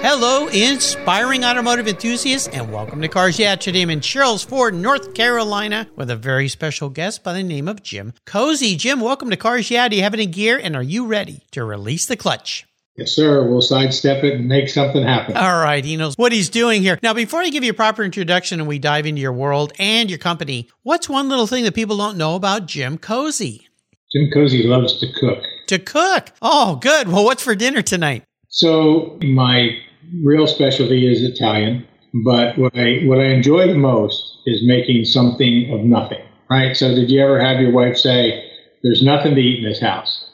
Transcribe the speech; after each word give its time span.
Hello, 0.00 0.46
inspiring 0.46 1.44
automotive 1.44 1.88
enthusiasts, 1.88 2.46
and 2.48 2.72
welcome 2.72 3.02
to 3.02 3.08
Cars 3.08 3.36
Yeah. 3.36 3.56
Today 3.56 3.82
I'm 3.82 3.90
in 3.90 3.98
Sherrills 3.98 4.46
Ford, 4.46 4.72
North 4.72 5.12
Carolina, 5.12 5.88
with 5.96 6.08
a 6.08 6.14
very 6.14 6.46
special 6.46 6.88
guest 6.88 7.24
by 7.24 7.32
the 7.32 7.42
name 7.42 7.66
of 7.66 7.82
Jim 7.82 8.12
Cozy. 8.24 8.76
Jim, 8.76 9.00
welcome 9.00 9.28
to 9.28 9.36
Cars 9.36 9.72
Yeah. 9.72 9.88
Do 9.88 9.96
you 9.96 10.02
have 10.04 10.14
any 10.14 10.26
gear, 10.26 10.56
and 10.62 10.76
are 10.76 10.84
you 10.84 11.04
ready 11.04 11.42
to 11.50 11.64
release 11.64 12.06
the 12.06 12.16
clutch? 12.16 12.64
Yes, 12.96 13.10
sir. 13.10 13.44
We'll 13.44 13.60
sidestep 13.60 14.22
it 14.22 14.34
and 14.34 14.48
make 14.48 14.68
something 14.68 15.02
happen. 15.02 15.36
All 15.36 15.60
right. 15.60 15.84
He 15.84 15.96
knows 15.96 16.14
what 16.16 16.30
he's 16.30 16.48
doing 16.48 16.82
here. 16.82 16.98
Now, 17.02 17.12
before 17.12 17.40
I 17.40 17.50
give 17.50 17.64
you 17.64 17.70
a 17.70 17.74
proper 17.74 18.04
introduction 18.04 18.60
and 18.60 18.68
we 18.68 18.78
dive 18.78 19.04
into 19.04 19.20
your 19.20 19.32
world 19.32 19.72
and 19.80 20.08
your 20.08 20.18
company, 20.20 20.68
what's 20.84 21.08
one 21.08 21.28
little 21.28 21.48
thing 21.48 21.64
that 21.64 21.74
people 21.74 21.96
don't 21.96 22.16
know 22.16 22.36
about 22.36 22.66
Jim 22.66 22.98
Cozy? 22.98 23.68
Jim 24.12 24.30
Cozy 24.32 24.62
loves 24.62 24.98
to 25.00 25.06
cook. 25.20 25.42
To 25.66 25.78
cook. 25.78 26.32
Oh, 26.40 26.76
good. 26.76 27.08
Well, 27.08 27.24
what's 27.24 27.42
for 27.42 27.54
dinner 27.54 27.82
tonight? 27.82 28.24
So, 28.58 29.16
my 29.22 29.78
real 30.24 30.48
specialty 30.48 31.06
is 31.06 31.22
Italian, 31.22 31.86
but 32.24 32.58
what 32.58 32.76
I 32.76 33.02
what 33.04 33.20
I 33.20 33.26
enjoy 33.26 33.68
the 33.68 33.78
most 33.78 34.20
is 34.46 34.66
making 34.66 35.04
something 35.04 35.72
of 35.72 35.84
nothing. 35.84 36.24
Right. 36.50 36.76
So, 36.76 36.92
did 36.92 37.08
you 37.08 37.22
ever 37.22 37.38
have 37.38 37.60
your 37.60 37.70
wife 37.70 37.96
say, 37.96 38.42
"There's 38.82 39.00
nothing 39.00 39.36
to 39.36 39.40
eat 39.40 39.62
in 39.62 39.70
this 39.70 39.80
house"? 39.80 40.28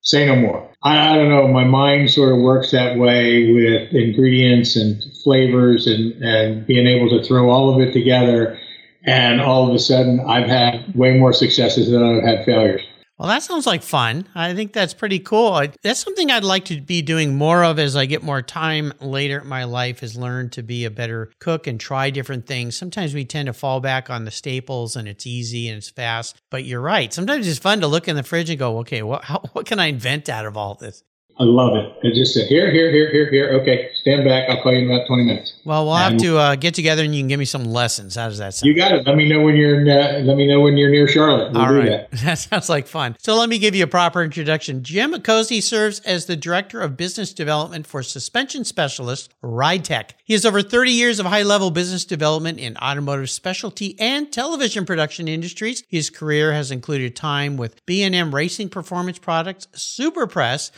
Say 0.00 0.24
no 0.24 0.36
more. 0.36 0.66
I, 0.82 1.10
I 1.12 1.16
don't 1.16 1.28
know. 1.28 1.46
My 1.46 1.64
mind 1.64 2.10
sort 2.10 2.32
of 2.32 2.38
works 2.38 2.70
that 2.70 2.96
way 2.96 3.52
with 3.52 3.92
ingredients 3.92 4.74
and 4.74 5.04
flavors 5.22 5.86
and 5.86 6.14
and 6.22 6.66
being 6.66 6.86
able 6.86 7.10
to 7.10 7.22
throw 7.22 7.50
all 7.50 7.74
of 7.74 7.86
it 7.86 7.92
together. 7.92 8.58
And 9.04 9.42
all 9.42 9.68
of 9.68 9.74
a 9.74 9.78
sudden, 9.78 10.20
I've 10.20 10.48
had 10.48 10.94
way 10.94 11.18
more 11.18 11.34
successes 11.34 11.90
than 11.90 12.02
I've 12.02 12.24
had 12.24 12.46
failures. 12.46 12.80
Well, 13.18 13.28
that 13.28 13.42
sounds 13.42 13.66
like 13.66 13.82
fun. 13.82 14.28
I 14.36 14.54
think 14.54 14.72
that's 14.72 14.94
pretty 14.94 15.18
cool. 15.18 15.60
That's 15.82 15.98
something 15.98 16.30
I'd 16.30 16.44
like 16.44 16.66
to 16.66 16.80
be 16.80 17.02
doing 17.02 17.34
more 17.34 17.64
of 17.64 17.80
as 17.80 17.96
I 17.96 18.06
get 18.06 18.22
more 18.22 18.42
time 18.42 18.92
later 19.00 19.40
in 19.40 19.48
my 19.48 19.64
life 19.64 20.04
is 20.04 20.16
learn 20.16 20.50
to 20.50 20.62
be 20.62 20.84
a 20.84 20.90
better 20.90 21.32
cook 21.40 21.66
and 21.66 21.80
try 21.80 22.10
different 22.10 22.46
things. 22.46 22.76
Sometimes 22.76 23.14
we 23.14 23.24
tend 23.24 23.46
to 23.46 23.52
fall 23.52 23.80
back 23.80 24.08
on 24.08 24.24
the 24.24 24.30
staples 24.30 24.94
and 24.94 25.08
it's 25.08 25.26
easy 25.26 25.68
and 25.68 25.78
it's 25.78 25.90
fast. 25.90 26.40
But 26.48 26.64
you're 26.64 26.80
right. 26.80 27.12
Sometimes 27.12 27.48
it's 27.48 27.58
fun 27.58 27.80
to 27.80 27.88
look 27.88 28.06
in 28.06 28.14
the 28.14 28.22
fridge 28.22 28.50
and 28.50 28.58
go, 28.58 28.78
okay, 28.78 29.02
what, 29.02 29.24
how, 29.24 29.40
what 29.52 29.66
can 29.66 29.80
I 29.80 29.86
invent 29.86 30.28
out 30.28 30.46
of 30.46 30.56
all 30.56 30.76
this? 30.76 31.02
I 31.40 31.44
love 31.44 31.76
it. 31.76 31.92
I 32.04 32.10
just 32.12 32.34
said, 32.34 32.48
here, 32.48 32.72
here, 32.72 32.90
here, 32.90 33.12
here, 33.12 33.30
here. 33.30 33.60
Okay, 33.60 33.90
stand 33.94 34.24
back. 34.24 34.50
I'll 34.50 34.60
call 34.60 34.72
you 34.72 34.80
in 34.80 34.90
about 34.90 35.06
20 35.06 35.22
minutes. 35.22 35.54
Well, 35.64 35.84
we'll 35.84 35.94
have 35.94 36.16
to 36.16 36.36
uh, 36.36 36.56
get 36.56 36.74
together 36.74 37.04
and 37.04 37.14
you 37.14 37.20
can 37.20 37.28
give 37.28 37.38
me 37.38 37.44
some 37.44 37.64
lessons. 37.64 38.16
How 38.16 38.28
does 38.28 38.38
that 38.38 38.54
sound? 38.54 38.66
You 38.66 38.74
got 38.74 38.90
it. 38.90 39.06
Let 39.06 39.16
me 39.16 39.28
know 39.28 39.42
when 39.42 39.54
you're 39.54 39.80
uh, 39.82 40.20
let 40.20 40.36
me 40.36 40.48
know 40.48 40.60
when 40.60 40.76
you're 40.76 40.90
near 40.90 41.06
Charlotte. 41.06 41.52
We'll 41.52 41.62
All 41.62 41.72
right. 41.72 41.86
That. 41.86 42.10
that. 42.24 42.38
sounds 42.38 42.68
like 42.68 42.88
fun. 42.88 43.16
So 43.20 43.36
let 43.36 43.48
me 43.48 43.58
give 43.58 43.76
you 43.76 43.84
a 43.84 43.88
proper 43.88 44.22
introduction. 44.22 44.82
Jim 44.82 45.20
Cozy 45.22 45.60
serves 45.60 46.00
as 46.00 46.26
the 46.26 46.36
Director 46.36 46.80
of 46.80 46.96
Business 46.96 47.32
Development 47.32 47.86
for 47.86 48.02
suspension 48.02 48.64
specialist 48.64 49.32
RideTech. 49.40 50.10
He 50.24 50.32
has 50.32 50.44
over 50.44 50.60
30 50.60 50.90
years 50.90 51.20
of 51.20 51.26
high-level 51.26 51.70
business 51.70 52.04
development 52.04 52.58
in 52.58 52.76
automotive 52.78 53.30
specialty 53.30 53.98
and 54.00 54.32
television 54.32 54.84
production 54.84 55.28
industries. 55.28 55.84
His 55.88 56.10
career 56.10 56.52
has 56.52 56.70
included 56.70 57.14
time 57.14 57.56
with 57.56 57.84
B&M 57.86 58.34
Racing 58.34 58.70
Performance 58.70 59.18
Products, 59.18 59.68
Super 59.72 60.26
Press, 60.26 60.72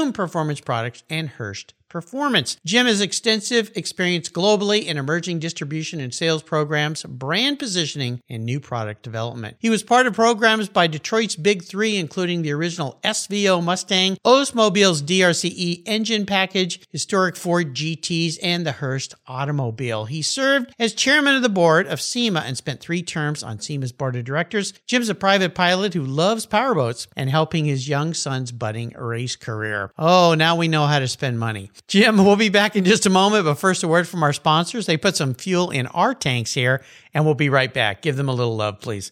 Zoom 0.00 0.14
Performance 0.14 0.62
Products, 0.62 1.02
and 1.10 1.28
Hurst 1.28 1.74
performance. 1.90 2.56
Jim 2.64 2.86
has 2.86 3.00
extensive 3.00 3.70
experience 3.74 4.28
globally 4.30 4.86
in 4.86 4.96
emerging 4.96 5.40
distribution 5.40 6.00
and 6.00 6.14
sales 6.14 6.42
programs, 6.42 7.02
brand 7.02 7.58
positioning, 7.58 8.22
and 8.28 8.44
new 8.44 8.60
product 8.60 9.02
development. 9.02 9.56
He 9.58 9.68
was 9.68 9.82
part 9.82 10.06
of 10.06 10.14
programs 10.14 10.68
by 10.68 10.86
Detroit's 10.86 11.36
Big 11.36 11.62
Three, 11.62 11.96
including 11.96 12.42
the 12.42 12.52
original 12.52 12.98
SVO 13.04 13.62
Mustang, 13.62 14.16
Oldsmobile's 14.24 15.02
DRCE 15.02 15.82
engine 15.84 16.24
package, 16.24 16.80
historic 16.90 17.36
Ford 17.36 17.74
GTs, 17.74 18.38
and 18.42 18.64
the 18.64 18.72
Hurst 18.72 19.14
automobile. 19.26 20.06
He 20.06 20.22
served 20.22 20.72
as 20.78 20.94
chairman 20.94 21.34
of 21.34 21.42
the 21.42 21.48
board 21.48 21.86
of 21.86 22.00
SEMA 22.00 22.40
and 22.46 22.56
spent 22.56 22.80
three 22.80 23.02
terms 23.02 23.42
on 23.42 23.60
SEMA's 23.60 23.92
board 23.92 24.16
of 24.16 24.24
directors. 24.24 24.72
Jim's 24.86 25.08
a 25.08 25.14
private 25.14 25.54
pilot 25.54 25.94
who 25.94 26.04
loves 26.04 26.46
powerboats 26.46 27.06
and 27.16 27.28
helping 27.28 27.64
his 27.64 27.88
young 27.88 28.14
son's 28.14 28.52
budding 28.52 28.94
race 28.96 29.36
career. 29.36 29.90
Oh, 29.98 30.34
now 30.34 30.56
we 30.56 30.68
know 30.68 30.86
how 30.86 31.00
to 31.00 31.08
spend 31.08 31.38
money. 31.38 31.70
Jim, 31.88 32.16
we'll 32.16 32.36
be 32.36 32.48
back 32.48 32.76
in 32.76 32.84
just 32.84 33.06
a 33.06 33.10
moment, 33.10 33.44
but 33.44 33.56
first 33.56 33.82
a 33.82 33.88
word 33.88 34.06
from 34.06 34.22
our 34.22 34.32
sponsors. 34.32 34.86
They 34.86 34.96
put 34.96 35.16
some 35.16 35.34
fuel 35.34 35.70
in 35.70 35.86
our 35.88 36.14
tanks 36.14 36.54
here, 36.54 36.82
and 37.12 37.24
we'll 37.24 37.34
be 37.34 37.48
right 37.48 37.72
back. 37.72 38.02
Give 38.02 38.16
them 38.16 38.28
a 38.28 38.34
little 38.34 38.56
love, 38.56 38.80
please. 38.80 39.10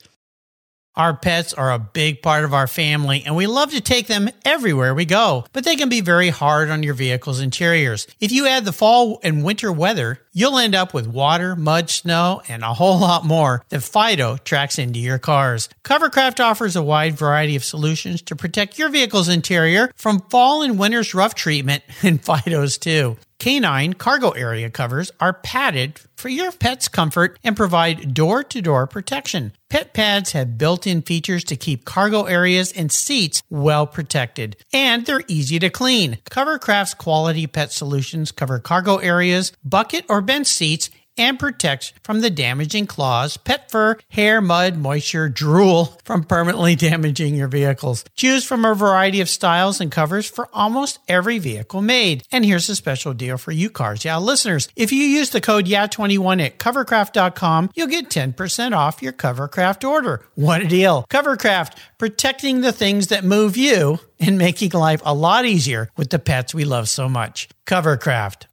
Our 0.97 1.17
pets 1.17 1.55
are 1.55 1.73
a 1.73 1.79
big 1.79 2.23
part 2.23 2.45
of 2.45 2.53
our 2.53 2.67
family 2.67 3.23
and 3.25 3.37
we 3.37 3.47
love 3.47 3.71
to 3.71 3.81
take 3.81 4.09
them 4.09 4.29
everywhere 4.45 4.95
we 4.95 5.05
go, 5.05 5.45
but 5.53 5.65
they 5.65 5.77
can 5.77 5.89
be 5.89 6.01
very 6.01 6.29
hard 6.29 6.71
on 6.71 6.83
your 6.83 6.95
vehicle's 6.95 7.41
interiors. 7.41 8.07
If 8.19 8.33
you 8.33 8.49
add 8.49 8.65
the 8.65 8.73
fall 8.73 9.21
and 9.23 9.45
winter 9.45 9.71
weather, 9.71 10.21
you'll 10.33 10.59
end 10.59 10.75
up 10.75 10.93
with 10.93 11.07
water, 11.07 11.55
mud, 11.55 11.89
snow, 11.89 12.43
and 12.49 12.65
a 12.65 12.75
whole 12.75 12.99
lot 12.99 13.25
more 13.25 13.65
that 13.69 13.83
Fido 13.83 14.39
tracks 14.39 14.79
into 14.79 14.99
your 14.99 15.19
cars. 15.19 15.69
Covercraft 15.85 16.45
offers 16.45 16.75
a 16.75 16.83
wide 16.83 17.17
variety 17.17 17.55
of 17.55 17.65
solutions 17.65 18.21
to 18.23 18.35
protect 18.37 18.79
your 18.79 18.89
vehicle's 18.89 19.29
interior 19.29 19.93
from 19.95 20.21
fall 20.31 20.63
and 20.63 20.79
winter's 20.79 21.15
rough 21.15 21.35
treatment, 21.35 21.85
and 22.03 22.25
Fido's 22.25 22.79
too. 22.79 23.17
Canine 23.39 23.93
cargo 23.93 24.31
area 24.31 24.69
covers 24.69 25.13
are 25.21 25.33
padded 25.33 26.01
for 26.19 26.29
your 26.29 26.51
pet's 26.51 26.89
comfort 26.89 27.39
and 27.45 27.57
provide 27.57 28.13
door 28.13 28.43
to 28.43 28.61
door 28.61 28.87
protection. 28.87 29.53
Pet 29.71 29.95
pads 29.95 30.33
have 30.33 30.59
built 30.59 30.87
in 30.87 31.03
features 31.03 31.45
to 31.45 31.57
keep 31.57 31.85
cargo 31.85 32.25
areas 32.25 32.73
and 32.73 32.91
seats 32.91 33.43
well 33.49 33.87
protected, 33.87 34.57
and 34.73 35.07
they're 35.07 35.23
easy 35.29 35.59
to 35.59 35.71
clean. 35.71 36.19
Covercraft's 36.31 36.95
quality 36.95 37.47
pet 37.47 37.71
solutions 37.71 38.33
cover 38.33 38.59
cargo 38.59 38.97
areas, 38.97 39.53
bucket 39.63 40.05
or 40.09 40.21
bench 40.21 40.47
seats, 40.47 40.91
and 41.19 41.39
protects 41.39 41.93
from 42.03 42.21
the 42.21 42.31
damaging 42.31 42.87
claws, 42.87 43.37
pet 43.37 43.71
fur, 43.71 43.99
hair, 44.11 44.41
mud, 44.41 44.77
moisture, 44.77 45.29
drool 45.29 45.99
from 46.05 46.25
permanently 46.25 46.77
damaging 46.77 47.35
your 47.35 47.49
vehicles. 47.49 48.05
Choose 48.15 48.45
from 48.45 48.65
a 48.65 48.75
variety 48.75 49.21
of 49.21 49.29
styles 49.29 49.81
and 49.81 49.91
covers 49.91 50.29
for 50.29 50.49
almost 50.53 50.99
every 51.09 51.39
vehicle 51.39 51.83
made. 51.83 52.25
And 52.31 52.45
here's 52.45 52.69
a 52.69 52.77
special 52.77 53.15
deal 53.15 53.39
for 53.39 53.53
you 53.53 53.71
Cars 53.71 54.05
Yeah 54.05 54.19
listeners. 54.19 54.69
If 54.77 54.93
you 54.93 55.03
use 55.03 55.31
the 55.31 55.41
code 55.41 55.67
YEAH21 55.67 56.45
at 56.45 56.59
covercraft.com, 56.59 57.71
you'll 57.75 57.87
get 57.87 58.11
10% 58.11 58.77
off 58.77 59.03
your 59.03 59.13
Covercraft 59.13 59.89
order. 59.89 60.25
What 60.35 60.63
a 60.63 60.69
deal. 60.69 61.05
Covercraft, 61.11 61.77
protecting 61.99 62.61
the 62.61 62.73
things 62.73 63.09
that 63.09 63.25
move 63.25 63.57
you 63.57 63.99
and 64.21 64.39
making 64.39 64.71
life 64.71 65.03
a 65.05 65.15
lot 65.15 65.45
easier 65.45 65.91
with 65.97 66.11
the 66.11 66.19
pets 66.19 66.55
we 66.55 66.65
love 66.65 66.89
so 66.89 67.09
much. 67.09 67.49
Covercraft. 67.67 68.47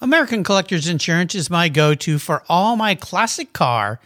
American 0.00 0.44
Collectors 0.44 0.86
Insurance 0.86 1.34
is 1.34 1.50
my 1.50 1.68
go 1.68 1.92
to 1.92 2.20
for 2.20 2.44
all 2.48 2.76
my 2.76 2.94
classic 2.94 3.52
car 3.52 3.98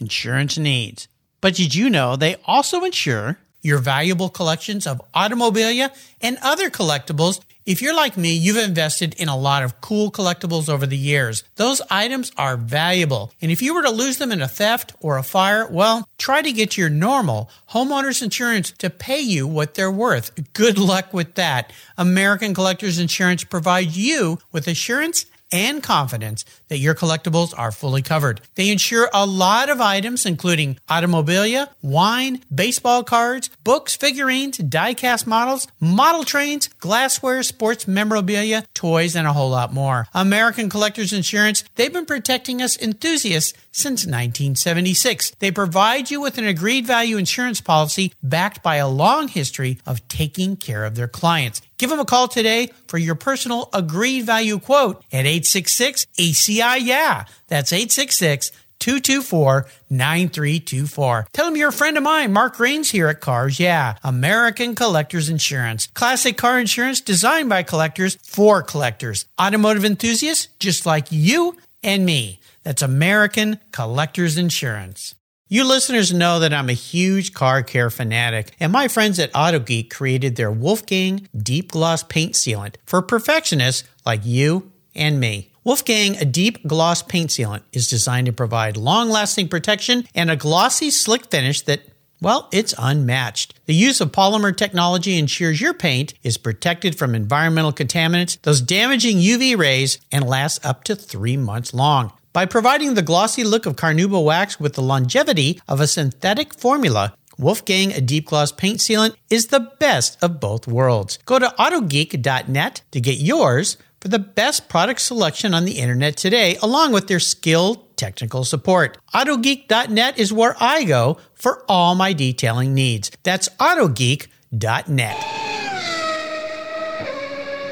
insurance 0.00 0.56
needs. 0.56 1.08
But 1.40 1.56
did 1.56 1.74
you 1.74 1.90
know 1.90 2.14
they 2.14 2.36
also 2.44 2.84
insure 2.84 3.36
your 3.60 3.78
valuable 3.78 4.28
collections 4.28 4.86
of 4.86 5.02
automobilia 5.12 5.90
and 6.20 6.38
other 6.40 6.70
collectibles? 6.70 7.40
If 7.66 7.82
you're 7.82 7.96
like 7.96 8.16
me, 8.16 8.32
you've 8.32 8.56
invested 8.56 9.14
in 9.14 9.28
a 9.28 9.36
lot 9.36 9.64
of 9.64 9.80
cool 9.80 10.12
collectibles 10.12 10.68
over 10.68 10.86
the 10.86 10.96
years. 10.96 11.42
Those 11.56 11.82
items 11.90 12.30
are 12.36 12.56
valuable. 12.56 13.32
And 13.42 13.50
if 13.50 13.60
you 13.60 13.74
were 13.74 13.82
to 13.82 13.90
lose 13.90 14.18
them 14.18 14.30
in 14.30 14.40
a 14.40 14.48
theft 14.48 14.94
or 15.00 15.18
a 15.18 15.24
fire, 15.24 15.66
well, 15.68 16.08
try 16.16 16.42
to 16.42 16.52
get 16.52 16.78
your 16.78 16.88
normal 16.88 17.50
homeowners 17.70 18.22
insurance 18.22 18.70
to 18.70 18.88
pay 18.88 19.20
you 19.20 19.48
what 19.48 19.74
they're 19.74 19.90
worth. 19.90 20.52
Good 20.52 20.78
luck 20.78 21.12
with 21.12 21.34
that. 21.34 21.72
American 21.98 22.54
Collectors 22.54 23.00
Insurance 23.00 23.42
provides 23.42 23.98
you 23.98 24.38
with 24.52 24.68
assurance 24.68 25.26
and 25.52 25.82
confidence 25.82 26.44
that 26.68 26.78
your 26.78 26.94
collectibles 26.94 27.52
are 27.56 27.72
fully 27.72 28.02
covered. 28.02 28.40
They 28.54 28.70
insure 28.70 29.08
a 29.12 29.26
lot 29.26 29.68
of 29.68 29.80
items, 29.80 30.26
including 30.26 30.78
automobilia, 30.88 31.68
wine, 31.82 32.42
baseball 32.54 33.04
cards, 33.04 33.48
books, 33.64 33.96
figurines, 33.96 34.58
die-cast 34.58 35.26
models, 35.26 35.66
model 35.80 36.24
trains, 36.24 36.68
glassware, 36.78 37.42
sports 37.42 37.88
memorabilia, 37.88 38.64
toys, 38.74 39.16
and 39.16 39.26
a 39.26 39.32
whole 39.32 39.50
lot 39.50 39.72
more. 39.72 40.06
American 40.14 40.68
Collectors 40.68 41.12
Insurance, 41.12 41.64
they've 41.74 41.92
been 41.92 42.06
protecting 42.06 42.62
us 42.62 42.80
enthusiasts 42.80 43.52
since 43.72 44.04
1976. 44.04 45.32
They 45.38 45.50
provide 45.50 46.10
you 46.10 46.20
with 46.20 46.38
an 46.38 46.44
agreed 46.44 46.86
value 46.86 47.16
insurance 47.16 47.60
policy 47.60 48.12
backed 48.22 48.62
by 48.62 48.76
a 48.76 48.88
long 48.88 49.28
history 49.28 49.78
of 49.86 50.06
taking 50.08 50.56
care 50.56 50.84
of 50.84 50.94
their 50.94 51.08
clients. 51.08 51.62
Give 51.80 51.88
them 51.88 51.98
a 51.98 52.04
call 52.04 52.28
today 52.28 52.72
for 52.88 52.98
your 52.98 53.14
personal 53.14 53.70
agreed 53.72 54.26
value 54.26 54.58
quote 54.58 55.02
at 55.10 55.24
866 55.24 56.08
ACI 56.18 56.76
Yeah. 56.82 57.24
That's 57.48 57.72
866 57.72 58.52
224 58.80 59.66
9324. 59.88 61.28
Tell 61.32 61.46
them 61.46 61.56
you're 61.56 61.70
a 61.70 61.72
friend 61.72 61.96
of 61.96 62.02
mine, 62.02 62.34
Mark 62.34 62.60
Rains 62.60 62.90
here 62.90 63.08
at 63.08 63.22
Cars 63.22 63.58
Yeah, 63.58 63.96
American 64.04 64.74
Collectors 64.74 65.30
Insurance. 65.30 65.86
Classic 65.94 66.36
car 66.36 66.60
insurance 66.60 67.00
designed 67.00 67.48
by 67.48 67.62
collectors 67.62 68.16
for 68.16 68.62
collectors. 68.62 69.24
Automotive 69.40 69.86
enthusiasts 69.86 70.48
just 70.58 70.84
like 70.84 71.06
you 71.10 71.56
and 71.82 72.04
me. 72.04 72.40
That's 72.62 72.82
American 72.82 73.58
Collectors 73.72 74.36
Insurance. 74.36 75.14
You 75.52 75.64
listeners 75.64 76.12
know 76.12 76.38
that 76.38 76.54
I'm 76.54 76.68
a 76.68 76.74
huge 76.74 77.34
car 77.34 77.64
care 77.64 77.90
fanatic, 77.90 78.54
and 78.60 78.70
my 78.70 78.86
friends 78.86 79.18
at 79.18 79.32
AutoGeek 79.32 79.90
created 79.90 80.36
their 80.36 80.52
Wolfgang 80.52 81.26
Deep 81.36 81.72
Gloss 81.72 82.04
Paint 82.04 82.34
Sealant 82.34 82.76
for 82.86 83.02
perfectionists 83.02 83.82
like 84.06 84.24
you 84.24 84.70
and 84.94 85.18
me. 85.18 85.50
Wolfgang, 85.64 86.16
a 86.18 86.24
deep 86.24 86.64
gloss 86.68 87.02
paint 87.02 87.30
sealant, 87.30 87.62
is 87.72 87.88
designed 87.88 88.26
to 88.26 88.32
provide 88.32 88.76
long 88.76 89.10
lasting 89.10 89.48
protection 89.48 90.06
and 90.14 90.30
a 90.30 90.36
glossy, 90.36 90.88
slick 90.88 91.26
finish 91.32 91.62
that, 91.62 91.80
well, 92.20 92.48
it's 92.52 92.72
unmatched. 92.78 93.58
The 93.66 93.74
use 93.74 94.00
of 94.00 94.12
polymer 94.12 94.56
technology 94.56 95.18
ensures 95.18 95.60
your 95.60 95.74
paint 95.74 96.14
is 96.22 96.38
protected 96.38 96.96
from 96.96 97.12
environmental 97.12 97.72
contaminants, 97.72 98.40
those 98.42 98.60
damaging 98.60 99.16
UV 99.16 99.58
rays, 99.58 99.98
and 100.12 100.28
lasts 100.28 100.64
up 100.64 100.84
to 100.84 100.94
three 100.94 101.36
months 101.36 101.74
long. 101.74 102.12
By 102.32 102.46
providing 102.46 102.94
the 102.94 103.02
glossy 103.02 103.42
look 103.42 103.66
of 103.66 103.74
Carnauba 103.74 104.22
wax 104.22 104.60
with 104.60 104.74
the 104.74 104.82
longevity 104.82 105.60
of 105.66 105.80
a 105.80 105.88
synthetic 105.88 106.54
formula, 106.54 107.14
Wolfgang 107.36 107.92
a 107.92 108.00
deep 108.00 108.26
gloss 108.26 108.52
paint 108.52 108.78
sealant 108.78 109.16
is 109.30 109.48
the 109.48 109.72
best 109.80 110.22
of 110.22 110.38
both 110.38 110.68
worlds. 110.68 111.18
Go 111.24 111.40
to 111.40 111.52
autogeek.net 111.58 112.82
to 112.92 113.00
get 113.00 113.18
yours 113.18 113.78
for 114.00 114.08
the 114.08 114.20
best 114.20 114.68
product 114.68 115.00
selection 115.00 115.54
on 115.54 115.64
the 115.64 115.78
internet 115.78 116.16
today, 116.16 116.56
along 116.62 116.92
with 116.92 117.08
their 117.08 117.18
skilled 117.18 117.96
technical 117.96 118.44
support. 118.44 118.96
Autogeek.net 119.12 120.16
is 120.16 120.32
where 120.32 120.54
I 120.60 120.84
go 120.84 121.18
for 121.34 121.64
all 121.68 121.96
my 121.96 122.12
detailing 122.12 122.74
needs. 122.74 123.10
That's 123.24 123.48
autogeek.net. 123.58 125.49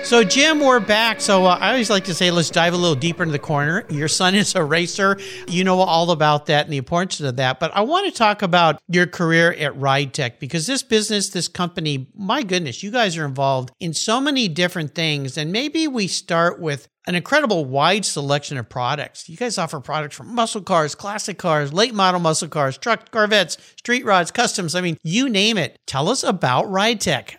So, 0.08 0.24
Jim, 0.24 0.60
we're 0.60 0.80
back. 0.80 1.20
So, 1.20 1.44
uh, 1.44 1.58
I 1.60 1.68
always 1.68 1.90
like 1.90 2.04
to 2.04 2.14
say, 2.14 2.30
let's 2.30 2.48
dive 2.48 2.72
a 2.72 2.78
little 2.78 2.94
deeper 2.94 3.22
into 3.22 3.32
the 3.32 3.38
corner. 3.38 3.84
Your 3.90 4.08
son 4.08 4.34
is 4.34 4.54
a 4.54 4.64
racer. 4.64 5.18
You 5.46 5.64
know 5.64 5.80
all 5.80 6.12
about 6.12 6.46
that 6.46 6.64
and 6.64 6.72
the 6.72 6.78
importance 6.78 7.20
of 7.20 7.36
that. 7.36 7.60
But 7.60 7.76
I 7.76 7.82
want 7.82 8.06
to 8.06 8.10
talk 8.10 8.40
about 8.40 8.80
your 8.88 9.06
career 9.06 9.52
at 9.52 9.74
RideTech 9.74 10.38
because 10.38 10.66
this 10.66 10.82
business, 10.82 11.28
this 11.28 11.46
company, 11.46 12.08
my 12.16 12.42
goodness, 12.42 12.82
you 12.82 12.90
guys 12.90 13.18
are 13.18 13.26
involved 13.26 13.70
in 13.80 13.92
so 13.92 14.18
many 14.18 14.48
different 14.48 14.94
things. 14.94 15.36
And 15.36 15.52
maybe 15.52 15.86
we 15.86 16.06
start 16.06 16.58
with 16.58 16.88
an 17.06 17.14
incredible 17.14 17.66
wide 17.66 18.06
selection 18.06 18.56
of 18.56 18.66
products. 18.66 19.28
You 19.28 19.36
guys 19.36 19.58
offer 19.58 19.78
products 19.78 20.16
from 20.16 20.34
muscle 20.34 20.62
cars, 20.62 20.94
classic 20.94 21.36
cars, 21.36 21.74
late 21.74 21.92
model 21.92 22.20
muscle 22.20 22.48
cars, 22.48 22.78
truck, 22.78 23.10
Corvettes, 23.10 23.58
street 23.76 24.06
rods, 24.06 24.30
customs. 24.30 24.74
I 24.74 24.80
mean, 24.80 24.96
you 25.02 25.28
name 25.28 25.58
it. 25.58 25.78
Tell 25.86 26.08
us 26.08 26.22
about 26.22 26.64
RideTech. 26.64 27.34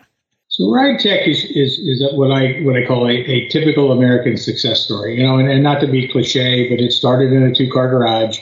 So 0.60 0.66
RideTech 0.66 1.26
is, 1.26 1.42
is, 1.44 1.78
is 1.78 2.04
what 2.12 2.30
I 2.30 2.60
what 2.60 2.76
I 2.76 2.84
call 2.86 3.08
a, 3.08 3.12
a 3.12 3.48
typical 3.48 3.92
American 3.92 4.36
success 4.36 4.80
story. 4.80 5.16
You 5.16 5.22
know, 5.22 5.38
and, 5.38 5.50
and 5.50 5.62
not 5.62 5.80
to 5.80 5.86
be 5.86 6.06
cliche, 6.06 6.68
but 6.68 6.78
it 6.78 6.92
started 6.92 7.32
in 7.32 7.44
a 7.44 7.54
two 7.54 7.70
car 7.70 7.88
garage 7.88 8.38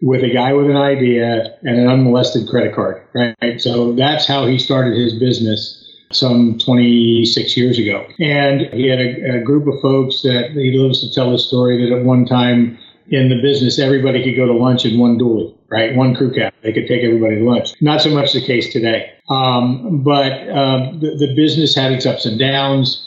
with 0.00 0.22
a 0.22 0.30
guy 0.30 0.52
with 0.52 0.70
an 0.70 0.76
idea 0.76 1.58
and 1.62 1.76
an 1.80 1.88
unmolested 1.88 2.48
credit 2.48 2.72
card. 2.72 3.02
Right. 3.12 3.60
So 3.60 3.94
that's 3.94 4.28
how 4.28 4.46
he 4.46 4.60
started 4.60 4.96
his 4.96 5.14
business 5.14 5.82
some 6.12 6.56
26 6.58 7.56
years 7.56 7.80
ago. 7.80 8.06
And 8.20 8.72
he 8.72 8.86
had 8.86 9.00
a, 9.00 9.38
a 9.38 9.40
group 9.40 9.66
of 9.66 9.80
folks 9.80 10.22
that 10.22 10.52
he 10.52 10.78
loves 10.78 11.00
to 11.00 11.12
tell 11.12 11.32
the 11.32 11.38
story 11.40 11.84
that 11.84 11.96
at 11.96 12.04
one 12.04 12.26
time 12.26 12.78
in 13.08 13.28
the 13.28 13.42
business, 13.42 13.80
everybody 13.80 14.22
could 14.22 14.36
go 14.36 14.46
to 14.46 14.52
lunch 14.52 14.84
in 14.84 15.00
one 15.00 15.18
dually, 15.18 15.52
right? 15.68 15.96
One 15.96 16.14
crew 16.14 16.32
cab. 16.32 16.54
They 16.62 16.72
could 16.72 16.86
take 16.86 17.02
everybody 17.02 17.40
to 17.40 17.44
lunch. 17.44 17.74
Not 17.80 18.02
so 18.02 18.10
much 18.10 18.34
the 18.34 18.40
case 18.40 18.72
today. 18.72 19.15
Um, 19.28 20.02
but 20.02 20.32
uh, 20.48 20.92
the, 20.92 21.16
the 21.18 21.34
business 21.34 21.74
had 21.74 21.92
its 21.92 22.06
ups 22.06 22.26
and 22.26 22.38
downs. 22.38 23.02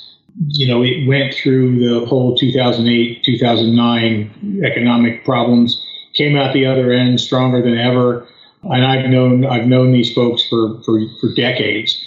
You 0.48 0.68
know, 0.68 0.84
it 0.84 1.08
went 1.08 1.34
through 1.34 1.80
the 1.80 2.06
whole 2.06 2.36
2008, 2.36 3.24
2009 3.24 4.62
economic 4.64 5.26
problems, 5.26 5.84
came 6.16 6.38
out 6.38 6.54
the 6.54 6.66
other 6.66 6.92
end 6.92 7.20
stronger 7.20 7.62
than 7.62 7.78
ever. 7.78 8.28
And 8.64 8.86
I've 8.86 9.10
known 9.10 9.46
I've 9.46 9.68
known 9.68 9.94
these 9.94 10.14
folks 10.14 10.44
for, 10.48 10.82
for, 10.84 11.00
for 11.22 11.34
decades. 11.34 12.04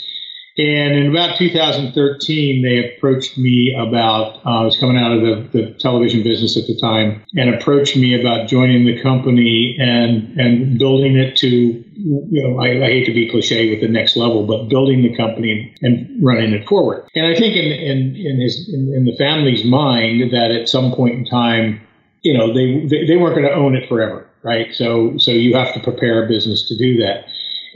And 0.59 0.94
in 0.94 1.09
about 1.09 1.38
2013, 1.38 2.62
they 2.62 2.94
approached 2.94 3.38
me 3.38 3.75
about, 3.75 4.37
uh, 4.44 4.61
I 4.61 4.64
was 4.64 4.76
coming 4.76 4.99
out 4.99 5.12
of 5.12 5.23
the, 5.23 5.59
the 5.59 5.73
television 5.79 6.23
business 6.23 6.59
at 6.59 6.67
the 6.67 6.79
time, 6.79 7.25
and 7.35 7.55
approached 7.55 7.97
me 7.97 8.20
about 8.20 8.49
joining 8.49 8.85
the 8.85 9.00
company 9.00 9.79
and, 9.81 10.38
and 10.38 10.79
building 10.79 11.17
it 11.17 11.37
to, 11.37 11.82
you 12.04 12.43
know, 12.43 12.60
I, 12.60 12.84
I 12.84 12.88
hate 12.88 13.06
to 13.06 13.12
be 13.12 13.31
cliche 13.31 13.70
with 13.70 13.81
the 13.81 13.88
next 13.88 14.16
level, 14.16 14.46
but 14.46 14.69
building 14.69 15.02
the 15.02 15.16
company 15.16 15.75
and 15.82 16.22
running 16.22 16.52
it 16.52 16.66
forward. 16.66 17.06
And 17.14 17.26
I 17.26 17.38
think 17.38 17.56
in, 17.56 17.70
in, 17.72 18.16
in 18.16 18.40
his, 18.40 18.69
in, 18.72 18.93
in 18.94 19.04
the 19.04 19.16
family's 19.16 19.64
mind 19.64 20.32
that 20.32 20.50
at 20.50 20.69
some 20.69 20.93
point 20.93 21.14
in 21.14 21.25
time, 21.25 21.81
you 22.22 22.37
know, 22.37 22.52
they, 22.52 22.87
they, 22.87 23.06
they 23.06 23.16
weren't 23.16 23.34
going 23.34 23.49
to 23.49 23.54
own 23.54 23.75
it 23.75 23.88
forever, 23.88 24.28
right? 24.43 24.75
So, 24.75 25.16
so 25.19 25.31
you 25.31 25.56
have 25.56 25.72
to 25.75 25.81
prepare 25.81 26.25
a 26.25 26.28
business 26.28 26.69
to 26.69 26.76
do 26.76 26.96
that. 26.99 27.25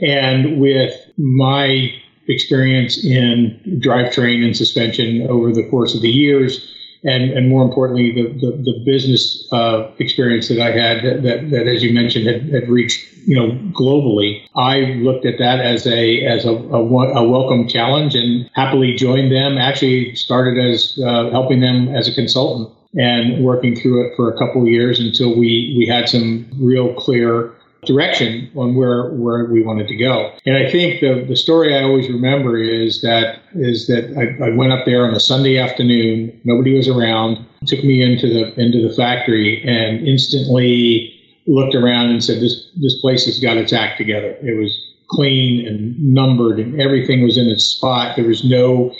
And 0.01 0.59
with 0.59 0.93
my 1.17 1.91
experience 2.27 3.03
in 3.03 3.59
drivetrain 3.83 4.43
and 4.43 4.55
suspension 4.55 5.25
over 5.29 5.51
the 5.51 5.67
course 5.69 5.95
of 5.95 6.01
the 6.01 6.09
years. 6.09 6.73
And, 7.03 7.31
and 7.31 7.47
more 7.47 7.63
importantly, 7.63 8.11
the, 8.11 8.27
the, 8.33 8.51
the 8.57 8.83
business 8.85 9.47
uh, 9.51 9.89
experience 9.99 10.47
that 10.49 10.59
I 10.59 10.71
had 10.71 11.03
that, 11.05 11.23
that, 11.23 11.51
that, 11.51 11.67
as 11.67 11.83
you 11.83 11.93
mentioned, 11.93 12.27
had, 12.27 12.49
had 12.49 12.69
reached 12.69 13.06
you 13.27 13.35
know 13.35 13.51
globally. 13.73 14.41
I 14.55 14.79
looked 15.03 15.25
at 15.25 15.37
that 15.37 15.59
as 15.59 15.85
a 15.85 16.25
as 16.25 16.45
a, 16.45 16.53
a, 16.53 16.81
a 16.81 17.27
welcome 17.27 17.67
challenge 17.67 18.15
and 18.15 18.49
happily 18.53 18.95
joined 18.95 19.31
them. 19.31 19.57
Actually, 19.57 20.15
started 20.15 20.57
as 20.57 20.97
uh, 21.05 21.29
helping 21.29 21.59
them 21.59 21.93
as 21.93 22.07
a 22.07 22.13
consultant 22.13 22.73
and 22.95 23.43
working 23.43 23.75
through 23.75 24.07
it 24.07 24.15
for 24.15 24.33
a 24.33 24.37
couple 24.37 24.61
of 24.61 24.69
years 24.69 24.99
until 24.99 25.37
we 25.37 25.75
we 25.77 25.85
had 25.85 26.07
some 26.07 26.49
real 26.57 26.93
clear 26.95 27.53
direction 27.85 28.49
on 28.55 28.75
where 28.75 29.09
where 29.11 29.45
we 29.45 29.61
wanted 29.61 29.87
to 29.89 29.97
go. 29.97 30.31
And 30.45 30.55
I 30.55 30.71
think 30.71 31.01
the 31.01 31.25
the 31.27 31.35
story 31.35 31.75
I 31.75 31.83
always 31.83 32.09
remember 32.09 32.57
is 32.57 33.01
that 33.01 33.39
is 33.55 33.87
that 33.87 34.15
I, 34.17 34.45
I 34.45 34.49
went 34.55 34.71
up 34.71 34.85
there 34.85 35.05
on 35.05 35.13
a 35.13 35.19
Sunday 35.19 35.57
afternoon. 35.57 36.39
Nobody 36.45 36.75
was 36.75 36.87
around. 36.87 37.45
Took 37.65 37.83
me 37.83 38.01
into 38.01 38.27
the 38.27 38.57
into 38.59 38.87
the 38.87 38.93
factory 38.93 39.61
and 39.63 40.07
instantly 40.07 41.16
looked 41.47 41.75
around 41.75 42.09
and 42.09 42.23
said, 42.23 42.41
"This 42.41 42.67
this 42.75 42.99
place 42.99 43.25
has 43.25 43.39
got 43.39 43.57
its 43.57 43.73
act 43.73 43.97
together." 43.97 44.35
It 44.41 44.57
was 44.57 44.71
clean 45.09 45.65
and 45.65 45.97
numbered, 45.99 46.59
and 46.59 46.79
everything 46.79 47.23
was 47.23 47.37
in 47.37 47.47
its 47.47 47.63
spot. 47.63 48.15
There 48.15 48.25
was 48.25 48.43
no 48.43 48.93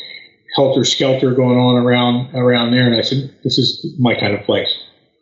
helter 0.55 0.85
skelter 0.85 1.31
going 1.33 1.57
on 1.57 1.75
around 1.75 2.33
around 2.35 2.71
there. 2.71 2.85
And 2.85 2.95
I 2.95 3.01
said, 3.01 3.29
"This 3.43 3.57
is 3.57 3.85
my 3.99 4.15
kind 4.15 4.33
of 4.33 4.43
place." 4.43 4.73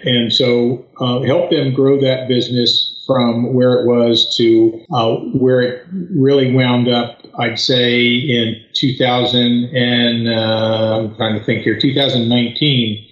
And 0.01 0.31
so 0.31 0.85
uh, 0.99 1.21
help 1.21 1.49
them 1.49 1.73
grow 1.73 1.99
that 2.01 2.27
business 2.27 2.95
from 3.05 3.53
where 3.53 3.79
it 3.79 3.85
was 3.85 4.35
to 4.37 4.83
uh, 4.91 5.15
where 5.37 5.61
it 5.61 5.85
really 6.15 6.53
wound 6.53 6.87
up, 6.87 7.19
I'd 7.37 7.59
say 7.59 8.05
in 8.05 8.55
2000 8.73 9.65
and 9.75 10.27
uh, 10.27 10.99
I'm 10.99 11.15
trying 11.15 11.37
to 11.37 11.43
think 11.43 11.63
here, 11.63 11.79
2019, 11.79 13.07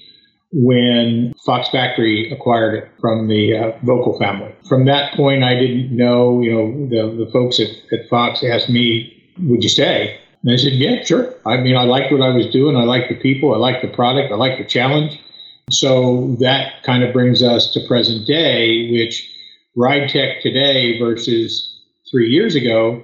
when 0.53 1.33
Fox 1.45 1.69
Factory 1.69 2.31
acquired 2.31 2.75
it 2.75 2.89
from 3.01 3.27
the 3.27 3.57
uh, 3.57 3.71
Voelkel 3.79 4.19
family. 4.19 4.53
From 4.69 4.85
that 4.85 5.13
point, 5.15 5.43
I 5.43 5.55
didn't 5.55 5.95
know, 5.95 6.41
you 6.41 6.51
know, 6.51 6.87
the, 6.89 7.25
the 7.25 7.31
folks 7.31 7.59
at, 7.59 7.69
at 7.91 8.07
Fox 8.07 8.43
asked 8.43 8.69
me, 8.69 9.11
would 9.39 9.63
you 9.63 9.69
stay? 9.69 10.19
And 10.43 10.53
I 10.53 10.57
said, 10.57 10.73
yeah, 10.73 11.03
sure. 11.03 11.33
I 11.45 11.57
mean, 11.57 11.75
I 11.75 11.83
liked 11.83 12.11
what 12.11 12.21
I 12.21 12.35
was 12.35 12.47
doing. 12.47 12.75
I 12.75 12.83
liked 12.83 13.09
the 13.09 13.15
people. 13.15 13.53
I 13.53 13.57
liked 13.57 13.81
the 13.81 13.87
product. 13.87 14.31
I 14.31 14.35
liked 14.35 14.59
the 14.59 14.67
challenge. 14.67 15.19
So 15.71 16.35
that 16.39 16.83
kind 16.83 17.03
of 17.03 17.13
brings 17.13 17.41
us 17.41 17.71
to 17.73 17.79
present 17.87 18.27
day, 18.27 18.91
which 18.91 19.29
RideTech 19.75 20.41
today 20.41 20.99
versus 20.99 21.81
three 22.11 22.29
years 22.29 22.53
ago 22.53 23.01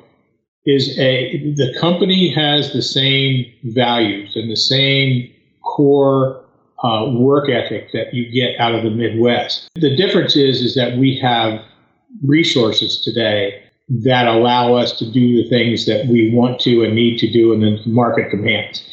is 0.66 1.00
a 1.00 1.54
the 1.56 1.74
company 1.80 2.30
has 2.30 2.74
the 2.74 2.82
same 2.82 3.46
values 3.64 4.36
and 4.36 4.52
the 4.52 4.58
same 4.58 5.34
core 5.64 6.46
uh, 6.84 7.10
work 7.12 7.50
ethic 7.50 7.92
that 7.92 8.14
you 8.14 8.30
get 8.32 8.60
out 8.60 8.74
of 8.74 8.84
the 8.84 8.90
Midwest. 8.90 9.70
The 9.76 9.96
difference 9.96 10.36
is 10.36 10.62
is 10.62 10.76
that 10.76 10.98
we 10.98 11.18
have 11.22 11.62
resources 12.24 13.02
today 13.02 13.62
that 14.04 14.28
allow 14.28 14.76
us 14.76 14.98
to 15.00 15.12
do 15.12 15.42
the 15.42 15.50
things 15.50 15.86
that 15.86 16.08
we 16.08 16.32
want 16.34 16.60
to 16.62 16.84
and 16.84 16.94
need 16.94 17.18
to 17.20 17.32
do 17.32 17.54
and 17.54 17.64
the 17.64 17.82
market 17.88 18.30
demands. 18.30 18.84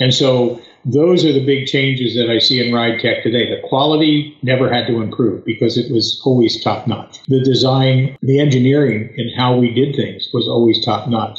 And 0.00 0.14
so 0.14 0.60
those 0.84 1.24
are 1.24 1.32
the 1.32 1.44
big 1.44 1.66
changes 1.66 2.14
that 2.14 2.30
I 2.30 2.38
see 2.38 2.60
in 2.60 2.72
RideTech 2.72 3.22
today. 3.22 3.48
The 3.48 3.66
quality 3.66 4.36
never 4.42 4.72
had 4.72 4.86
to 4.88 5.00
improve 5.00 5.44
because 5.44 5.78
it 5.78 5.90
was 5.90 6.20
always 6.24 6.62
top 6.62 6.86
notch. 6.86 7.20
The 7.26 7.40
design, 7.40 8.16
the 8.20 8.38
engineering, 8.38 9.12
and 9.16 9.30
how 9.34 9.56
we 9.56 9.72
did 9.72 9.96
things 9.96 10.28
was 10.32 10.46
always 10.46 10.84
top 10.84 11.08
notch. 11.08 11.38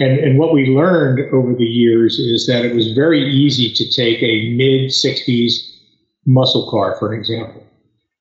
And, 0.00 0.18
and 0.18 0.38
what 0.38 0.54
we 0.54 0.66
learned 0.66 1.20
over 1.32 1.54
the 1.54 1.64
years 1.64 2.18
is 2.18 2.46
that 2.46 2.64
it 2.64 2.74
was 2.74 2.92
very 2.92 3.22
easy 3.22 3.70
to 3.74 3.90
take 3.90 4.22
a 4.22 4.50
mid 4.54 4.90
60s 4.90 5.52
muscle 6.26 6.70
car, 6.70 6.96
for 6.98 7.12
an 7.12 7.20
example. 7.20 7.62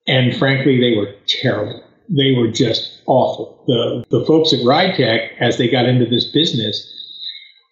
And 0.05 0.36
frankly, 0.36 0.79
they 0.79 0.98
were 0.98 1.13
terrible. 1.27 1.81
They 2.09 2.33
were 2.33 2.51
just 2.51 3.01
awful. 3.05 3.63
The, 3.67 4.03
the 4.09 4.25
folks 4.25 4.51
at 4.51 4.59
RideTech, 4.59 5.29
as 5.39 5.57
they 5.57 5.69
got 5.69 5.86
into 5.86 6.05
this 6.05 6.25
business, 6.25 6.86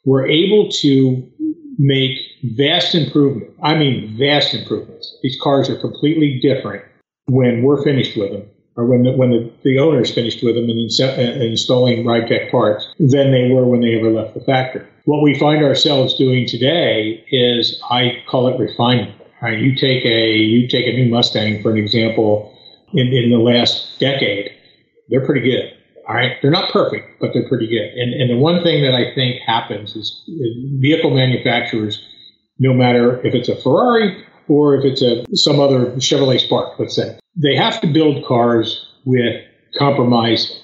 were 0.05 0.25
able 0.25 0.69
to 0.69 1.29
make 1.77 2.17
vast 2.55 2.95
improvement. 2.95 3.51
I 3.61 3.75
mean, 3.75 4.15
vast 4.17 4.53
improvements. 4.53 5.17
These 5.21 5.37
cars 5.41 5.69
are 5.69 5.79
completely 5.79 6.39
different 6.39 6.85
when 7.25 7.61
we're 7.61 7.83
finished 7.83 8.15
with 8.15 8.31
them 8.31 8.47
or 8.77 8.85
when 8.85 9.03
the, 9.03 9.11
when 9.11 9.31
the, 9.31 9.51
the 9.63 9.79
owner's 9.79 10.13
finished 10.13 10.43
with 10.43 10.55
them 10.55 10.69
and 10.69 10.79
inse- 10.79 11.17
uh, 11.17 11.43
installing 11.43 12.03
RideTech 12.03 12.51
parts 12.51 12.87
than 12.99 13.31
they 13.31 13.51
were 13.51 13.65
when 13.65 13.81
they 13.81 13.97
ever 13.97 14.11
left 14.11 14.35
the 14.35 14.41
factory. 14.41 14.85
What 15.05 15.23
we 15.23 15.37
find 15.37 15.63
ourselves 15.63 16.15
doing 16.15 16.47
today 16.47 17.25
is 17.31 17.81
I 17.89 18.23
call 18.29 18.47
it 18.47 18.59
refinement. 18.59 19.19
Right? 19.41 19.59
You 19.59 19.75
take 19.75 20.03
a 20.05 20.35
you 20.35 20.67
take 20.67 20.87
a 20.87 20.93
new 20.93 21.09
Mustang 21.09 21.61
for 21.61 21.71
an 21.71 21.77
example 21.77 22.57
in, 22.93 23.07
in 23.07 23.29
the 23.29 23.37
last 23.37 23.99
decade, 23.99 24.51
they're 25.09 25.25
pretty 25.25 25.41
good. 25.41 25.73
All 26.07 26.15
right, 26.15 26.37
they're 26.41 26.51
not 26.51 26.71
perfect, 26.71 27.19
but 27.19 27.31
they're 27.33 27.47
pretty 27.47 27.67
good. 27.67 27.93
And 27.95 28.13
and 28.13 28.29
the 28.29 28.37
one 28.37 28.63
thing 28.63 28.81
that 28.83 28.93
I 28.93 29.13
think 29.13 29.41
happens 29.41 29.95
is 29.95 30.23
vehicle 30.79 31.11
manufacturers, 31.11 32.01
no 32.59 32.73
matter 32.73 33.19
if 33.25 33.35
it's 33.35 33.49
a 33.49 33.55
Ferrari 33.61 34.23
or 34.47 34.75
if 34.75 34.85
it's 34.85 35.01
a 35.01 35.25
some 35.35 35.59
other 35.59 35.91
Chevrolet 35.97 36.39
Spark, 36.39 36.79
let's 36.79 36.95
say, 36.95 37.19
they 37.37 37.55
have 37.55 37.79
to 37.81 37.87
build 37.87 38.25
cars 38.25 38.85
with 39.05 39.43
compromise 39.77 40.61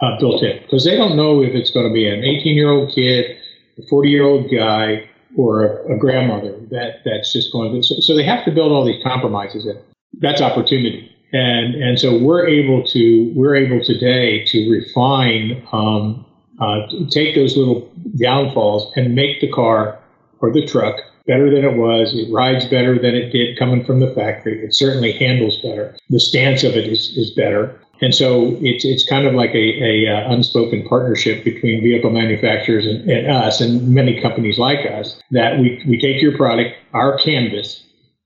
uh, 0.00 0.18
built 0.18 0.42
in 0.42 0.60
because 0.62 0.84
they 0.84 0.96
don't 0.96 1.16
know 1.16 1.42
if 1.42 1.54
it's 1.54 1.70
going 1.70 1.86
to 1.86 1.92
be 1.92 2.08
an 2.08 2.24
18 2.24 2.56
year 2.56 2.70
old 2.70 2.92
kid, 2.92 3.36
a 3.78 3.82
40 3.88 4.08
year 4.08 4.24
old 4.24 4.50
guy, 4.50 5.08
or 5.36 5.64
a, 5.64 5.94
a, 5.94 5.98
grandmother 5.98 6.52
that 6.70 7.00
that's 7.04 7.32
just 7.32 7.52
going 7.52 7.72
to. 7.72 7.82
So, 7.82 7.96
so 8.00 8.16
they 8.16 8.24
have 8.24 8.44
to 8.44 8.50
build 8.50 8.72
all 8.72 8.84
these 8.84 9.02
compromises 9.02 9.66
in. 9.66 9.78
That's 10.20 10.40
opportunity, 10.40 11.12
and 11.32 11.74
and 11.74 11.98
so 11.98 12.16
we're 12.16 12.46
able 12.46 12.84
to 12.84 13.32
we're 13.34 13.56
able 13.56 13.84
today 13.84 14.44
to 14.46 14.70
refine, 14.70 15.66
um, 15.72 16.24
uh, 16.60 16.86
take 17.10 17.34
those 17.34 17.56
little 17.56 17.90
downfalls 18.16 18.92
and 18.96 19.14
make 19.14 19.40
the 19.40 19.50
car 19.50 19.98
or 20.40 20.52
the 20.52 20.64
truck 20.66 20.96
better 21.26 21.50
than 21.50 21.64
it 21.64 21.76
was. 21.76 22.14
It 22.14 22.32
rides 22.32 22.64
better 22.66 22.98
than 22.98 23.14
it 23.14 23.30
did 23.30 23.58
coming 23.58 23.84
from 23.84 24.00
the 24.00 24.12
factory. 24.14 24.64
It 24.64 24.74
certainly 24.74 25.12
handles 25.12 25.60
better. 25.62 25.96
The 26.10 26.20
stance 26.20 26.64
of 26.64 26.76
it 26.76 26.86
is, 26.86 27.16
is 27.16 27.30
better. 27.30 27.80
And 28.00 28.14
so 28.14 28.56
it's, 28.60 28.84
it's 28.84 29.08
kind 29.08 29.26
of 29.26 29.34
like 29.34 29.54
a, 29.54 29.56
a 29.56 30.08
uh, 30.08 30.32
unspoken 30.32 30.86
partnership 30.88 31.44
between 31.44 31.82
vehicle 31.82 32.10
manufacturers 32.10 32.86
and, 32.86 33.08
and, 33.08 33.28
us 33.30 33.60
and 33.60 33.94
many 33.94 34.20
companies 34.20 34.58
like 34.58 34.84
us 34.90 35.20
that 35.30 35.58
we, 35.58 35.82
we 35.88 35.98
take 35.98 36.20
your 36.20 36.36
product, 36.36 36.76
our 36.92 37.16
canvas, 37.18 37.82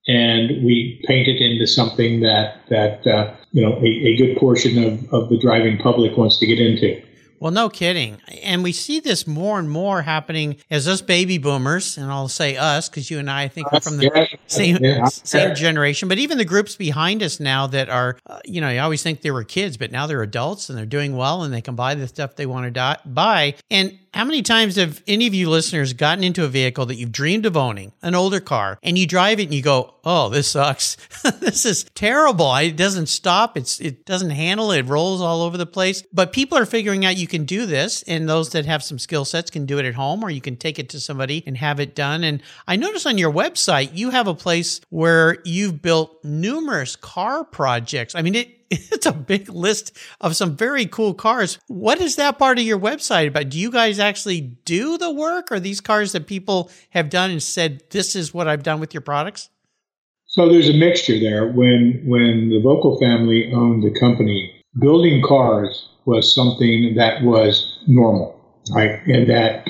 and 0.09 0.65
we 0.65 1.05
paint 1.07 1.29
it 1.29 1.41
into 1.41 1.67
something 1.67 2.21
that, 2.21 2.57
that 2.71 3.07
uh, 3.07 3.35
you 3.53 3.63
know, 3.63 3.75
a, 3.77 3.87
a 3.87 4.17
good 4.17 4.37
portion 4.39 4.83
of, 4.83 5.13
of 5.13 5.29
the 5.29 5.39
driving 5.39 5.77
public 5.77 6.17
wants 6.17 6.39
to 6.39 6.47
get 6.47 6.59
into. 6.59 7.01
Well, 7.41 7.53
no 7.53 7.69
kidding. 7.69 8.19
And 8.43 8.63
we 8.63 8.73
see 8.73 9.01
this 9.01 9.27
more 9.27 9.59
and 9.59 9.71
more 9.71 10.03
happening 10.03 10.57
as 10.71 10.89
us 10.89 11.01
baby 11.01 11.39
boomers, 11.39 11.97
and 11.97 12.11
I'll 12.11 12.29
say 12.29 12.57
us 12.57 12.89
because 12.89 13.11
you 13.11 13.19
and 13.19 13.31
I, 13.31 13.45
I 13.45 13.49
think 13.49 13.71
we're 13.71 13.81
from 13.81 13.99
the 13.99 14.11
yeah, 14.15 14.27
same 14.47 14.79
yeah. 14.81 15.05
same 15.07 15.55
generation. 15.55 16.09
But 16.09 16.19
even 16.19 16.39
the 16.39 16.45
groups 16.45 16.77
behind 16.77 17.23
us 17.23 17.39
now 17.39 17.67
that 17.69 17.89
are, 17.89 18.19
uh, 18.27 18.41
you 18.45 18.61
know, 18.61 18.71
you 18.71 18.81
always 18.81 19.03
think 19.03 19.23
they 19.23 19.31
were 19.31 19.45
kids, 19.45 19.77
but 19.77 19.93
now 19.93 20.07
they're 20.07 20.23
adults 20.23 20.69
and 20.69 20.77
they're 20.77 20.87
doing 20.87 21.17
well 21.17 21.43
and 21.45 21.55
they 21.55 21.61
can 21.61 21.77
buy 21.77 21.95
the 21.95 22.09
stuff 22.09 22.37
they 22.37 22.47
want 22.47 22.75
to 22.75 22.99
buy. 23.07 23.55
And 23.71 23.99
how 24.19 24.25
many 24.25 24.43
times 24.43 24.75
have 24.75 25.01
any 25.07 25.29
of 25.29 25.35
you 25.35 25.49
listeners 25.49 25.93
gotten 25.93 26.25
into 26.25 26.45
a 26.45 26.49
vehicle 26.49 26.87
that 26.87 26.97
you've 26.97 27.13
dreamed 27.13 27.47
of 27.47 27.57
owning, 27.57 27.93
an 28.03 28.17
older 28.17 28.41
car, 28.41 28.77
and 28.83 28.99
you 28.99 29.07
drive 29.07 29.39
it 29.39 29.45
and 29.45 29.55
you 29.55 29.63
go, 29.63 29.95
"Oh, 30.05 30.29
this 30.29 30.49
sucks. 30.49 30.97
this 31.39 31.65
is 31.65 31.85
terrible. 31.95 32.53
It 32.57 32.77
doesn't 32.77 33.07
stop. 33.07 33.57
It's 33.57 33.81
it 33.81 34.05
doesn't 34.05 34.31
handle 34.31 34.73
it. 34.73 34.87
Rolls 34.87 35.21
all 35.21 35.43
over 35.43 35.57
the 35.57 35.67
place." 35.67 36.03
But 36.13 36.33
people 36.33 36.59
are 36.59 36.67
figuring 36.67 37.05
out 37.05 37.17
you 37.17 37.29
can 37.29 37.45
do 37.45 37.65
this, 37.65 38.03
and 38.09 38.29
those 38.29 38.51
that 38.51 38.67
have 38.67 38.83
some 38.83 38.99
skill 38.99 39.25
sets 39.25 39.53
can 39.53 39.67
do 39.67 39.79
it 39.79 39.85
at 39.85 39.95
home, 39.95 40.25
or 40.25 40.31
you 40.31 40.41
can 40.41 40.57
take 40.57 40.81
it 40.81 40.89
to 40.89 40.99
somebody 40.99 41.45
and 41.47 41.57
have 41.57 41.79
it 41.79 41.95
done. 41.95 42.25
And 42.25 42.43
I 42.67 42.75
noticed 42.75 43.07
on 43.07 43.19
your 43.19 43.33
website 43.33 43.91
you 43.97 44.11
have 44.11 44.27
a 44.27 44.35
place 44.35 44.81
where 44.89 45.39
you've 45.45 45.81
built 45.81 46.25
numerous 46.25 46.97
car 46.97 47.45
projects. 47.45 48.17
I 48.17 48.23
mean, 48.23 48.35
it 48.35 48.58
it's 48.71 49.07
a 49.07 49.13
big 49.13 49.49
list 49.49 49.97
of 50.21 50.37
some 50.37 50.55
very 50.55 50.85
cool 50.85 51.15
cars. 51.15 51.59
What 51.69 52.01
is 52.01 52.17
that 52.17 52.39
part 52.39 52.59
of 52.59 52.65
your 52.65 52.79
website 52.79 53.29
about? 53.29 53.49
Do 53.49 53.59
you 53.59 53.71
guys 53.71 53.99
actually 53.99 54.41
do 54.41 54.99
the 54.99 55.11
work 55.11 55.51
or 55.51 55.59
these 55.59 55.81
cars 55.81 56.13
that 56.13 56.27
people 56.27 56.71
have 56.91 57.09
done 57.09 57.31
and 57.31 57.43
said, 57.43 57.83
this 57.91 58.15
is 58.15 58.35
what 58.35 58.47
I've 58.47 58.63
done 58.63 58.79
with 58.79 58.93
your 58.93 59.01
products? 59.01 59.49
So 60.27 60.49
there's 60.49 60.69
a 60.69 60.75
mixture 60.75 61.19
there. 61.19 61.47
When 61.47 62.03
when 62.05 62.51
the 62.51 62.61
Voelkel 62.63 63.01
family 63.01 63.51
owned 63.55 63.83
the 63.83 63.99
company, 63.99 64.63
building 64.79 65.23
cars 65.27 65.89
was 66.05 66.35
something 66.35 66.95
that 66.97 67.23
was 67.23 67.83
normal, 67.87 68.39
right? 68.75 69.01
And 69.07 69.31
that 69.31 69.67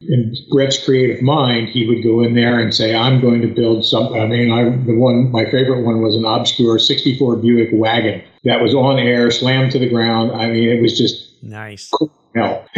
in 0.00 0.34
Brett's 0.50 0.82
creative 0.82 1.20
mind, 1.20 1.68
he 1.68 1.86
would 1.86 2.02
go 2.02 2.22
in 2.22 2.34
there 2.34 2.58
and 2.58 2.74
say, 2.74 2.94
"I'm 2.94 3.20
going 3.20 3.42
to 3.42 3.48
build 3.48 3.84
something." 3.84 4.18
I 4.18 4.26
mean, 4.26 4.50
I, 4.50 4.70
the 4.86 4.96
one 4.96 5.30
my 5.30 5.44
favorite 5.44 5.84
one 5.84 6.00
was 6.00 6.14
an 6.16 6.24
obscure 6.24 6.78
'64 6.78 7.36
Buick 7.36 7.68
wagon 7.74 8.22
that 8.44 8.62
was 8.62 8.74
on 8.74 8.98
air, 8.98 9.30
slammed 9.30 9.72
to 9.72 9.78
the 9.78 9.88
ground. 9.88 10.32
I 10.32 10.48
mean, 10.48 10.68
it 10.68 10.80
was 10.80 10.96
just 10.96 11.42
nice. 11.42 11.90
Cool. 11.90 12.12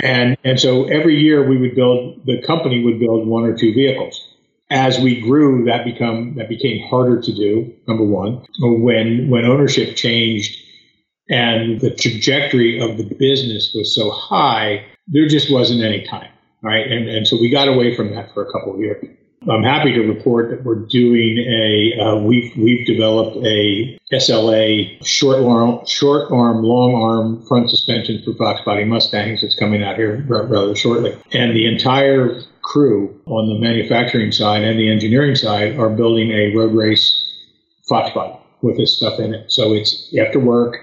And 0.03 0.37
and 0.45 0.59
so 0.59 0.85
every 0.85 1.21
year 1.21 1.47
we 1.49 1.59
would 1.59 1.75
build 1.75 2.25
the 2.27 2.41
company 2.43 2.83
would 2.83 2.99
build 2.99 3.27
one 3.27 3.45
or 3.45 3.57
two 3.57 3.75
vehicles. 3.75 4.27
As 4.71 5.01
we 5.01 5.21
grew, 5.21 5.65
that 5.65 5.85
become 5.85 6.35
that 6.37 6.49
became 6.49 6.87
harder 6.89 7.21
to 7.21 7.35
do. 7.35 7.75
Number 7.87 8.05
one, 8.05 8.45
when 8.61 9.29
when 9.29 9.45
ownership 9.45 9.97
changed 9.97 10.57
and 11.29 11.81
the 11.81 11.95
trajectory 11.95 12.81
of 12.81 12.97
the 12.97 13.05
business 13.05 13.73
was 13.75 13.95
so 13.95 14.11
high, 14.11 14.85
there 15.09 15.29
just 15.29 15.53
wasn't 15.53 15.83
any 15.83 16.07
time 16.07 16.31
right? 16.63 16.87
And, 16.91 17.09
and 17.09 17.27
so 17.27 17.37
we 17.41 17.51
got 17.51 17.69
away 17.69 17.97
from 17.97 18.15
that 18.15 18.33
for 18.33 18.47
a 18.47 18.53
couple 18.53 18.75
of 18.75 18.81
years. 18.81 19.05
I'm 19.49 19.63
happy 19.63 19.95
to 19.95 20.01
report 20.01 20.51
that 20.51 20.65
we're 20.65 20.75
doing 20.75 21.39
a 21.39 21.99
uh, 21.99 22.17
we've 22.17 22.55
we've 22.59 22.87
developed 22.87 23.39
a 23.39 23.99
SLA 24.13 25.05
short 25.05 25.39
arm 25.39 25.81
short 25.87 26.31
arm 26.31 26.63
long 26.63 26.95
arm 26.95 27.47
front 27.47 27.71
suspension 27.71 28.23
for 28.23 28.35
Fox 28.35 28.61
Body 28.67 28.85
Mustangs 28.85 29.41
that's 29.41 29.55
coming 29.55 29.83
out 29.83 29.97
here 29.97 30.23
rather 30.29 30.75
shortly, 30.77 31.17
and 31.33 31.57
the 31.57 31.67
entire 31.67 32.43
crew 32.61 33.19
on 33.25 33.49
the 33.49 33.59
manufacturing 33.59 34.31
side 34.31 34.63
and 34.63 34.79
the 34.79 34.91
engineering 34.91 35.35
side 35.35 35.79
are 35.79 35.89
building 35.89 36.31
a 36.33 36.55
road 36.55 36.75
race 36.75 37.27
Fox 37.89 38.13
Body 38.15 38.39
with 38.61 38.77
this 38.77 38.99
stuff 38.99 39.19
in 39.19 39.33
it. 39.33 39.51
So 39.51 39.73
it's 39.73 40.15
after 40.21 40.39
work, 40.39 40.77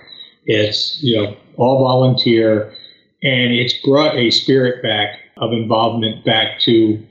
it's 0.45 0.97
you 1.03 1.15
know 1.15 1.37
all 1.57 1.83
volunteer, 1.83 2.73
and 3.21 3.53
it's 3.53 3.75
brought 3.85 4.15
a 4.15 4.31
spirit 4.31 4.81
back 4.81 5.19
of 5.37 5.53
involvement 5.53 6.25
back 6.25 6.59
to 6.61 7.05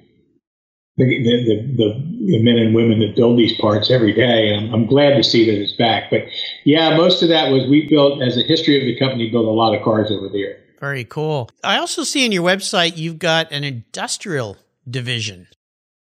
the, 0.97 1.05
the, 1.05 1.77
the, 1.77 2.27
the, 2.27 2.43
men 2.43 2.57
and 2.57 2.75
women 2.75 3.01
that 3.01 3.15
build 3.17 3.39
these 3.39 3.59
parts 3.61 3.91
every 3.91 4.13
day. 4.13 4.49
And 4.49 4.69
I'm, 4.69 4.75
I'm, 4.75 4.87
glad 4.87 5.17
to 5.17 5.23
see 5.23 5.45
that 5.45 5.61
it's 5.61 5.73
back. 5.73 6.11
But 6.11 6.23
yeah, 6.65 6.97
most 6.97 7.23
of 7.23 7.29
that 7.29 7.51
was 7.51 7.69
we 7.69 7.89
built, 7.89 8.23
as 8.23 8.37
a 8.37 8.43
history 8.43 8.81
of 8.81 8.87
the 8.87 8.99
company, 8.99 9.31
built 9.31 9.47
a 9.47 9.51
lot 9.51 9.75
of 9.75 9.83
cars 9.83 10.11
over 10.11 10.29
there. 10.29 10.59
Very 10.81 11.05
cool. 11.05 11.51
I 11.63 11.79
also 11.79 12.03
see 12.03 12.25
in 12.25 12.33
your 12.33 12.43
website 12.43 12.97
you've 12.97 13.19
got 13.19 13.53
an 13.53 13.65
industrial 13.65 14.57
division. 14.89 15.49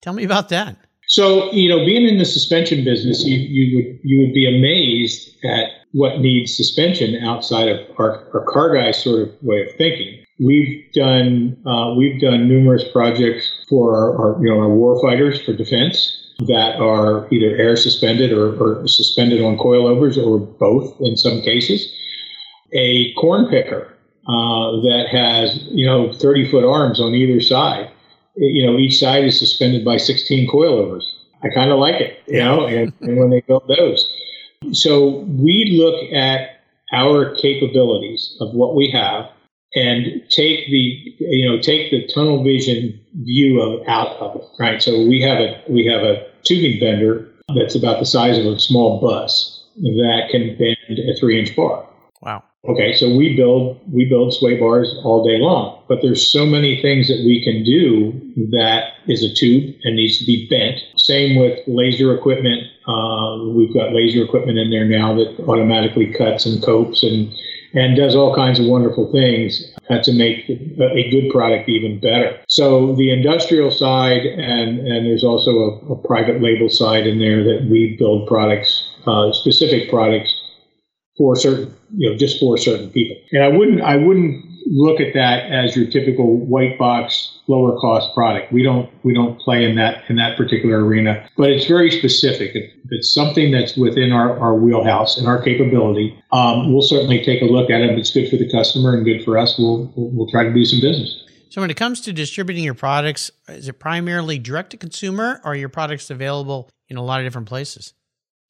Tell 0.00 0.12
me 0.12 0.25
about 0.25 0.49
that. 0.50 0.76
So, 1.08 1.50
you 1.52 1.68
know, 1.68 1.85
being 1.85 2.06
in 2.06 2.18
the 2.18 2.25
suspension 2.25 2.85
business, 2.85 3.25
you, 3.25 3.37
you 3.38 3.76
would 3.76 3.99
you 4.04 4.20
would 4.20 4.35
be 4.35 4.47
amazed 4.47 5.42
at 5.44 5.70
what 5.92 6.20
needs 6.20 6.54
suspension 6.54 7.25
outside 7.25 7.68
of 7.68 7.80
our, 7.99 8.28
our 8.35 8.44
car 8.44 8.75
guy 8.75 8.90
sort 8.90 9.23
of 9.23 9.35
way 9.40 9.62
of 9.62 9.75
thinking. 9.76 10.23
We've 10.38 10.85
done 10.92 11.56
uh, 11.66 11.94
we've 11.97 12.20
done 12.20 12.47
numerous 12.47 12.85
projects 12.92 13.50
for 13.68 13.96
our, 13.96 14.18
our 14.18 14.42
you 14.42 14.50
know 14.50 14.60
our 14.60 14.68
war 14.68 15.00
fighters 15.00 15.40
for 15.44 15.52
defense 15.52 16.14
that 16.46 16.76
are 16.76 17.26
either 17.32 17.56
air 17.56 17.76
suspended 17.76 18.32
or, 18.32 18.54
or 18.62 18.87
suspended 18.87 19.42
on 19.42 19.58
coilovers 19.58 20.16
or 20.16 20.38
both 20.38 20.96
in 21.00 21.16
some 21.16 21.40
cases. 21.42 21.92
A 22.72 23.12
corn 23.14 23.48
picker 23.48 23.92
uh, 24.26 24.80
that 24.82 25.06
has 25.10 25.58
you 25.70 25.87
know 25.87 26.12
30 26.12 26.50
foot 26.50 26.64
arms 26.64 27.00
on 27.00 27.14
either 27.14 27.40
side. 27.40 27.90
You 28.37 28.66
know 28.66 28.78
each 28.78 28.98
side 28.98 29.25
is 29.25 29.38
suspended 29.38 29.84
by 29.84 29.96
16 29.96 30.48
coilovers. 30.48 31.04
I 31.42 31.48
kind 31.54 31.70
of 31.70 31.78
like 31.78 32.00
it, 32.00 32.22
you 32.26 32.40
know, 32.40 32.66
and, 32.66 32.92
and 33.00 33.16
when 33.16 33.30
they 33.30 33.40
build 33.42 33.68
those. 33.68 34.12
So 34.72 35.20
we 35.28 35.78
look 35.80 36.12
at 36.12 36.60
our 36.92 37.34
capabilities 37.37 38.37
of 38.40 38.54
what 38.54 38.75
we 38.75 38.90
have 38.90 39.30
and 39.75 40.22
take 40.30 40.66
the 40.66 41.14
you 41.18 41.48
know 41.48 41.60
take 41.60 41.90
the 41.90 42.06
tunnel 42.14 42.42
vision 42.42 42.98
view 43.22 43.60
of 43.60 43.87
out 43.87 44.16
of 44.16 44.37
it 44.37 44.44
right 44.58 44.82
so 44.82 45.06
we 45.06 45.20
have 45.20 45.38
a 45.38 45.62
we 45.68 45.84
have 45.84 46.02
a 46.02 46.26
tubing 46.44 46.80
bender 46.80 47.28
that's 47.54 47.75
about 47.75 47.98
the 47.98 48.06
size 48.06 48.38
of 48.38 48.46
a 48.46 48.58
small 48.58 49.00
bus 49.00 49.64
that 49.76 50.28
can 50.30 50.56
bend 50.56 50.98
a 50.98 51.14
three 51.18 51.38
inch 51.38 51.54
bar 51.54 51.87
wow 52.22 52.42
Okay, 52.66 52.92
so 52.92 53.14
we 53.14 53.37
build 53.37 53.80
we 53.90 54.04
build 54.04 54.34
sway 54.34 54.58
bars 54.58 54.92
all 55.04 55.25
day 55.25 55.38
long, 55.38 55.80
but 55.88 56.02
there's 56.02 56.26
so 56.26 56.44
many 56.44 56.82
things 56.82 57.06
that 57.06 57.22
we 57.25 57.42
can 57.42 57.62
do 57.62 58.12
that 58.50 58.94
is 59.06 59.22
a 59.22 59.32
tube 59.32 59.76
and 59.84 59.94
needs 59.94 60.18
to 60.18 60.26
be 60.26 60.48
bent. 60.50 60.82
Same 60.96 61.38
with 61.38 61.60
laser 61.68 62.12
equipment. 62.12 62.64
Uh, 62.87 63.44
we've 63.54 63.72
got 63.72 63.94
laser 63.94 64.25
equipment 64.25 64.58
in 64.58 64.70
there 64.70 64.84
now 64.84 65.14
that 65.14 65.38
automatically 65.48 66.12
cuts 66.12 66.46
and 66.46 66.60
copes 66.62 67.04
and 67.04 67.32
and 67.75 67.96
does 67.96 68.14
all 68.14 68.34
kinds 68.34 68.58
of 68.58 68.66
wonderful 68.66 69.10
things 69.12 69.72
to 70.02 70.12
make 70.12 70.48
a 70.48 71.10
good 71.10 71.30
product 71.30 71.68
even 71.68 71.98
better. 71.98 72.38
So 72.48 72.94
the 72.94 73.10
industrial 73.10 73.70
side, 73.70 74.25
and 74.26 74.78
and 74.80 75.06
there's 75.06 75.25
also 75.25 75.50
a, 75.50 75.92
a 75.92 75.96
private 75.96 76.40
label 76.42 76.68
side 76.68 77.06
in 77.06 77.18
there 77.18 77.42
that 77.44 77.68
we 77.70 77.96
build 77.98 78.26
products, 78.28 78.94
uh, 79.06 79.32
specific 79.32 79.90
products 79.90 80.38
for 81.18 81.37
certain, 81.37 81.75
you 81.96 82.10
know, 82.10 82.16
just 82.16 82.40
for 82.40 82.56
certain 82.56 82.90
people. 82.90 83.16
And 83.32 83.42
I 83.42 83.48
wouldn't, 83.48 83.82
I 83.82 83.96
wouldn't 83.96 84.44
look 84.70 85.00
at 85.00 85.14
that 85.14 85.50
as 85.50 85.75
your 85.75 85.90
typical 85.90 86.37
white 86.37 86.78
box 86.78 87.40
lower 87.48 87.78
cost 87.78 88.14
product. 88.14 88.52
We 88.52 88.62
don't, 88.62 88.88
we 89.02 89.12
don't 89.12 89.40
play 89.40 89.64
in 89.64 89.76
that 89.76 90.04
in 90.08 90.16
that 90.16 90.37
particular 90.37 90.84
arena. 90.84 91.28
But 91.37 91.50
it's 91.50 91.66
very 91.66 91.90
specific. 91.90 92.54
If 92.54 92.70
it's 92.90 93.12
something 93.12 93.50
that's 93.50 93.76
within 93.76 94.12
our, 94.12 94.38
our 94.38 94.54
wheelhouse 94.54 95.18
and 95.18 95.26
our 95.26 95.42
capability, 95.42 96.18
um, 96.32 96.72
we'll 96.72 96.82
certainly 96.82 97.25
take 97.25 97.42
a 97.42 97.46
look 97.46 97.70
at 97.70 97.80
it. 97.80 97.90
If 97.90 97.98
it's 97.98 98.10
good 98.12 98.28
for 98.30 98.37
the 98.37 98.50
customer 98.50 98.94
and 98.94 99.04
good 99.04 99.25
for 99.25 99.37
us, 99.37 99.58
we'll 99.58 99.92
we'll, 99.96 100.10
we'll 100.10 100.30
try 100.30 100.44
to 100.44 100.52
do 100.52 100.64
some 100.64 100.80
business. 100.80 101.25
So, 101.50 101.62
when 101.62 101.70
it 101.70 101.78
comes 101.78 102.02
to 102.02 102.12
distributing 102.12 102.62
your 102.62 102.75
products, 102.75 103.30
is 103.48 103.68
it 103.68 103.78
primarily 103.78 104.38
direct 104.38 104.70
to 104.70 104.76
consumer, 104.76 105.40
or 105.42 105.52
are 105.52 105.56
your 105.56 105.70
products 105.70 106.10
available 106.10 106.68
in 106.88 106.98
a 106.98 107.02
lot 107.02 107.20
of 107.20 107.26
different 107.26 107.48
places? 107.48 107.94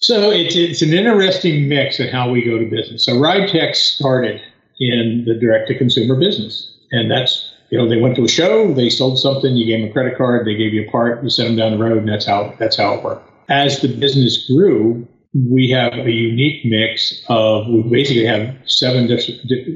So 0.01 0.31
it's, 0.31 0.55
it's 0.55 0.83
an 0.83 0.93
interesting 0.93 1.69
mix 1.69 1.99
of 1.99 2.09
how 2.11 2.31
we 2.31 2.45
go 2.45 2.59
to 2.59 2.65
business. 2.65 3.05
So 3.05 3.15
RideTech 3.15 3.75
started 3.75 4.41
in 4.79 5.25
the 5.27 5.35
direct 5.35 5.69
to 5.69 5.79
consumer 5.79 6.15
business. 6.15 6.73
And 6.93 7.11
that's, 7.11 7.53
you 7.71 7.79
know, 7.79 7.89
they 7.89 7.97
went 7.97 8.17
to 8.17 8.25
a 8.25 8.29
show, 8.29 8.73
they 8.73 8.91
sold 8.91 9.19
something, 9.19 9.57
you 9.57 9.67
gave 9.67 9.81
them 9.81 9.91
a 9.91 9.93
credit 9.93 10.17
card, 10.17 10.47
they 10.47 10.55
gave 10.55 10.73
you 10.73 10.87
a 10.87 10.91
part, 10.91 11.23
you 11.23 11.31
sent 11.31 11.49
them 11.49 11.57
down 11.57 11.73
the 11.73 11.85
road, 11.85 11.99
and 11.99 12.09
that's 12.09 12.25
how, 12.25 12.55
that's 12.59 12.77
how 12.77 12.95
it 12.95 13.05
worked. 13.05 13.29
As 13.49 13.81
the 13.81 13.89
business 13.89 14.47
grew, 14.47 15.07
we 15.35 15.69
have 15.71 15.93
a 15.93 16.11
unique 16.11 16.65
mix 16.65 17.23
of, 17.29 17.67
we 17.67 17.83
basically 17.91 18.25
have 18.25 18.57
seven, 18.67 19.09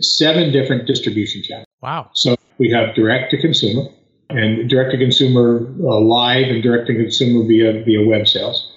seven 0.02 0.52
different 0.52 0.86
distribution 0.86 1.42
channels. 1.42 1.66
Wow. 1.82 2.10
So 2.14 2.36
we 2.58 2.70
have 2.70 2.94
direct 2.94 3.32
to 3.32 3.40
consumer 3.40 3.82
and 4.30 4.70
direct 4.70 4.92
to 4.92 4.98
consumer 4.98 5.66
uh, 5.82 6.00
live 6.00 6.46
and 6.46 6.62
direct 6.62 6.86
to 6.86 6.94
consumer 6.94 7.46
via, 7.46 7.84
via 7.84 8.06
web 8.06 8.26
sales. 8.28 8.71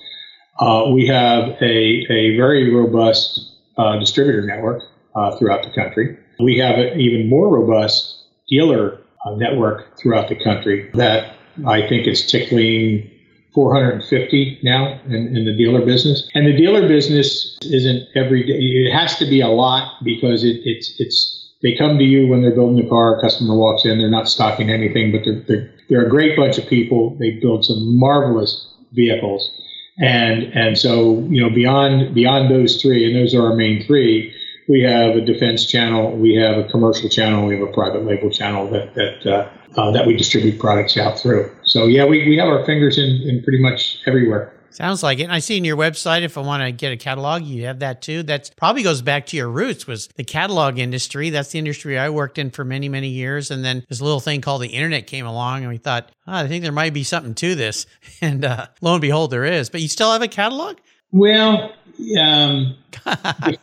Uh, 0.60 0.90
we 0.94 1.06
have 1.08 1.50
a, 1.62 2.06
a 2.10 2.38
very 2.38 2.74
robust 2.74 3.52
uh, 3.78 4.00
distributor 4.00 4.46
network 4.46 4.82
uh, 5.16 5.36
throughout 5.38 5.64
the 5.64 5.72
country. 5.72 6.18
We 6.40 6.58
have 6.60 6.78
an 6.78 7.00
even 7.00 7.30
more 7.30 7.50
robust 7.50 8.24
dealer 8.48 9.00
uh, 9.26 9.36
network 9.36 9.98
throughout 9.98 10.30
the 10.30 10.42
country 10.42 10.90
that 10.94 11.36
I 11.66 11.88
think 11.88 12.08
is 12.08 12.26
tickling 12.30 13.10
450 13.54 14.60
now 14.64 15.00
in, 15.06 15.36
in, 15.36 15.46
the 15.46 15.56
dealer 15.56 15.84
business. 15.86 16.30
And 16.36 16.46
the 16.46 16.56
dealer 16.56 16.88
business 16.88 17.58
isn't 17.62 18.08
every 18.16 18.44
day. 18.46 18.54
It 18.54 18.92
has 18.92 19.18
to 19.18 19.26
be 19.26 19.42
a 19.42 19.48
lot 19.48 19.94
because 20.04 20.44
it, 20.44 20.62
it's 20.66 20.94
it's 21.00 21.54
they 21.64 21.76
come 21.76 21.98
to 21.98 22.04
you 22.04 22.28
when 22.28 22.42
they're 22.42 22.54
building 22.54 22.86
a 22.86 22.90
car. 22.90 23.18
A 23.18 23.22
customer 23.22 23.56
walks 23.56 23.86
in, 23.86 23.98
they're 23.98 24.10
not 24.10 24.28
stocking 24.28 24.70
anything, 24.70 25.12
but 25.12 25.22
they're, 25.24 25.40
they're, 25.48 25.74
they're 25.90 26.06
a 26.06 26.10
great 26.10 26.36
bunch 26.36 26.58
of 26.58 26.68
people. 26.68 27.16
They 27.18 27.40
build 27.40 27.64
some 27.66 27.98
marvelous 27.98 28.68
vehicles 28.92 29.50
and 29.98 30.44
and 30.54 30.78
so 30.78 31.20
you 31.30 31.42
know 31.42 31.50
beyond 31.50 32.14
beyond 32.14 32.52
those 32.52 32.82
three, 32.82 33.06
and 33.06 33.16
those 33.16 33.34
are 33.34 33.46
our 33.50 33.56
main 33.56 33.86
three. 33.86 34.34
We 34.68 34.82
have 34.82 35.16
a 35.16 35.22
defense 35.22 35.68
channel, 35.68 36.18
we 36.18 36.34
have 36.36 36.58
a 36.58 36.64
commercial 36.64 37.08
channel, 37.08 37.46
we 37.46 37.60
have 37.60 37.68
a 37.68 37.72
private 37.72 38.04
label 38.04 38.32
channel 38.32 38.68
that 38.72 38.96
that 38.96 39.26
uh, 39.26 39.50
uh, 39.78 39.92
that 39.92 40.08
we 40.08 40.16
distribute 40.16 40.60
products 40.60 40.98
out 40.98 41.20
through. 41.20 41.52
So 41.64 41.86
yeah, 41.86 42.06
we, 42.06 42.28
we 42.28 42.38
have 42.38 42.48
our 42.48 42.66
fingers 42.66 42.98
in, 42.98 43.30
in 43.30 43.44
pretty 43.44 43.62
much 43.62 44.00
everywhere. 44.08 44.52
Sounds 44.76 45.02
like 45.04 45.20
it. 45.20 45.24
And 45.24 45.32
I 45.32 45.40
see 45.40 45.56
in 45.56 45.64
your 45.64 45.78
website, 45.78 46.24
if 46.24 46.38
I 46.38 46.42
want 46.42 46.62
to 46.62 46.70
get 46.74 46.92
a 46.92 46.98
catalog, 46.98 47.44
you 47.44 47.64
have 47.66 47.80
that 47.80 48.02
too. 48.02 48.24
That 48.24 48.52
probably 48.58 48.84
goes 48.84 49.02
back 49.02 49.26
to 49.28 49.38
your 49.38 49.48
roots 49.48 49.88
was 49.88 50.10
the 50.18 50.26
catalog 50.26 50.78
industry. 50.80 51.30
That's 51.30 51.52
the 51.52 51.60
industry 51.60 51.98
I 51.98 52.10
worked 52.10 52.38
in 52.38 52.52
for 52.52 52.66
many, 52.66 52.90
many 52.90 53.08
years. 53.08 53.52
And 53.52 53.64
then 53.64 53.86
this 53.88 54.02
little 54.02 54.20
thing 54.20 54.42
called 54.42 54.62
the 54.62 54.68
internet 54.68 55.08
came 55.08 55.26
along 55.26 55.62
and 55.62 55.70
we 55.70 55.78
thought, 55.78 56.12
oh, 56.28 56.34
I 56.34 56.50
think 56.50 56.62
there 56.62 56.74
might 56.74 56.94
be 56.94 57.06
something 57.06 57.34
to 57.36 57.56
this. 57.56 57.86
And 58.22 58.44
uh, 58.44 58.68
lo 58.82 58.94
and 58.94 59.02
behold, 59.02 59.32
there 59.32 59.46
is. 59.46 59.70
But 59.70 59.82
you 59.82 59.88
still 59.88 60.12
have 60.12 60.22
a 60.22 60.28
catalog? 60.28 60.78
Well, 61.12 61.72
um, 62.20 62.76
I 63.06 63.56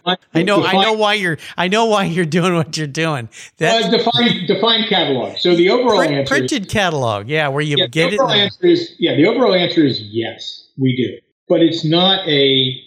know, 0.42 0.62
define, 0.62 0.76
I 0.76 0.82
know 0.82 0.92
why 0.92 1.14
you're, 1.14 1.38
I 1.56 1.68
know 1.68 1.86
why 1.86 2.04
you're 2.04 2.24
doing 2.24 2.54
what 2.54 2.76
you're 2.76 2.86
doing. 2.86 3.28
That's, 3.56 3.86
uh, 3.86 3.90
define, 3.90 4.46
define 4.46 4.88
catalog. 4.88 5.38
So 5.38 5.56
the 5.56 5.70
overall 5.70 5.98
print, 5.98 6.12
answer 6.14 6.34
printed 6.34 6.66
is, 6.66 6.72
catalog, 6.72 7.28
yeah, 7.28 7.48
where 7.48 7.62
you 7.62 7.76
yeah, 7.78 7.86
get 7.86 8.10
the 8.10 8.18
overall 8.18 8.32
it. 8.32 8.40
Answer 8.40 8.66
is, 8.66 8.94
yeah, 8.98 9.16
the 9.16 9.26
overall 9.26 9.54
answer 9.54 9.84
is 9.84 10.00
yes 10.00 10.62
we 10.78 10.96
do. 10.96 11.18
But 11.48 11.62
it's 11.62 11.84
not 11.84 12.26
a 12.26 12.80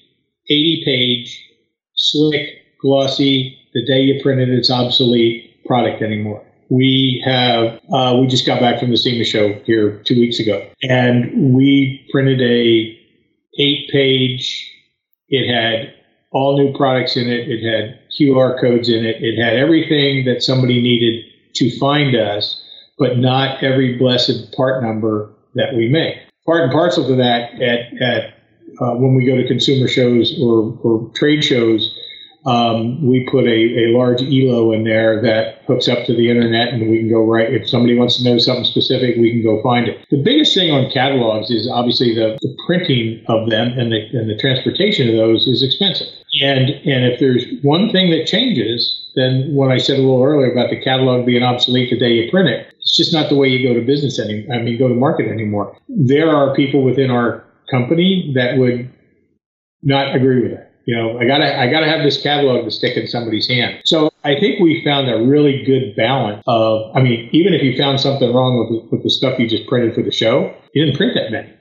80 0.50 0.84
page, 0.86 1.50
slick, 1.96 2.62
glossy, 2.82 3.58
the 3.74 3.86
day 3.86 4.02
you 4.02 4.22
print 4.22 4.42
it, 4.42 4.50
it's 4.50 4.72
obsolete 4.72 5.66
product 5.66 6.02
anymore. 6.02 6.44
We 6.70 7.22
have, 7.26 7.80
uh, 7.94 8.18
we 8.20 8.28
just 8.28 8.46
got 8.46 8.60
back 8.60 8.80
from 8.80 8.90
the 8.90 8.98
SEMA 8.98 9.24
show 9.24 9.54
here 9.66 10.02
two 10.06 10.16
weeks 10.16 10.40
ago, 10.40 10.68
and 10.84 11.54
we 11.54 12.08
printed 12.12 12.42
a 12.42 13.00
eight 13.60 13.90
page, 13.92 14.72
it 15.28 15.48
had 15.48 15.94
all 16.32 16.58
new 16.58 16.76
products 16.76 17.16
in 17.16 17.30
it, 17.30 17.48
it 17.50 17.64
had 17.64 18.00
QR 18.20 18.60
codes 18.60 18.90
in 18.90 19.06
it, 19.06 19.18
it 19.22 19.42
had 19.42 19.56
everything 19.56 20.26
that 20.26 20.42
somebody 20.42 20.82
needed 20.82 21.26
to 21.56 21.78
find 21.78 22.16
us, 22.16 22.64
but 22.98 23.18
not 23.18 23.64
every 23.64 23.98
blessed 23.98 24.56
part 24.56 24.84
number 24.84 25.32
that 25.54 25.76
we 25.76 25.88
make 25.88 26.25
part 26.46 26.64
and 26.64 26.72
parcel 26.72 27.08
to 27.08 27.16
that 27.16 27.62
at, 27.62 28.02
at 28.02 28.34
uh, 28.82 28.96
when 28.96 29.16
we 29.16 29.26
go 29.26 29.36
to 29.36 29.48
consumer 29.48 29.88
shows 29.88 30.38
or, 30.42 30.78
or 30.84 31.10
trade 31.14 31.44
shows, 31.44 31.94
um, 32.46 33.04
we 33.08 33.28
put 33.32 33.46
a, 33.46 33.86
a 33.86 33.98
large 33.98 34.22
ELO 34.22 34.72
in 34.72 34.84
there 34.84 35.20
that 35.22 35.64
hooks 35.66 35.88
up 35.88 36.06
to 36.06 36.16
the 36.16 36.30
internet 36.30 36.70
and 36.70 36.90
we 36.90 37.00
can 37.00 37.10
go 37.10 37.26
right. 37.26 37.52
If 37.52 37.68
somebody 37.68 37.98
wants 37.98 38.18
to 38.18 38.24
know 38.24 38.38
something 38.38 38.66
specific, 38.66 39.18
we 39.18 39.32
can 39.32 39.42
go 39.42 39.62
find 39.64 39.88
it. 39.88 40.06
The 40.12 40.22
biggest 40.22 40.54
thing 40.54 40.72
on 40.72 40.92
catalogs 40.92 41.50
is 41.50 41.68
obviously 41.68 42.14
the, 42.14 42.38
the 42.42 42.56
printing 42.68 43.24
of 43.28 43.50
them 43.50 43.80
and 43.80 43.92
the, 43.92 44.06
and 44.14 44.30
the 44.30 44.38
transportation 44.38 45.10
of 45.10 45.16
those 45.16 45.48
is 45.48 45.64
expensive. 45.64 46.08
And, 46.42 46.70
and 46.70 47.06
if 47.06 47.20
there's 47.20 47.46
one 47.64 47.92
thing 47.92 48.12
that 48.12 48.28
changes, 48.28 49.05
then 49.16 49.54
what 49.54 49.72
I 49.72 49.78
said 49.78 49.98
a 49.98 50.02
little 50.02 50.24
earlier 50.24 50.52
about 50.52 50.70
the 50.70 50.82
catalog 50.82 51.26
being 51.26 51.44
obsolete 51.44 51.90
the 51.90 52.00
day 52.00 52.14
you 52.14 52.30
print 52.30 52.50
it, 52.50 52.68
it's 52.80 52.96
just 52.96 53.14
not 53.14 53.30
the 53.30 53.36
way 53.36 53.48
you 53.48 53.68
go 53.68 53.74
to 53.74 53.86
business 53.86 54.20
anymore. 54.20 54.56
I 54.56 54.62
mean, 54.62 54.78
go 54.78 54.88
to 54.88 54.94
market 54.94 55.28
anymore. 55.28 55.78
There 55.88 56.30
are 56.30 56.56
people 56.56 56.84
within 56.84 57.10
our 57.10 57.44
company 57.72 58.32
that 58.36 58.58
would 58.58 58.92
not 59.82 60.16
agree 60.16 60.42
with 60.42 60.52
that. 60.52 60.72
You 60.86 60.96
know, 60.96 61.20
I 61.20 61.26
gotta, 61.26 61.60
I 61.60 61.70
gotta 61.72 61.88
have 61.88 62.04
this 62.04 62.22
catalog 62.22 62.66
to 62.66 62.72
stick 62.72 62.96
in 62.96 63.08
somebody's 63.08 63.48
hand. 63.48 63.82
So 63.86 64.12
I 64.24 64.40
think 64.40 64.60
we 64.60 64.84
found 64.84 65.10
a 65.10 65.26
really 65.26 65.64
good 65.64 65.96
balance 65.96 66.44
of, 66.46 66.96
I 66.96 67.02
mean, 67.02 67.28
even 67.32 67.54
if 67.54 67.64
you 67.64 67.76
found 67.76 68.00
something 68.00 68.32
wrong 68.32 68.60
with 68.60 68.92
with 68.92 69.04
the 69.04 69.10
stuff 69.10 69.40
you 69.40 69.48
just 69.50 69.68
printed 69.68 69.96
for 69.96 70.04
the 70.04 70.12
show, 70.12 70.54
you 70.74 70.86
didn't 70.86 70.98
print 70.98 71.14
that 71.16 71.32
many. 71.32 71.52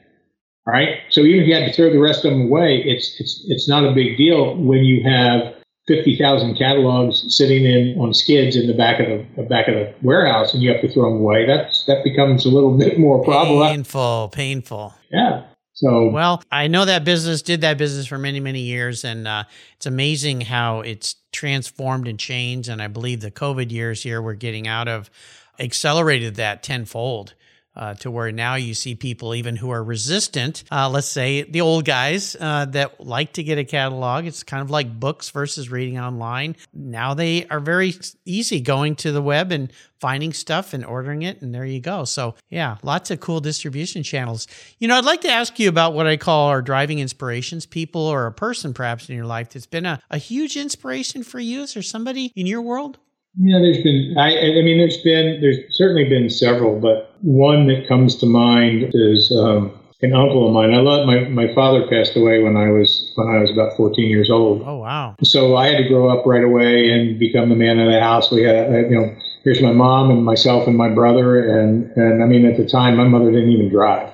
All 0.67 0.73
right. 0.73 0.99
So 1.11 1.21
even 1.21 1.43
if 1.43 1.49
you 1.49 1.55
had 1.55 1.67
to 1.67 1.73
throw 1.73 1.91
the 1.91 1.99
rest 1.99 2.25
of 2.25 2.33
them 2.33 2.43
away, 2.43 2.83
it's, 2.85 3.19
it's, 3.21 3.45
it's 3.49 3.69
not 3.69 3.85
a 3.85 3.93
big 3.93 4.17
deal 4.17 4.57
when 4.57 4.85
you 4.85 5.03
have 5.05 5.55
50,000 5.87 6.57
catalogs 6.57 7.25
sitting 7.37 7.65
in 7.65 7.99
on 8.01 8.15
skids 8.15 8.57
in 8.57 8.67
the 8.67 8.75
back 8.75 9.01
of 9.01 9.07
the, 9.07 9.27
the, 9.37 9.43
back 9.43 9.69
of 9.69 9.75
the 9.75 9.95
warehouse 10.03 10.55
and 10.55 10.63
you 10.63 10.73
have 10.73 10.81
to 10.81 10.89
throw 10.91 11.11
them 11.11 11.21
away. 11.21 11.47
That's, 11.47 11.85
that 11.85 12.03
becomes 12.03 12.47
a 12.47 12.49
little 12.49 12.77
bit 12.79 12.99
more 12.99 13.23
problem. 13.23 13.69
Painful, 13.69 14.31
painful. 14.33 14.95
Yeah. 15.11 15.45
So, 15.75 16.09
well, 16.09 16.41
I 16.53 16.69
know 16.69 16.85
that 16.85 17.05
business 17.05 17.43
did 17.43 17.63
that 17.63 17.79
business 17.79 18.07
for 18.07 18.17
many, 18.17 18.39
many 18.39 18.61
years, 18.61 19.05
and 19.05 19.27
uh, 19.27 19.43
it's 19.75 19.87
amazing 19.87 20.43
how 20.43 20.83
it's 20.83 21.17
transformed 21.33 22.07
and 22.07 22.17
changed. 22.17 22.69
And 22.69 22.81
I 22.81 22.87
believe 22.87 23.21
the 23.21 23.33
COVID 23.33 23.73
years 23.73 24.01
here 24.01 24.23
we're 24.23 24.35
getting 24.35 24.69
out 24.69 24.87
of 24.87 25.11
accelerated 25.59 26.37
that 26.37 26.63
tenfold 26.63 27.35
uh, 27.77 27.95
to 27.95 28.11
where 28.11 28.31
now 28.33 28.55
you 28.55 28.75
see 28.75 28.95
people 28.95 29.35
even 29.35 29.57
who 29.57 29.71
are 29.71 29.83
resistant, 29.83 30.65
uh, 30.71 30.89
let's 30.89 31.07
say 31.07 31.43
the 31.43 31.61
old 31.61 31.85
guys 31.85 32.37
uh, 32.39 32.65
that 32.67 33.01
like 33.01 33.33
to 33.35 33.43
get 33.43 33.59
a 33.59 33.65
catalog. 33.65 34.27
It's 34.27 34.43
kind 34.43 34.63
of 34.63 34.71
like 34.71 34.99
books 34.99 35.31
versus 35.31 35.71
reading 35.71 35.99
online. 35.99 36.57
Now 36.73 37.15
they 37.15 37.47
are 37.47 37.61
very 37.61 37.95
easy 38.25 38.61
going 38.61 38.97
to 38.97 39.13
the 39.13 39.23
web 39.23 39.53
and 39.53 39.73
finding 40.01 40.33
stuff 40.33 40.75
and 40.75 40.85
ordering 40.85 41.23
it, 41.23 41.41
and 41.41 41.55
there 41.55 41.65
you 41.65 41.81
go. 41.81 42.05
So, 42.05 42.35
yeah, 42.51 42.77
lots 42.83 43.11
of 43.11 43.21
cool 43.21 43.41
distribution 43.41 44.03
channels. 44.03 44.47
You 44.79 44.87
know, 44.87 44.97
I'd 44.99 45.05
like 45.05 45.23
to 45.23 45.31
ask 45.31 45.59
you 45.59 45.69
about 45.69 45.95
what 45.95 46.07
I 46.07 46.17
call 46.17 46.49
our 46.49 46.61
driving 46.61 46.99
inspirations 46.99 47.65
people 47.65 48.03
or 48.03 48.27
a 48.27 48.33
person 48.33 48.75
perhaps 48.75 49.09
in 49.09 49.17
your 49.17 49.25
life 49.25 49.51
that's 49.51 49.67
been 49.67 49.87
a, 49.87 50.01
a 50.11 50.19
huge 50.19 50.57
inspiration 50.57 51.23
for 51.23 51.41
you. 51.41 51.63
Is 51.63 51.75
there 51.75 51.83
somebody 51.83 52.33
in 52.37 52.47
your 52.47 52.61
world? 52.61 52.99
Yeah, 53.37 53.59
there's 53.59 53.83
been. 53.83 54.15
I, 54.17 54.29
I 54.29 54.63
mean, 54.63 54.79
there's 54.79 54.99
been. 54.99 55.41
There's 55.41 55.59
certainly 55.71 56.09
been 56.09 56.31
several, 56.31 56.79
but 56.79 57.14
one 57.25 57.67
that 57.69 57.89
comes 57.89 58.17
to 58.17 58.27
mind 58.27 58.91
is 58.93 59.33
um, 59.33 59.73
an 60.03 60.13
uncle 60.13 60.47
of 60.47 60.53
mine. 60.53 60.75
I 60.75 60.81
love 60.81 61.07
my, 61.07 61.21
my 61.25 61.53
father 61.55 61.87
passed 61.89 62.17
away 62.17 62.43
when 62.43 62.57
I 62.57 62.71
was 62.71 63.13
when 63.15 63.29
I 63.29 63.39
was 63.39 63.51
about 63.51 63.77
14 63.77 64.09
years 64.11 64.31
old. 64.31 64.63
Oh 64.65 64.77
wow! 64.77 65.17
So 65.23 65.57
I 65.57 65.69
had 65.69 65.79
to 65.79 65.89
grow 65.89 66.11
up 66.11 66.27
right 66.27 66.45
away 66.45 66.91
and 66.91 67.19
become 67.19 67.49
the 67.49 67.57
man 67.57 67.79
of 67.79 67.91
the 67.91 67.99
house. 67.99 68.31
We 68.31 68.43
had 68.43 68.91
you 68.91 69.01
know 69.01 69.17
here's 69.43 69.63
my 69.63 69.73
mom 69.73 70.11
and 70.11 70.25
myself 70.25 70.67
and 70.67 70.77
my 70.77 70.91
brother 70.91 71.43
and 71.61 71.91
and 71.97 72.23
I 72.23 72.27
mean 72.27 72.45
at 72.45 72.59
the 72.59 72.67
time 72.67 72.97
my 72.97 73.09
mother 73.09 73.31
didn't 73.33 73.51
even 73.51 73.71
drive. 73.71 74.11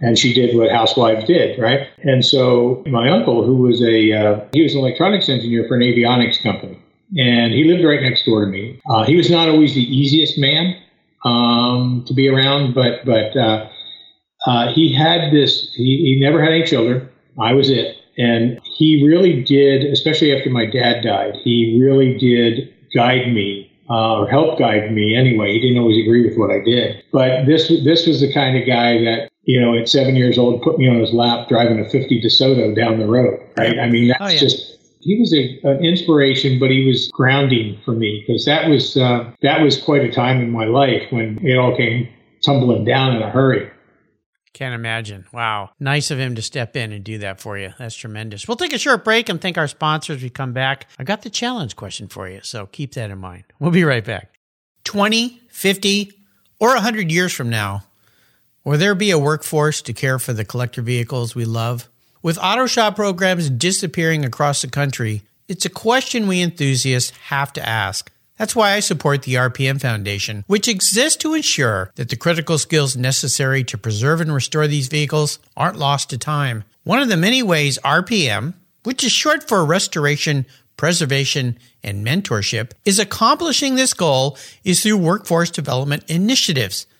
And 0.00 0.18
she 0.18 0.34
did 0.34 0.56
what 0.56 0.70
housewives 0.70 1.24
did, 1.24 1.58
right? 1.58 1.86
And 2.02 2.22
so 2.24 2.82
my 2.86 3.08
uncle, 3.08 3.44
who 3.44 3.56
was 3.56 3.80
a 3.80 4.12
uh, 4.12 4.44
he 4.52 4.62
was 4.62 4.74
an 4.74 4.80
electronics 4.80 5.28
engineer 5.28 5.66
for 5.68 5.76
an 5.76 5.82
avionics 5.82 6.42
company, 6.42 6.78
and 7.16 7.54
he 7.54 7.64
lived 7.64 7.84
right 7.84 8.02
next 8.02 8.26
door 8.26 8.44
to 8.44 8.50
me. 8.50 8.80
Uh, 8.90 9.04
he 9.04 9.16
was 9.16 9.30
not 9.30 9.48
always 9.48 9.74
the 9.74 9.82
easiest 9.82 10.36
man 10.36 10.76
um, 11.24 12.04
to 12.06 12.14
be 12.14 12.28
around, 12.28 12.74
but 12.74 13.04
but 13.04 13.36
uh, 13.36 13.68
uh, 14.46 14.72
he 14.72 14.92
had 14.92 15.32
this. 15.32 15.72
He, 15.74 15.96
he 16.14 16.20
never 16.20 16.42
had 16.42 16.52
any 16.52 16.64
children. 16.64 17.08
I 17.40 17.52
was 17.54 17.70
it, 17.70 17.96
and 18.18 18.60
he 18.76 19.06
really 19.06 19.42
did, 19.42 19.84
especially 19.90 20.36
after 20.36 20.50
my 20.50 20.66
dad 20.66 21.02
died. 21.02 21.36
He 21.42 21.78
really 21.80 22.16
did 22.18 22.72
guide 22.94 23.32
me 23.32 23.70
uh, 23.90 24.20
or 24.20 24.28
help 24.28 24.58
guide 24.58 24.92
me 24.92 25.16
anyway. 25.16 25.52
He 25.52 25.60
didn't 25.60 25.78
always 25.78 26.04
agree 26.04 26.26
with 26.26 26.36
what 26.38 26.50
I 26.50 26.60
did, 26.60 27.02
but 27.12 27.46
this 27.46 27.68
this 27.84 28.06
was 28.06 28.20
the 28.20 28.32
kind 28.32 28.56
of 28.56 28.66
guy 28.66 28.98
that 28.98 29.30
you 29.44 29.60
know 29.60 29.76
at 29.76 29.88
seven 29.88 30.16
years 30.16 30.38
old 30.38 30.62
put 30.62 30.78
me 30.78 30.88
on 30.88 31.00
his 31.00 31.12
lap 31.12 31.48
driving 31.48 31.80
a 31.80 31.88
50 31.88 32.20
DeSoto 32.20 32.76
down 32.76 32.98
the 32.98 33.06
road. 33.06 33.40
Right? 33.56 33.78
I 33.78 33.88
mean 33.88 34.08
that's 34.08 34.22
oh, 34.22 34.28
yeah. 34.28 34.38
just. 34.38 34.72
He 35.04 35.18
was 35.18 35.34
a, 35.34 35.60
an 35.68 35.84
inspiration, 35.84 36.58
but 36.58 36.70
he 36.70 36.86
was 36.86 37.08
grounding 37.12 37.78
for 37.84 37.92
me 37.92 38.24
because 38.26 38.44
that 38.46 38.68
was 38.68 38.96
uh, 38.96 39.30
that 39.42 39.60
was 39.60 39.80
quite 39.80 40.02
a 40.02 40.10
time 40.10 40.40
in 40.40 40.50
my 40.50 40.64
life 40.64 41.02
when 41.10 41.38
it 41.46 41.56
all 41.58 41.76
came 41.76 42.08
tumbling 42.42 42.84
down 42.84 43.14
in 43.14 43.22
a 43.22 43.30
hurry. 43.30 43.70
Can't 44.54 44.74
imagine. 44.74 45.26
Wow. 45.32 45.70
Nice 45.80 46.12
of 46.12 46.18
him 46.18 46.36
to 46.36 46.42
step 46.42 46.76
in 46.76 46.92
and 46.92 47.02
do 47.02 47.18
that 47.18 47.40
for 47.40 47.58
you. 47.58 47.74
That's 47.76 47.96
tremendous. 47.96 48.46
We'll 48.46 48.56
take 48.56 48.72
a 48.72 48.78
short 48.78 49.04
break 49.04 49.28
and 49.28 49.40
thank 49.40 49.58
our 49.58 49.66
sponsors. 49.66 50.22
We 50.22 50.30
come 50.30 50.52
back. 50.52 50.88
I 50.96 51.02
got 51.02 51.22
the 51.22 51.30
challenge 51.30 51.74
question 51.74 52.06
for 52.06 52.28
you, 52.28 52.40
so 52.42 52.66
keep 52.66 52.94
that 52.94 53.10
in 53.10 53.18
mind. 53.18 53.44
We'll 53.58 53.72
be 53.72 53.82
right 53.82 54.04
back. 54.04 54.30
20, 54.84 55.40
50, 55.48 56.12
or 56.60 56.68
100 56.68 57.10
years 57.10 57.32
from 57.32 57.50
now, 57.50 57.82
will 58.62 58.78
there 58.78 58.94
be 58.94 59.10
a 59.10 59.18
workforce 59.18 59.82
to 59.82 59.92
care 59.92 60.20
for 60.20 60.32
the 60.32 60.44
collector 60.44 60.82
vehicles 60.82 61.34
we 61.34 61.44
love? 61.44 61.88
With 62.24 62.38
auto 62.38 62.64
shop 62.64 62.96
programs 62.96 63.50
disappearing 63.50 64.24
across 64.24 64.62
the 64.62 64.68
country, 64.68 65.24
it's 65.46 65.66
a 65.66 65.68
question 65.68 66.26
we 66.26 66.40
enthusiasts 66.40 67.10
have 67.28 67.52
to 67.52 67.68
ask. 67.68 68.10
That's 68.38 68.56
why 68.56 68.72
I 68.72 68.80
support 68.80 69.24
the 69.24 69.34
RPM 69.34 69.78
Foundation, 69.78 70.42
which 70.46 70.66
exists 70.66 71.18
to 71.18 71.34
ensure 71.34 71.92
that 71.96 72.08
the 72.08 72.16
critical 72.16 72.56
skills 72.56 72.96
necessary 72.96 73.62
to 73.64 73.76
preserve 73.76 74.22
and 74.22 74.32
restore 74.32 74.66
these 74.66 74.88
vehicles 74.88 75.38
aren't 75.54 75.76
lost 75.76 76.08
to 76.10 76.16
time. 76.16 76.64
One 76.82 77.02
of 77.02 77.10
the 77.10 77.18
many 77.18 77.42
ways 77.42 77.78
RPM, 77.84 78.54
which 78.84 79.04
is 79.04 79.12
short 79.12 79.46
for 79.46 79.62
Restoration, 79.62 80.46
Preservation, 80.78 81.58
and 81.82 82.06
Mentorship, 82.06 82.70
is 82.86 82.98
accomplishing 82.98 83.74
this 83.74 83.92
goal 83.92 84.38
is 84.64 84.82
through 84.82 84.96
workforce 84.96 85.50
development 85.50 86.04
initiatives. 86.08 86.86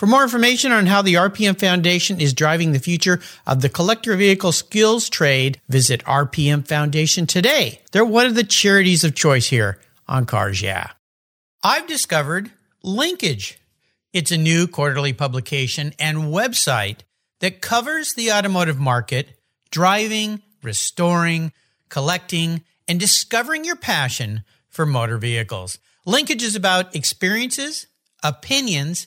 For 0.00 0.06
more 0.06 0.22
information 0.22 0.72
on 0.72 0.86
how 0.86 1.02
the 1.02 1.16
RPM 1.16 1.60
Foundation 1.60 2.22
is 2.22 2.32
driving 2.32 2.72
the 2.72 2.78
future 2.78 3.20
of 3.46 3.60
the 3.60 3.68
collector 3.68 4.16
vehicle 4.16 4.50
skills 4.50 5.10
trade, 5.10 5.60
visit 5.68 6.02
RPM 6.04 6.66
Foundation 6.66 7.26
today. 7.26 7.82
They're 7.92 8.02
one 8.02 8.24
of 8.24 8.34
the 8.34 8.42
charities 8.42 9.04
of 9.04 9.14
choice 9.14 9.48
here 9.48 9.78
on 10.08 10.24
Cars 10.24 10.62
Yeah. 10.62 10.92
I've 11.62 11.86
discovered 11.86 12.50
Linkage. 12.82 13.58
It's 14.14 14.32
a 14.32 14.38
new 14.38 14.66
quarterly 14.66 15.12
publication 15.12 15.92
and 15.98 16.32
website 16.32 17.00
that 17.40 17.60
covers 17.60 18.14
the 18.14 18.32
automotive 18.32 18.78
market, 18.78 19.38
driving, 19.70 20.40
restoring, 20.62 21.52
collecting, 21.90 22.64
and 22.88 22.98
discovering 22.98 23.66
your 23.66 23.76
passion 23.76 24.44
for 24.70 24.86
motor 24.86 25.18
vehicles. 25.18 25.78
Linkage 26.06 26.42
is 26.42 26.56
about 26.56 26.96
experiences, 26.96 27.86
opinions, 28.22 29.06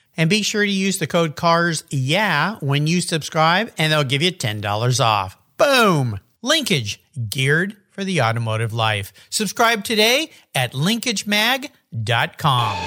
And 0.17 0.29
be 0.29 0.41
sure 0.41 0.65
to 0.65 0.71
use 0.71 0.97
the 0.97 1.07
code 1.07 1.35
CARS 1.35 1.83
yeah 1.89 2.57
when 2.59 2.87
you 2.87 3.01
subscribe, 3.01 3.71
and 3.77 3.91
they'll 3.91 4.03
give 4.03 4.21
you 4.21 4.31
$10 4.31 5.03
off. 5.03 5.37
Boom! 5.57 6.19
Linkage, 6.41 7.01
geared 7.29 7.77
for 7.91 8.03
the 8.03 8.21
automotive 8.21 8.73
life. 8.73 9.13
Subscribe 9.29 9.83
today 9.83 10.31
at 10.55 10.73
linkagemag.com. 10.73 12.77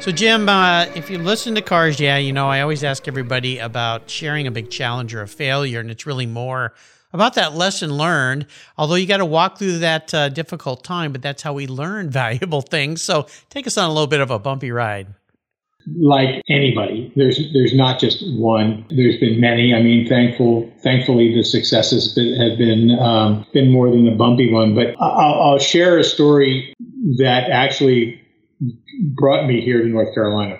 So, 0.00 0.12
Jim, 0.12 0.48
uh, 0.48 0.86
if 0.94 1.10
you 1.10 1.18
listen 1.18 1.56
to 1.56 1.62
Cars, 1.62 1.98
yeah, 1.98 2.16
you 2.16 2.32
know, 2.32 2.48
I 2.48 2.60
always 2.60 2.84
ask 2.84 3.08
everybody 3.08 3.58
about 3.58 4.08
sharing 4.08 4.46
a 4.46 4.52
big 4.52 4.70
challenge 4.70 5.12
or 5.12 5.22
a 5.22 5.26
failure, 5.26 5.80
and 5.80 5.90
it's 5.90 6.06
really 6.06 6.26
more 6.26 6.74
about 7.12 7.34
that 7.34 7.54
lesson 7.54 7.96
learned. 7.96 8.46
Although 8.76 8.96
you 8.96 9.06
got 9.06 9.18
to 9.18 9.24
walk 9.24 9.58
through 9.58 9.78
that 9.78 10.12
uh, 10.14 10.28
difficult 10.28 10.84
time, 10.84 11.12
but 11.12 11.22
that's 11.22 11.42
how 11.42 11.52
we 11.52 11.66
learn 11.66 12.10
valuable 12.22 12.62
things. 12.62 13.02
So, 13.02 13.26
take 13.50 13.66
us 13.66 13.78
on 13.78 13.88
a 13.88 13.92
little 13.92 14.06
bit 14.06 14.20
of 14.20 14.30
a 14.30 14.38
bumpy 14.38 14.70
ride. 14.70 15.08
Like 16.00 16.42
anybody, 16.48 17.12
there's 17.14 17.38
there's 17.52 17.72
not 17.72 18.00
just 18.00 18.24
one. 18.36 18.84
There's 18.90 19.20
been 19.20 19.40
many. 19.40 19.72
I 19.72 19.80
mean, 19.80 20.08
thankful, 20.08 20.68
thankfully, 20.82 21.32
the 21.32 21.44
successes 21.44 22.08
have 22.16 22.58
been 22.58 22.98
um, 22.98 23.46
been 23.52 23.70
more 23.70 23.88
than 23.90 24.04
the 24.04 24.10
bumpy 24.10 24.52
one. 24.52 24.74
But 24.74 24.96
I'll, 25.00 25.40
I'll 25.42 25.58
share 25.60 25.96
a 25.96 26.02
story 26.02 26.74
that 27.18 27.50
actually 27.52 28.20
brought 29.14 29.46
me 29.46 29.60
here 29.60 29.82
to 29.82 29.88
North 29.88 30.12
Carolina. 30.12 30.58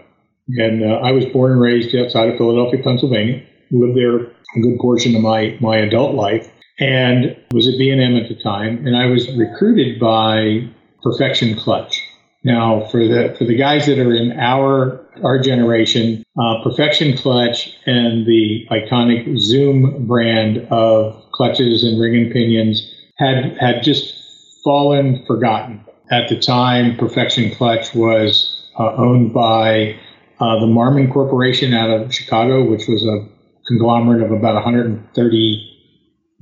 And 0.49 0.85
uh, 0.85 0.99
I 0.99 1.11
was 1.11 1.25
born 1.27 1.53
and 1.53 1.61
raised 1.61 1.95
outside 1.97 2.29
of 2.29 2.39
Philadelphia, 2.39 2.83
Pennsylvania. 2.83 3.43
Lived 3.71 3.97
there 3.97 4.19
a 4.21 4.61
good 4.61 4.79
portion 4.79 5.15
of 5.15 5.23
my, 5.23 5.57
my 5.61 5.77
adult 5.77 6.15
life 6.15 6.51
and 6.79 7.37
was 7.53 7.67
at 7.69 7.79
B&M 7.79 8.17
at 8.17 8.29
the 8.29 8.35
time. 8.43 8.87
And 8.87 8.97
I 8.97 9.07
was 9.07 9.31
recruited 9.37 9.99
by 9.99 10.69
Perfection 11.03 11.57
Clutch. 11.57 12.03
Now, 12.45 12.87
for 12.93 13.01
the 13.01 13.35
for 13.37 13.45
the 13.45 13.57
guys 13.57 13.87
that 13.87 13.99
are 13.99 14.15
in 14.15 14.39
our 14.39 15.01
our 15.25 15.37
generation, 15.41 16.23
uh, 16.39 16.63
Perfection 16.63 17.17
Clutch 17.17 17.77
and 17.87 18.25
the 18.25 18.65
iconic 18.71 19.37
Zoom 19.41 20.07
brand 20.07 20.59
of 20.71 21.21
clutches 21.33 21.83
and 21.83 22.01
ring 22.01 22.15
and 22.15 22.33
pinions 22.33 22.89
had 23.19 23.57
had 23.59 23.83
just 23.83 24.15
fallen 24.63 25.25
forgotten. 25.27 25.85
At 26.13 26.29
the 26.29 26.39
time, 26.39 26.97
Perfection 26.97 27.51
Clutch 27.53 27.93
was 27.95 28.71
uh, 28.79 28.95
owned 28.95 29.35
by 29.35 29.97
uh, 30.39 30.61
the 30.61 30.67
Marmon 30.67 31.13
Corporation 31.13 31.75
out 31.75 31.91
of 31.91 32.15
Chicago, 32.15 32.65
which 32.71 32.87
was 32.87 33.05
a 33.05 33.27
conglomerate 33.67 34.23
of 34.23 34.33
about 34.33 34.55
130, 34.55 35.79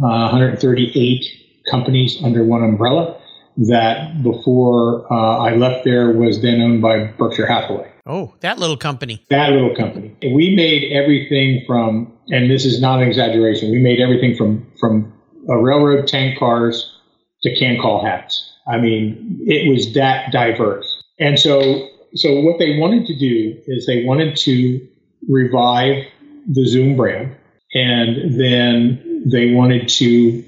uh, 0.03 0.07
138 0.07 1.25
companies 1.71 2.19
under 2.23 2.45
one 2.45 2.63
umbrella. 2.63 3.21
That 3.57 4.23
before 4.25 5.07
uh, 5.13 5.39
I 5.39 5.55
left 5.55 5.85
there 5.85 6.11
was 6.11 6.43
then 6.43 6.61
owned 6.61 6.83
by 6.83 7.05
Berkshire 7.05 7.47
Hathaway. 7.47 7.89
Oh, 8.07 8.35
that 8.41 8.59
little 8.59 8.77
company. 8.77 9.25
That 9.31 9.53
little 9.53 9.75
company. 9.75 10.17
We 10.23 10.55
made 10.57 10.93
everything 10.93 11.63
from, 11.67 12.13
and 12.31 12.51
this 12.51 12.65
is 12.65 12.81
not 12.81 13.01
an 13.01 13.09
exaggeration, 13.09 13.71
we 13.71 13.79
made 13.79 14.01
everything 14.01 14.37
from, 14.37 14.67
from 14.79 15.13
a 15.49 15.57
railroad 15.57 16.07
tank 16.09 16.39
cars 16.39 17.01
to 17.43 17.55
Kangol 17.55 18.05
hats. 18.05 18.53
I 18.67 18.79
mean, 18.79 19.41
it 19.47 19.71
was 19.71 19.95
that 19.95 20.33
diverse. 20.33 21.03
And 21.19 21.39
so, 21.39 21.89
so 22.15 22.41
what 22.41 22.59
they 22.59 22.77
wanted 22.79 23.07
to 23.07 23.19
do 23.19 23.57
is 23.67 23.87
they 23.87 24.05
wanted 24.05 24.37
to 24.37 24.87
revive 25.29 26.05
the 26.49 26.67
Zoom 26.67 26.97
brand, 26.97 27.35
and 27.75 28.41
then 28.41 29.23
they 29.27 29.53
wanted 29.53 29.89
to 29.89 30.45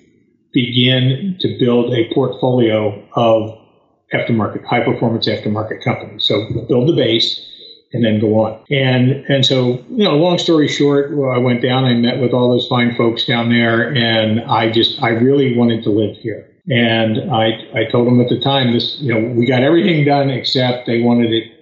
begin 0.52 1.36
to 1.40 1.58
build 1.58 1.92
a 1.92 2.12
portfolio 2.14 3.02
of 3.14 3.58
aftermarket, 4.14 4.64
high 4.64 4.84
performance 4.84 5.28
aftermarket 5.28 5.82
companies. 5.82 6.24
So 6.24 6.46
build 6.68 6.88
the 6.88 6.94
base 6.94 7.44
and 7.92 8.04
then 8.04 8.20
go 8.20 8.40
on. 8.40 8.64
And 8.70 9.24
and 9.28 9.44
so 9.44 9.84
you 9.90 10.04
know, 10.04 10.16
long 10.16 10.38
story 10.38 10.68
short, 10.68 11.10
I 11.10 11.38
went 11.38 11.62
down. 11.62 11.84
I 11.84 11.94
met 11.94 12.20
with 12.20 12.32
all 12.32 12.50
those 12.50 12.66
fine 12.68 12.94
folks 12.94 13.24
down 13.24 13.50
there, 13.50 13.92
and 13.94 14.40
I 14.42 14.70
just 14.70 15.02
I 15.02 15.10
really 15.10 15.56
wanted 15.56 15.82
to 15.84 15.90
live 15.90 16.16
here. 16.16 16.48
And 16.68 17.30
I 17.32 17.66
I 17.74 17.84
told 17.90 18.06
them 18.06 18.20
at 18.20 18.28
the 18.28 18.40
time 18.40 18.72
this 18.72 18.98
you 19.00 19.12
know 19.12 19.34
we 19.34 19.46
got 19.46 19.62
everything 19.62 20.04
done 20.04 20.30
except 20.30 20.86
they 20.86 21.00
wanted 21.00 21.32
it 21.32 21.52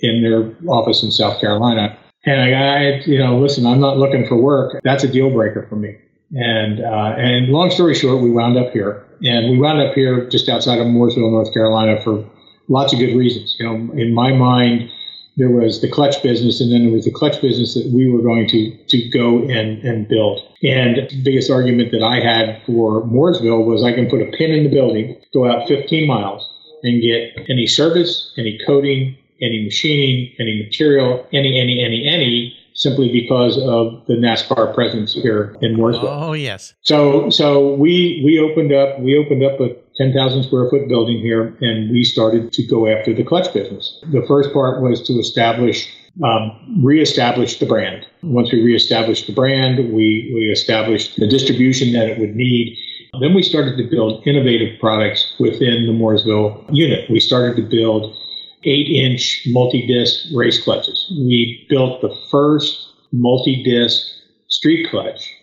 in 0.00 0.22
their 0.22 0.54
office 0.70 1.02
in 1.02 1.10
South 1.10 1.40
Carolina. 1.40 1.96
And 2.24 2.54
I, 2.54 3.00
you 3.06 3.18
know 3.18 3.38
listen, 3.38 3.66
I'm 3.66 3.80
not 3.80 3.96
looking 3.96 4.26
for 4.26 4.36
work. 4.36 4.80
That's 4.84 5.04
a 5.04 5.08
deal 5.08 5.30
breaker 5.30 5.66
for 5.68 5.76
me. 5.76 5.96
And 6.32 6.80
uh, 6.80 7.14
and 7.16 7.48
long 7.48 7.70
story 7.70 7.94
short, 7.94 8.22
we 8.22 8.30
wound 8.30 8.56
up 8.56 8.72
here, 8.72 9.04
and 9.22 9.50
we 9.50 9.58
wound 9.58 9.80
up 9.80 9.94
here 9.94 10.28
just 10.28 10.48
outside 10.48 10.78
of 10.78 10.86
Mooresville, 10.86 11.30
North 11.30 11.52
Carolina, 11.52 12.00
for 12.02 12.24
lots 12.68 12.92
of 12.92 12.98
good 12.98 13.16
reasons. 13.16 13.56
You 13.58 13.66
know, 13.66 13.92
in 13.94 14.14
my 14.14 14.32
mind, 14.32 14.90
there 15.36 15.50
was 15.50 15.80
the 15.80 15.90
clutch 15.90 16.22
business, 16.22 16.60
and 16.60 16.70
then 16.70 16.84
there 16.84 16.92
was 16.92 17.04
the 17.04 17.10
clutch 17.10 17.40
business 17.40 17.74
that 17.74 17.90
we 17.92 18.10
were 18.10 18.22
going 18.22 18.46
to 18.48 18.76
to 18.76 19.08
go 19.08 19.38
and 19.48 19.82
and 19.82 20.06
build. 20.06 20.40
And 20.62 21.08
the 21.08 21.22
biggest 21.24 21.50
argument 21.50 21.90
that 21.92 22.02
I 22.02 22.20
had 22.20 22.62
for 22.64 23.02
Mooresville 23.02 23.64
was 23.64 23.82
I 23.82 23.92
can 23.92 24.08
put 24.08 24.20
a 24.20 24.30
pin 24.36 24.52
in 24.52 24.64
the 24.64 24.70
building, 24.70 25.16
go 25.32 25.50
out 25.50 25.66
15 25.66 26.06
miles, 26.06 26.46
and 26.82 27.00
get 27.00 27.48
any 27.48 27.66
service, 27.66 28.32
any 28.36 28.58
coating, 28.66 29.16
any 29.42 29.64
machining, 29.64 30.32
any 30.38 30.62
material, 30.62 31.26
any 31.32 31.60
any 31.60 31.84
any 31.84 32.06
any 32.06 32.56
simply 32.74 33.12
because 33.12 33.56
of 33.58 34.06
the 34.06 34.14
NASCAR 34.14 34.74
presence 34.74 35.12
here 35.12 35.56
in 35.60 35.76
Mooresville. 35.76 36.04
Oh 36.04 36.32
yes. 36.32 36.74
So 36.82 37.30
so 37.30 37.74
we 37.74 38.22
we 38.24 38.38
opened 38.38 38.72
up 38.72 39.00
we 39.00 39.16
opened 39.16 39.42
up 39.42 39.60
a 39.60 39.76
10,000 39.96 40.44
square 40.44 40.70
foot 40.70 40.88
building 40.88 41.18
here, 41.18 41.54
and 41.60 41.90
we 41.90 42.04
started 42.04 42.52
to 42.54 42.66
go 42.66 42.86
after 42.86 43.12
the 43.12 43.22
clutch 43.22 43.52
business. 43.52 44.02
The 44.12 44.24
first 44.26 44.50
part 44.52 44.80
was 44.80 45.02
to 45.06 45.12
establish 45.14 45.92
um, 46.24 46.82
reestablish 46.82 47.58
the 47.58 47.66
brand. 47.66 48.06
Once 48.22 48.52
we 48.52 48.62
reestablished 48.62 49.26
the 49.26 49.32
brand, 49.32 49.78
we, 49.92 50.30
we 50.34 50.50
established 50.52 51.16
the 51.16 51.26
distribution 51.26 51.92
that 51.92 52.08
it 52.08 52.18
would 52.18 52.34
need. 52.34 52.76
Then 53.20 53.34
we 53.34 53.42
started 53.42 53.76
to 53.76 53.84
build 53.84 54.26
innovative 54.26 54.78
products 54.80 55.34
within 55.38 55.86
the 55.86 55.92
Mooresville 55.92 56.64
unit. 56.74 57.08
We 57.10 57.20
started 57.20 57.56
to 57.56 57.62
build 57.62 58.16
eight 58.64 58.88
inch 58.88 59.42
multi 59.46 59.86
disc 59.86 60.26
race 60.34 60.62
clutches. 60.62 61.06
We 61.10 61.66
built 61.68 62.00
the 62.00 62.14
first 62.30 62.88
multi 63.12 63.62
disc 63.62 64.06
street 64.48 64.88
clutch 64.90 65.34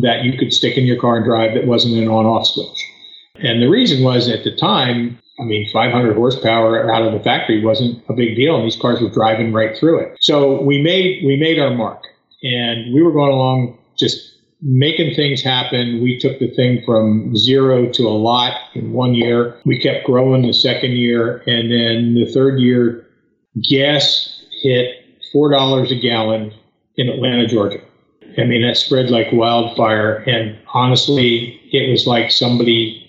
that 0.00 0.24
you 0.24 0.38
could 0.38 0.52
stick 0.52 0.76
in 0.76 0.84
your 0.84 1.00
car 1.00 1.16
and 1.16 1.24
drive 1.24 1.54
that 1.54 1.66
wasn't 1.66 1.94
an 1.94 2.08
on 2.08 2.26
off 2.26 2.46
switch. 2.46 2.84
And 3.36 3.60
the 3.60 3.68
reason 3.68 4.02
was 4.02 4.28
at 4.28 4.44
the 4.44 4.54
time, 4.54 5.18
I 5.40 5.42
mean, 5.42 5.68
500 5.72 6.14
horsepower 6.14 6.90
out 6.90 7.02
of 7.02 7.12
the 7.12 7.20
factory 7.20 7.62
wasn't 7.62 8.02
a 8.08 8.12
big 8.12 8.36
deal, 8.36 8.56
and 8.56 8.64
these 8.64 8.76
cars 8.76 9.00
were 9.00 9.10
driving 9.10 9.52
right 9.52 9.76
through 9.76 10.00
it. 10.00 10.16
So 10.20 10.62
we 10.62 10.80
made 10.82 11.24
we 11.24 11.36
made 11.36 11.58
our 11.58 11.74
mark, 11.74 12.02
and 12.42 12.94
we 12.94 13.02
were 13.02 13.12
going 13.12 13.32
along 13.32 13.78
just 13.98 14.33
making 14.64 15.14
things 15.14 15.42
happen. 15.42 16.02
We 16.02 16.18
took 16.18 16.38
the 16.38 16.48
thing 16.48 16.82
from 16.84 17.36
zero 17.36 17.90
to 17.92 18.02
a 18.08 18.16
lot 18.16 18.54
in 18.74 18.92
one 18.92 19.14
year. 19.14 19.60
We 19.64 19.78
kept 19.78 20.06
growing 20.06 20.42
the 20.42 20.54
second 20.54 20.92
year, 20.92 21.42
and 21.46 21.70
then 21.70 22.14
the 22.14 22.30
third 22.32 22.58
year, 22.60 23.06
gas 23.62 24.42
hit 24.62 25.04
four 25.32 25.50
dollars 25.50 25.92
a 25.92 26.00
gallon 26.00 26.52
in 26.96 27.08
Atlanta, 27.08 27.46
Georgia. 27.46 27.80
I 28.38 28.44
mean, 28.44 28.62
that 28.62 28.76
spread 28.76 29.10
like 29.10 29.28
wildfire, 29.32 30.16
and 30.26 30.58
honestly, 30.72 31.60
it 31.72 31.90
was 31.90 32.06
like 32.06 32.32
somebody 32.32 33.00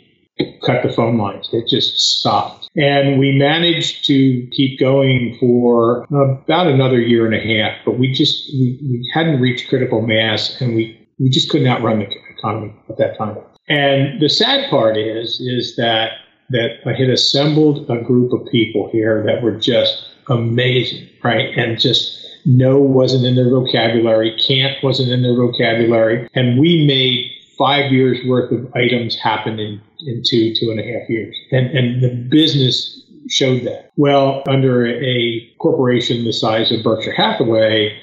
cut 0.65 0.83
the 0.83 0.91
phone 0.91 1.17
lines. 1.17 1.49
It 1.53 1.67
just 1.67 1.97
stopped. 1.97 2.69
And 2.75 3.19
we 3.19 3.37
managed 3.37 4.05
to 4.05 4.47
keep 4.51 4.79
going 4.79 5.37
for 5.39 6.05
about 6.11 6.67
another 6.67 6.99
year 6.99 7.25
and 7.25 7.33
a 7.33 7.39
half, 7.39 7.77
but 7.85 7.97
we 7.97 8.11
just 8.11 8.51
we, 8.53 8.77
we 8.81 9.11
hadn't 9.13 9.39
reached 9.39 9.69
critical 9.69 10.01
mass 10.01 10.59
and 10.59 10.75
we, 10.75 11.04
we 11.19 11.29
just 11.29 11.49
couldn't 11.49 11.67
outrun 11.67 11.99
the 11.99 12.07
economy 12.37 12.73
at 12.89 12.97
that 12.97 13.17
time. 13.17 13.37
And 13.67 14.21
the 14.21 14.29
sad 14.29 14.69
part 14.69 14.97
is 14.97 15.39
is 15.39 15.75
that 15.77 16.11
that 16.49 16.77
I 16.85 16.93
had 16.93 17.09
assembled 17.09 17.89
a 17.89 18.01
group 18.03 18.31
of 18.31 18.47
people 18.51 18.89
here 18.91 19.23
that 19.25 19.41
were 19.41 19.57
just 19.57 20.07
amazing, 20.29 21.07
right? 21.23 21.57
And 21.57 21.79
just 21.79 22.21
no 22.45 22.77
wasn't 22.77 23.25
in 23.25 23.35
their 23.35 23.49
vocabulary, 23.49 24.37
can't 24.47 24.75
wasn't 24.83 25.11
in 25.11 25.23
their 25.23 25.35
vocabulary, 25.35 26.29
and 26.35 26.59
we 26.59 26.85
made 26.85 27.31
five 27.57 27.91
years 27.91 28.19
worth 28.27 28.51
of 28.51 28.71
items 28.75 29.17
happen 29.17 29.59
in, 29.59 29.81
in 30.05 30.21
two, 30.29 30.53
two 30.59 30.71
and 30.71 30.79
a 30.79 30.83
half 30.83 31.09
years. 31.09 31.35
And, 31.51 31.67
and 31.67 32.03
the 32.03 32.09
business 32.29 33.01
showed 33.29 33.63
that. 33.63 33.91
Well, 33.95 34.43
under 34.47 34.85
a 34.85 35.49
corporation 35.59 36.25
the 36.25 36.33
size 36.33 36.71
of 36.71 36.83
Berkshire 36.83 37.13
Hathaway, 37.13 37.97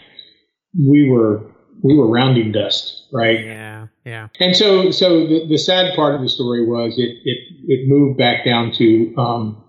we 0.78 1.08
were 1.08 1.51
we 1.82 1.96
were 1.96 2.08
rounding 2.08 2.52
dust, 2.52 3.06
right? 3.12 3.44
Yeah, 3.44 3.88
yeah. 4.04 4.28
And 4.40 4.56
so, 4.56 4.90
so 4.90 5.26
the, 5.26 5.46
the 5.48 5.58
sad 5.58 5.94
part 5.94 6.14
of 6.14 6.20
the 6.20 6.28
story 6.28 6.64
was 6.64 6.94
it 6.98 7.16
it 7.24 7.38
it 7.66 7.88
moved 7.88 8.18
back 8.18 8.44
down 8.44 8.72
to 8.72 9.14
um, 9.16 9.62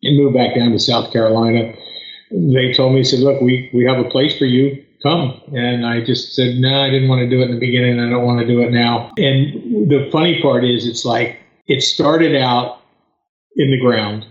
it 0.00 0.20
moved 0.20 0.34
back 0.34 0.54
down 0.54 0.72
to 0.72 0.78
South 0.78 1.12
Carolina. 1.12 1.74
They 2.30 2.72
told 2.72 2.94
me, 2.94 3.04
said, 3.04 3.20
look, 3.20 3.40
we 3.40 3.70
we 3.72 3.84
have 3.84 3.98
a 3.98 4.08
place 4.08 4.36
for 4.36 4.46
you 4.46 4.84
come. 5.04 5.40
And 5.54 5.86
I 5.86 6.02
just 6.02 6.34
said, 6.34 6.56
no, 6.56 6.82
I 6.82 6.90
didn't 6.90 7.08
want 7.08 7.20
to 7.20 7.28
do 7.28 7.40
it 7.42 7.44
in 7.44 7.52
the 7.52 7.60
beginning. 7.60 8.00
I 8.00 8.08
don't 8.08 8.24
want 8.24 8.40
to 8.40 8.46
do 8.46 8.62
it 8.62 8.72
now. 8.72 9.12
And 9.18 9.88
the 9.88 10.08
funny 10.10 10.40
part 10.40 10.64
is, 10.64 10.86
it's 10.86 11.04
like 11.04 11.38
it 11.66 11.82
started 11.82 12.34
out 12.34 12.80
in 13.56 13.70
the 13.70 13.78
ground. 13.78 14.26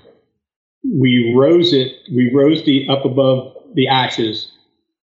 We 0.84 1.34
rose 1.38 1.72
it, 1.72 1.94
we 2.12 2.32
rose 2.34 2.66
the 2.66 2.88
up 2.90 3.06
above 3.06 3.56
the 3.76 3.88
ashes, 3.88 4.52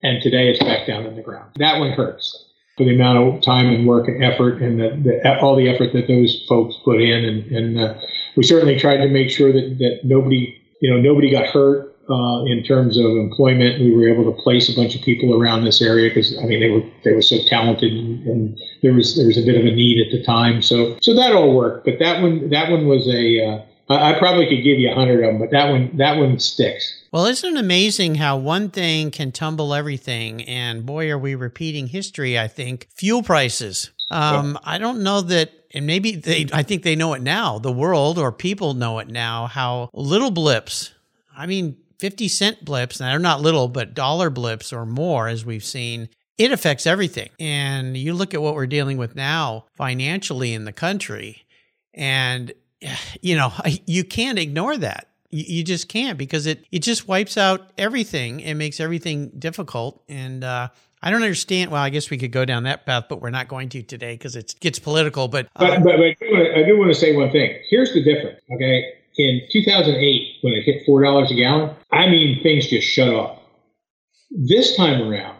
and 0.03 0.21
today 0.21 0.49
it's 0.49 0.59
back 0.59 0.87
down 0.87 1.05
in 1.05 1.15
the 1.15 1.21
ground. 1.21 1.51
That 1.57 1.79
one 1.79 1.91
hurts 1.91 2.45
for 2.77 2.85
the 2.85 2.95
amount 2.95 3.17
of 3.17 3.41
time 3.41 3.67
and 3.67 3.85
work 3.85 4.07
and 4.07 4.23
effort 4.23 4.61
and 4.61 4.79
the, 4.79 4.89
the, 5.03 5.39
all 5.41 5.55
the 5.55 5.69
effort 5.69 5.91
that 5.93 6.07
those 6.07 6.45
folks 6.47 6.75
put 6.85 7.01
in. 7.01 7.25
And, 7.25 7.51
and 7.51 7.79
uh, 7.79 7.93
we 8.37 8.43
certainly 8.43 8.79
tried 8.79 8.97
to 8.97 9.09
make 9.09 9.29
sure 9.29 9.51
that, 9.51 9.77
that 9.79 9.99
nobody, 10.03 10.57
you 10.81 10.89
know, 10.89 11.01
nobody 11.01 11.29
got 11.29 11.47
hurt 11.47 11.89
uh, 12.09 12.43
in 12.45 12.63
terms 12.63 12.97
of 12.97 13.05
employment. 13.05 13.81
We 13.81 13.93
were 13.93 14.07
able 14.07 14.33
to 14.33 14.41
place 14.41 14.69
a 14.69 14.75
bunch 14.75 14.95
of 14.95 15.01
people 15.01 15.39
around 15.39 15.63
this 15.63 15.81
area 15.81 16.09
because 16.09 16.37
I 16.39 16.45
mean 16.45 16.59
they 16.59 16.69
were 16.69 16.81
they 17.03 17.13
were 17.13 17.21
so 17.21 17.37
talented 17.47 17.93
and, 17.93 18.25
and, 18.27 18.59
there 18.81 18.93
was 18.93 19.17
there 19.17 19.27
was 19.27 19.37
a 19.37 19.45
bit 19.45 19.59
of 19.59 19.65
a 19.65 19.75
need 19.75 19.99
at 20.03 20.09
the 20.09 20.23
time. 20.23 20.61
So 20.61 20.97
so 21.01 21.13
that 21.13 21.33
all 21.33 21.53
worked. 21.53 21.85
But 21.85 21.99
that 21.99 22.21
one 22.21 22.49
that 22.49 22.71
one 22.71 22.87
was 22.87 23.07
a 23.07 23.45
uh, 23.45 23.61
I, 23.89 24.13
I 24.13 24.19
probably 24.19 24.47
could 24.47 24.63
give 24.63 24.79
you 24.79 24.91
a 24.91 24.95
hundred 24.95 25.23
of 25.23 25.31
them, 25.31 25.39
but 25.39 25.51
that 25.51 25.69
one 25.69 25.97
that 25.97 26.17
one 26.17 26.39
sticks. 26.39 26.95
Well, 27.11 27.25
isn't 27.25 27.57
it 27.57 27.59
amazing 27.59 28.15
how 28.15 28.37
one 28.37 28.69
thing 28.69 29.11
can 29.11 29.31
tumble 29.31 29.73
everything? 29.73 30.43
And 30.43 30.85
boy, 30.85 31.09
are 31.09 31.17
we 31.17 31.35
repeating 31.35 31.87
history, 31.87 32.37
I 32.37 32.47
think. 32.47 32.87
Fuel 32.95 33.23
prices. 33.23 33.89
Um, 34.11 34.53
yeah. 34.53 34.73
I 34.73 34.77
don't 34.77 35.01
know 35.01 35.21
that, 35.21 35.51
and 35.73 35.87
maybe 35.87 36.15
they, 36.15 36.47
I 36.53 36.63
think 36.63 36.83
they 36.83 36.95
know 36.95 37.13
it 37.13 37.21
now, 37.21 37.59
the 37.59 37.71
world 37.71 38.17
or 38.17 38.31
people 38.31 38.73
know 38.73 38.99
it 38.99 39.07
now, 39.07 39.47
how 39.47 39.89
little 39.93 40.31
blips. 40.31 40.91
I 41.35 41.47
mean, 41.47 41.77
50 41.99 42.27
cent 42.27 42.65
blips, 42.65 42.99
and 42.99 43.09
they're 43.09 43.19
not 43.19 43.41
little, 43.41 43.67
but 43.67 43.93
dollar 43.93 44.29
blips 44.29 44.71
or 44.71 44.85
more, 44.85 45.27
as 45.27 45.45
we've 45.45 45.63
seen, 45.63 46.09
it 46.37 46.51
affects 46.51 46.87
everything. 46.87 47.29
And 47.39 47.97
you 47.97 48.13
look 48.13 48.33
at 48.33 48.41
what 48.41 48.55
we're 48.55 48.67
dealing 48.67 48.97
with 48.97 49.15
now 49.15 49.65
financially 49.75 50.53
in 50.53 50.65
the 50.65 50.71
country, 50.73 51.43
and 51.93 52.53
you 53.21 53.35
know, 53.35 53.51
you 53.85 54.03
can't 54.03 54.39
ignore 54.39 54.77
that. 54.77 55.07
You 55.31 55.63
just 55.63 55.89
can't 55.89 56.17
because 56.17 56.47
it, 56.47 56.65
it 56.71 56.79
just 56.79 57.07
wipes 57.07 57.37
out 57.37 57.69
everything. 57.77 58.39
It 58.39 58.55
makes 58.55 58.79
everything 58.79 59.29
difficult. 59.37 60.01
And 60.09 60.43
uh, 60.43 60.69
I 61.03 61.11
don't 61.11 61.21
understand. 61.21 61.69
Well, 61.69 61.83
I 61.83 61.91
guess 61.91 62.09
we 62.09 62.17
could 62.17 62.31
go 62.31 62.45
down 62.45 62.63
that 62.63 62.87
path, 62.87 63.05
but 63.09 63.21
we're 63.21 63.29
not 63.29 63.47
going 63.47 63.69
to 63.69 63.83
today 63.83 64.15
because 64.15 64.35
it 64.35 64.55
gets 64.59 64.79
political. 64.79 65.27
But, 65.27 65.45
uh, 65.55 65.79
but, 65.81 65.83
but, 65.83 66.15
but 66.19 66.51
I 66.55 66.63
do 66.63 66.79
want 66.79 66.91
to 66.91 66.99
say 66.99 67.15
one 67.15 67.29
thing. 67.29 67.59
Here's 67.69 67.93
the 67.93 68.03
difference. 68.03 68.39
Okay 68.51 68.93
in 69.19 69.41
2008, 69.51 70.37
when 70.41 70.53
it 70.53 70.63
hit 70.63 70.87
$4 70.87 71.29
a 71.29 71.35
gallon, 71.35 71.75
I 71.91 72.07
mean, 72.07 72.41
things 72.41 72.67
just 72.67 72.87
shut 72.87 73.09
off. 73.09 73.37
This 74.31 74.77
time 74.77 75.01
around, 75.01 75.37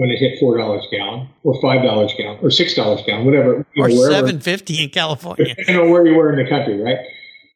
when 0.00 0.08
it 0.08 0.18
hit 0.18 0.40
$4 0.40 0.56
a 0.56 0.90
gallon, 0.90 1.28
or 1.44 1.60
$5 1.60 1.78
a 1.78 2.16
gallon, 2.16 2.38
or 2.40 2.48
$6 2.48 3.02
a 3.02 3.04
gallon, 3.04 3.26
whatever. 3.26 3.66
Or 3.76 3.88
know, 3.90 4.08
750 4.08 4.84
in 4.84 4.88
California. 4.88 5.54
Depending 5.54 5.76
on 5.76 5.90
where 5.90 6.06
you 6.06 6.14
were 6.14 6.32
in 6.32 6.42
the 6.42 6.48
country, 6.48 6.80
right? 6.80 6.96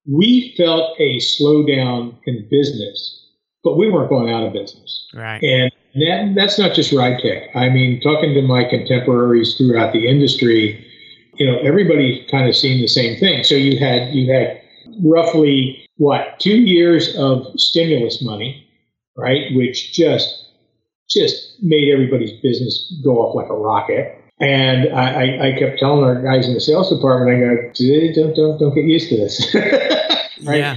We 0.06 0.52
felt 0.58 0.94
a 1.00 1.16
slowdown 1.20 2.14
in 2.26 2.46
business, 2.50 3.30
but 3.64 3.78
we 3.78 3.90
weren't 3.90 4.10
going 4.10 4.30
out 4.30 4.46
of 4.46 4.52
business. 4.52 5.08
Right. 5.14 5.42
And 5.42 5.72
that, 5.94 6.34
that's 6.36 6.58
not 6.58 6.74
just 6.74 6.92
RideTech. 6.92 7.56
I 7.56 7.70
mean, 7.70 7.98
talking 8.02 8.34
to 8.34 8.42
my 8.42 8.64
contemporaries 8.68 9.54
throughout 9.56 9.94
the 9.94 10.06
industry, 10.06 10.86
you 11.36 11.50
know, 11.50 11.58
everybody 11.60 12.26
kind 12.30 12.46
of 12.46 12.54
seen 12.54 12.82
the 12.82 12.88
same 12.88 13.18
thing. 13.18 13.42
So 13.42 13.54
you 13.54 13.78
had 13.78 14.12
you 14.14 14.30
had 14.30 14.60
roughly 15.02 15.86
what 15.96 16.38
two 16.40 16.58
years 16.58 17.16
of 17.16 17.46
stimulus 17.58 18.22
money, 18.22 18.68
right? 19.16 19.54
Which 19.54 19.94
just 19.94 20.43
just 21.10 21.56
made 21.62 21.92
everybody's 21.92 22.32
business 22.40 22.92
go 23.04 23.18
off 23.18 23.34
like 23.34 23.48
a 23.50 23.54
rocket. 23.54 24.20
And 24.40 24.92
I, 24.92 25.48
I, 25.50 25.58
kept 25.58 25.78
telling 25.78 26.02
our 26.02 26.20
guys 26.20 26.48
in 26.48 26.54
the 26.54 26.60
sales 26.60 26.90
department, 26.90 27.36
I 27.36 27.40
go, 27.40 28.12
don't 28.14 28.34
don't 28.34 28.58
don't 28.58 28.74
get 28.74 28.84
used 28.84 29.08
to 29.10 29.16
this, 29.16 29.54
right? 30.42 30.58
Yeah. 30.58 30.76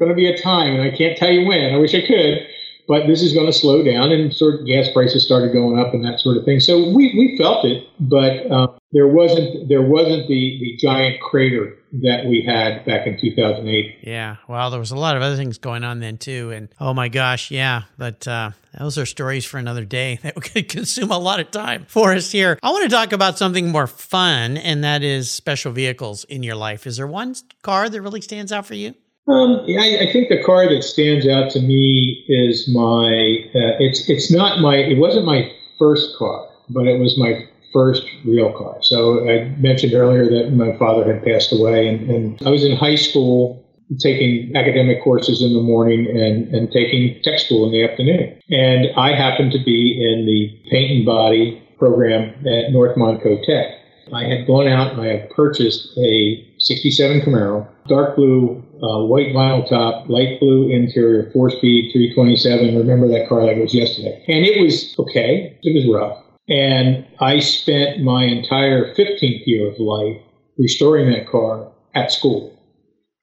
going 0.00 0.08
to 0.10 0.16
be 0.16 0.26
a 0.26 0.36
time, 0.36 0.74
and 0.74 0.82
I 0.82 0.96
can't 0.96 1.16
tell 1.16 1.30
you 1.30 1.46
when. 1.46 1.72
I 1.72 1.78
wish 1.78 1.94
I 1.94 2.00
could, 2.00 2.46
but 2.88 3.06
this 3.06 3.22
is 3.22 3.34
going 3.34 3.46
to 3.46 3.52
slow 3.52 3.82
down, 3.82 4.10
and 4.10 4.34
sort 4.34 4.54
of 4.54 4.66
gas 4.66 4.88
prices 4.92 5.24
started 5.24 5.52
going 5.52 5.78
up 5.78 5.92
and 5.92 6.02
that 6.04 6.18
sort 6.20 6.38
of 6.38 6.44
thing. 6.44 6.58
So 6.58 6.90
we, 6.90 7.14
we 7.16 7.36
felt 7.36 7.66
it, 7.66 7.86
but 8.00 8.50
um, 8.50 8.78
there 8.92 9.06
wasn't 9.06 9.68
there 9.68 9.82
wasn't 9.82 10.26
the 10.26 10.58
the 10.58 10.76
giant 10.78 11.20
crater 11.20 11.76
that 11.92 12.24
we 12.26 12.42
had 12.42 12.84
back 12.84 13.06
in 13.06 13.18
2008. 13.18 13.98
Yeah, 14.02 14.36
well, 14.48 14.70
there 14.70 14.80
was 14.80 14.90
a 14.90 14.96
lot 14.96 15.16
of 15.16 15.22
other 15.22 15.36
things 15.36 15.58
going 15.58 15.84
on 15.84 16.00
then 16.00 16.16
too, 16.16 16.50
and 16.50 16.68
oh 16.80 16.94
my 16.94 17.08
gosh, 17.08 17.50
yeah. 17.50 17.82
But 17.98 18.26
uh, 18.26 18.52
those 18.78 18.96
are 18.96 19.06
stories 19.06 19.44
for 19.44 19.58
another 19.58 19.84
day 19.84 20.18
that 20.22 20.34
could 20.36 20.68
consume 20.68 21.10
a 21.10 21.18
lot 21.18 21.40
of 21.40 21.50
time 21.50 21.84
for 21.88 22.14
us 22.14 22.32
here. 22.32 22.58
I 22.62 22.70
want 22.70 22.84
to 22.84 22.90
talk 22.96 23.12
about 23.12 23.36
something 23.36 23.70
more 23.70 23.86
fun, 23.86 24.56
and 24.56 24.82
that 24.84 25.02
is 25.02 25.30
special 25.30 25.72
vehicles 25.72 26.24
in 26.24 26.42
your 26.42 26.56
life. 26.56 26.86
Is 26.86 26.96
there 26.96 27.06
one 27.06 27.34
car 27.62 27.90
that 27.90 28.00
really 28.00 28.22
stands 28.22 28.50
out 28.50 28.64
for 28.64 28.74
you? 28.74 28.94
Um, 29.28 29.64
I, 29.78 30.08
I, 30.08 30.12
think 30.12 30.30
the 30.30 30.42
car 30.42 30.68
that 30.68 30.82
stands 30.82 31.28
out 31.28 31.50
to 31.50 31.60
me 31.60 32.24
is 32.28 32.66
my. 32.68 33.44
Uh, 33.54 33.76
it's 33.78 34.08
it's 34.08 34.30
not 34.30 34.60
my. 34.60 34.76
It 34.76 34.98
wasn't 34.98 35.26
my 35.26 35.52
first 35.78 36.16
car, 36.16 36.48
but 36.70 36.86
it 36.86 36.98
was 36.98 37.18
my 37.18 37.46
first 37.72 38.02
real 38.24 38.52
car. 38.52 38.78
So 38.80 39.28
I 39.28 39.44
mentioned 39.58 39.92
earlier 39.92 40.24
that 40.30 40.52
my 40.52 40.76
father 40.78 41.12
had 41.12 41.22
passed 41.22 41.52
away, 41.52 41.88
and, 41.88 42.10
and 42.10 42.42
I 42.46 42.50
was 42.50 42.64
in 42.64 42.76
high 42.76 42.94
school 42.94 43.64
taking 43.98 44.54
academic 44.54 45.02
courses 45.02 45.42
in 45.42 45.54
the 45.54 45.62
morning 45.62 46.06
and, 46.06 46.48
and 46.54 46.70
taking 46.70 47.20
tech 47.22 47.38
school 47.38 47.66
in 47.66 47.72
the 47.72 47.84
afternoon. 47.84 48.38
And 48.50 48.88
I 48.96 49.14
happened 49.14 49.52
to 49.52 49.64
be 49.64 49.96
in 49.96 50.26
the 50.26 50.70
paint 50.70 50.90
and 50.92 51.06
body 51.06 51.62
program 51.78 52.34
at 52.46 52.72
North 52.72 52.96
Montco 52.96 53.44
Tech. 53.44 53.77
I 54.12 54.24
had 54.24 54.46
gone 54.46 54.68
out 54.68 54.92
and 54.92 55.00
I 55.00 55.06
had 55.06 55.30
purchased 55.30 55.96
a 55.98 56.44
67 56.58 57.20
Camaro, 57.20 57.66
dark 57.88 58.16
blue, 58.16 58.62
uh, 58.82 59.04
white 59.04 59.34
vinyl 59.34 59.68
top, 59.68 60.08
light 60.08 60.40
blue 60.40 60.70
interior, 60.70 61.30
four 61.32 61.50
speed, 61.50 61.92
327. 61.92 62.76
Remember 62.76 63.08
that 63.08 63.28
car 63.28 63.44
like 63.44 63.56
it 63.56 63.62
was 63.62 63.74
yesterday. 63.74 64.22
And 64.28 64.44
it 64.44 64.62
was 64.62 64.94
okay. 64.98 65.58
It 65.62 65.74
was 65.74 65.86
rough. 65.94 66.24
And 66.48 67.06
I 67.20 67.40
spent 67.40 68.00
my 68.02 68.24
entire 68.24 68.94
15th 68.94 69.46
year 69.46 69.68
of 69.68 69.78
life 69.78 70.20
restoring 70.56 71.10
that 71.10 71.28
car 71.28 71.68
at 71.94 72.12
school. 72.12 72.57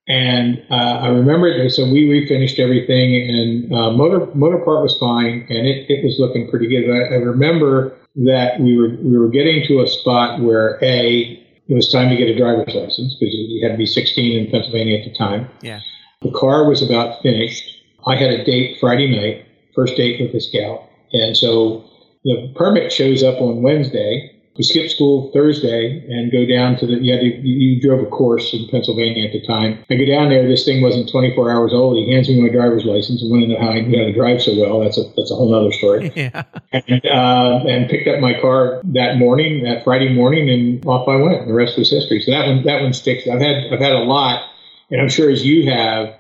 And 0.08 0.63
uh, 0.70 1.00
I 1.02 1.08
remember, 1.08 1.48
it 1.48 1.72
so 1.72 1.89
we 1.89 2.08
refinished 2.08 2.60
everything, 2.60 3.15
and 3.15 3.74
uh, 3.74 3.91
motor 3.91 4.28
motor 4.36 4.60
part 4.60 4.84
was 4.84 4.96
fine, 5.00 5.48
and 5.50 5.68
it, 5.68 5.89
it 5.89 6.04
was 6.04 6.20
looking 6.20 6.48
pretty 6.48 6.68
good. 6.68 6.89
I, 6.89 7.15
I 7.15 7.18
remember 7.18 7.98
that 8.18 8.60
we 8.60 8.78
were 8.78 8.89
we 9.02 9.18
were 9.18 9.30
getting 9.30 9.65
to 9.68 9.82
a 9.82 9.88
spot 9.88 10.41
where 10.41 10.78
a 10.84 11.41
it 11.68 11.74
was 11.74 11.91
time 11.91 12.10
to 12.10 12.15
get 12.15 12.28
a 12.28 12.38
driver's 12.38 12.76
license 12.76 13.15
because 13.20 13.34
you 13.34 13.65
had 13.65 13.74
to 13.74 13.78
be 13.78 13.88
16 13.88 14.46
in 14.46 14.52
Pennsylvania 14.52 15.00
at 15.00 15.06
the 15.06 15.18
time. 15.18 15.50
Yeah. 15.62 15.82
The 16.22 16.32
car 16.32 16.70
was 16.70 16.84
about 16.84 17.24
finished. 17.24 17.68
I 18.08 18.15
had 18.15 18.30
a 18.30 18.46
date 18.46 18.78
Friday 18.80 19.10
night, 19.10 19.48
first 19.74 19.98
date 19.98 20.22
with 20.22 20.32
this 20.32 20.50
gal, 20.54 20.88
and 21.13 21.36
so 21.36 21.84
the 22.24 22.54
permit 22.56 22.91
shows 22.91 23.24
up 23.24 23.41
on 23.41 23.63
Wednesday. 23.63 24.35
We 24.58 24.63
skip 24.63 24.89
school 24.89 25.32
Thursday 25.34 26.06
and 26.08 26.32
go 26.32 26.46
down 26.46 26.78
to 26.78 26.88
the, 26.88 26.94
you, 26.94 27.13
you 27.44 27.82
drove 27.82 28.02
a 28.02 28.10
course 28.10 28.54
in 28.54 28.68
Pennsylvania 28.70 29.26
at 29.28 29.34
the 29.34 29.46
time. 29.46 29.84
I 29.89 29.96
go 29.96 30.06
down 30.06 30.30
there, 30.30 30.48
this 30.48 30.63
thing 30.63 30.82
wasn't 30.82 31.12
24 31.12 31.52
hours 31.52 31.74
old. 31.74 31.98
He 31.98 32.13
hands 32.13 32.30
me 32.30 32.41
my 32.41 32.48
driver's 32.48 32.86
license 32.86 33.22
and 33.22 33.30
wanted 33.30 33.48
to 33.48 33.54
know 33.54 33.60
how 33.60 33.72
I 33.72 33.82
knew 33.82 34.00
how 34.00 34.06
to 34.06 34.13
drive 34.13 34.41
so 34.41 34.56
well. 34.56 34.80
That's 34.80 34.98
a, 34.98 35.04
that's 35.18 35.30
a 35.30 35.36
whole 35.36 35.54
other 35.54 35.72
story. 35.72 36.12
Yeah. 36.15 36.44
And, 36.72 37.06
uh, 37.06 37.65
and 37.68 37.89
picked 37.89 38.08
up 38.08 38.22
my 38.22 38.39
car 38.39 38.82
that 38.86 39.18
morning, 39.18 39.63
that 39.63 39.84
Friday 39.84 40.13
morning, 40.13 40.50
and 40.50 40.86
off 40.86 41.08
I 41.10 41.18
went. 41.18 41.48
The 41.48 41.54
rest 41.54 41.78
was 41.78 41.91
history. 41.91 42.22
So 42.22 42.32
that 42.32 42.48
one, 42.48 42.63
that 42.63 42.82
one 42.82 42.94
sticks. 42.94 43.28
I've 43.28 43.41
had, 43.41 43.72
I've 43.72 43.80
had 43.80 43.91
a 43.91 44.04
lot, 44.04 44.41
and 44.89 45.02
I'm 45.02 45.10
sure 45.10 45.30
as 45.30 45.46
you 45.46 45.70
have, 45.70 46.15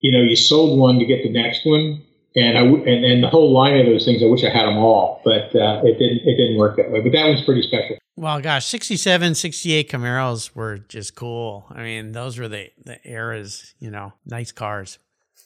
you 0.00 0.12
know, 0.12 0.24
you 0.24 0.34
sold 0.34 0.78
one 0.78 0.98
to 0.98 1.04
get 1.04 1.22
the 1.22 1.30
next 1.30 1.66
one 1.66 2.02
and 2.36 2.58
I 2.58 2.62
and, 2.62 3.04
and 3.04 3.22
the 3.22 3.28
whole 3.28 3.52
line 3.52 3.78
of 3.78 3.86
those 3.86 4.04
things, 4.04 4.22
I 4.22 4.26
wish 4.26 4.44
I 4.44 4.50
had 4.50 4.66
them 4.66 4.78
all, 4.78 5.22
but 5.24 5.54
uh, 5.54 5.82
it 5.84 5.98
didn't 5.98 6.22
it 6.26 6.36
didn't 6.36 6.56
work 6.56 6.76
that 6.76 6.90
way. 6.90 7.00
But 7.00 7.12
that 7.12 7.26
one's 7.26 7.42
pretty 7.42 7.62
special. 7.62 7.96
Well, 8.16 8.40
gosh, 8.40 8.66
67, 8.66 9.34
68 9.34 9.90
Camaros 9.90 10.54
were 10.54 10.78
just 10.78 11.16
cool. 11.16 11.66
I 11.70 11.82
mean, 11.82 12.12
those 12.12 12.38
were 12.38 12.48
the 12.48 12.70
the 12.84 12.98
eras, 13.08 13.74
you 13.78 13.90
know, 13.90 14.12
nice 14.26 14.52
cars. 14.52 14.98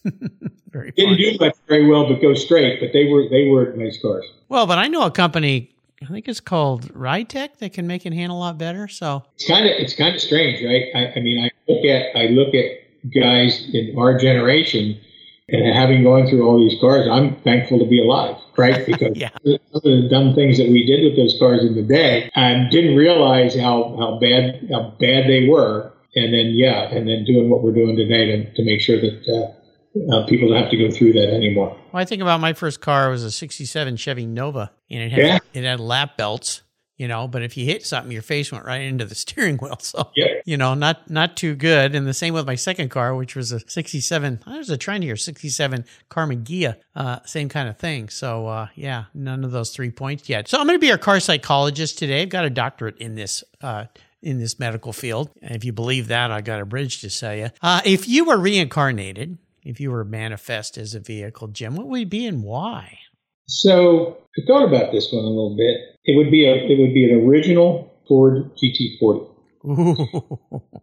very 0.70 0.92
didn't 0.92 1.16
do 1.16 1.36
much 1.40 1.54
very 1.66 1.86
well, 1.86 2.08
but 2.08 2.20
go 2.22 2.34
straight. 2.34 2.80
But 2.80 2.92
they 2.92 3.06
were 3.06 3.28
they 3.28 3.48
were 3.48 3.72
nice 3.76 4.00
cars. 4.00 4.24
Well, 4.48 4.66
but 4.66 4.78
I 4.78 4.88
know 4.88 5.02
a 5.02 5.10
company. 5.10 5.74
I 6.00 6.06
think 6.06 6.28
it's 6.28 6.40
called 6.40 6.94
RideTech 6.94 7.58
that 7.58 7.72
can 7.72 7.88
make 7.88 8.06
it 8.06 8.12
handle 8.12 8.38
a 8.38 8.40
lot 8.40 8.56
better. 8.56 8.86
So 8.86 9.24
it's 9.34 9.48
kind 9.48 9.66
of 9.66 9.72
it's 9.72 9.94
kind 9.94 10.14
of 10.14 10.20
strange, 10.20 10.62
right? 10.64 10.84
I, 10.94 11.18
I 11.18 11.20
mean, 11.20 11.44
I 11.44 11.50
look 11.70 11.84
at 11.84 12.16
I 12.16 12.26
look 12.28 12.54
at 12.54 13.12
guys 13.12 13.68
in 13.72 13.94
our 13.98 14.16
generation 14.18 15.00
and 15.48 15.74
having 15.74 16.02
gone 16.04 16.26
through 16.26 16.46
all 16.46 16.58
these 16.58 16.78
cars, 16.80 17.08
I'm 17.10 17.36
thankful 17.42 17.78
to 17.78 17.86
be 17.86 18.02
alive, 18.02 18.36
right? 18.56 18.84
Because 18.86 19.16
yeah. 19.16 19.30
some 19.44 19.58
of 19.74 19.82
the 19.82 20.08
dumb 20.10 20.34
things 20.34 20.58
that 20.58 20.68
we 20.68 20.84
did 20.84 21.04
with 21.04 21.16
those 21.16 21.36
cars 21.38 21.62
in 21.64 21.74
the 21.74 21.82
day, 21.82 22.30
I 22.36 22.68
didn't 22.70 22.96
realize 22.96 23.54
how, 23.56 23.96
how 23.98 24.18
bad 24.20 24.68
how 24.70 24.94
bad 25.00 25.28
they 25.28 25.48
were. 25.48 25.92
And 26.16 26.32
then 26.34 26.52
yeah, 26.54 26.88
and 26.90 27.06
then 27.08 27.24
doing 27.24 27.48
what 27.50 27.62
we're 27.62 27.74
doing 27.74 27.96
today 27.96 28.26
to, 28.26 28.52
to 28.54 28.64
make 28.64 28.80
sure 28.80 29.00
that 29.00 29.22
uh, 29.28 30.16
uh, 30.16 30.26
people 30.26 30.48
don't 30.48 30.60
have 30.60 30.70
to 30.70 30.76
go 30.76 30.90
through 30.90 31.12
that 31.12 31.32
anymore. 31.32 31.68
Well, 31.92 32.00
I 32.02 32.04
think 32.04 32.22
about 32.22 32.40
my 32.40 32.54
first 32.54 32.80
car 32.80 33.10
was 33.10 33.22
a 33.24 33.30
'67 33.30 33.96
Chevy 33.96 34.26
Nova, 34.26 34.70
and 34.90 35.02
it 35.02 35.12
had 35.12 35.18
Yeah. 35.20 35.38
it 35.54 35.64
had 35.64 35.80
lap 35.80 36.16
belts, 36.16 36.62
you 36.98 37.08
know. 37.08 37.26
But 37.26 37.42
if 37.42 37.56
you 37.56 37.64
hit 37.64 37.86
something, 37.86 38.12
your 38.12 38.22
face 38.22 38.52
went 38.52 38.66
right 38.66 38.82
into 38.82 39.06
the 39.06 39.14
steering 39.14 39.56
wheel. 39.56 39.78
So 39.80 40.10
you 40.44 40.56
know, 40.56 40.74
not 40.74 41.08
not 41.10 41.36
too 41.36 41.54
good. 41.54 41.94
And 41.94 42.06
the 42.06 42.12
same 42.12 42.34
with 42.34 42.46
my 42.46 42.56
second 42.56 42.90
car, 42.90 43.14
which 43.14 43.34
was 43.34 43.52
a 43.52 43.60
'67. 43.60 44.40
I 44.46 44.58
was 44.58 44.68
a 44.68 44.76
trying 44.76 45.00
to 45.00 45.06
hear 45.06 45.16
'67 45.16 45.84
Karmann 46.10 46.44
Ghia, 46.44 46.76
uh, 46.94 47.20
same 47.24 47.48
kind 47.48 47.68
of 47.68 47.78
thing. 47.78 48.10
So 48.10 48.46
uh, 48.46 48.68
yeah, 48.74 49.04
none 49.14 49.44
of 49.44 49.52
those 49.52 49.70
three 49.70 49.90
points 49.90 50.28
yet. 50.28 50.48
So 50.48 50.58
I'm 50.58 50.66
going 50.66 50.78
to 50.78 50.84
be 50.84 50.92
our 50.92 50.98
car 50.98 51.20
psychologist 51.20 51.98
today. 51.98 52.22
I've 52.22 52.28
got 52.28 52.44
a 52.44 52.50
doctorate 52.50 52.98
in 52.98 53.14
this. 53.14 53.42
Uh, 53.62 53.86
in 54.20 54.40
this 54.40 54.58
medical 54.58 54.92
field. 54.92 55.30
And 55.42 55.54
if 55.54 55.64
you 55.64 55.72
believe 55.72 56.08
that, 56.08 56.32
I 56.32 56.40
got 56.40 56.60
a 56.60 56.66
bridge 56.66 57.02
to 57.02 57.08
sell 57.08 57.36
you. 57.36 57.50
Uh, 57.62 57.80
if 57.84 58.08
you 58.08 58.24
were 58.24 58.36
reincarnated, 58.36 59.38
if 59.62 59.80
you 59.80 59.90
were 59.90 60.04
manifest 60.04 60.78
as 60.78 60.94
a 60.94 61.00
vehicle, 61.00 61.48
Jim, 61.48 61.76
what 61.76 61.86
would 61.86 62.00
it 62.00 62.10
be 62.10 62.26
and 62.26 62.42
why? 62.42 62.98
So 63.46 64.18
I 64.36 64.46
thought 64.46 64.64
about 64.64 64.92
this 64.92 65.12
one 65.12 65.24
a 65.24 65.28
little 65.28 65.56
bit. 65.56 65.76
It 66.08 66.16
would 66.16 66.30
be 66.30 66.46
a 66.46 66.54
it 66.54 66.78
would 66.80 66.94
be 66.94 67.04
an 67.04 67.28
original 67.28 67.94
Ford 68.08 68.50
GT40, 68.56 69.28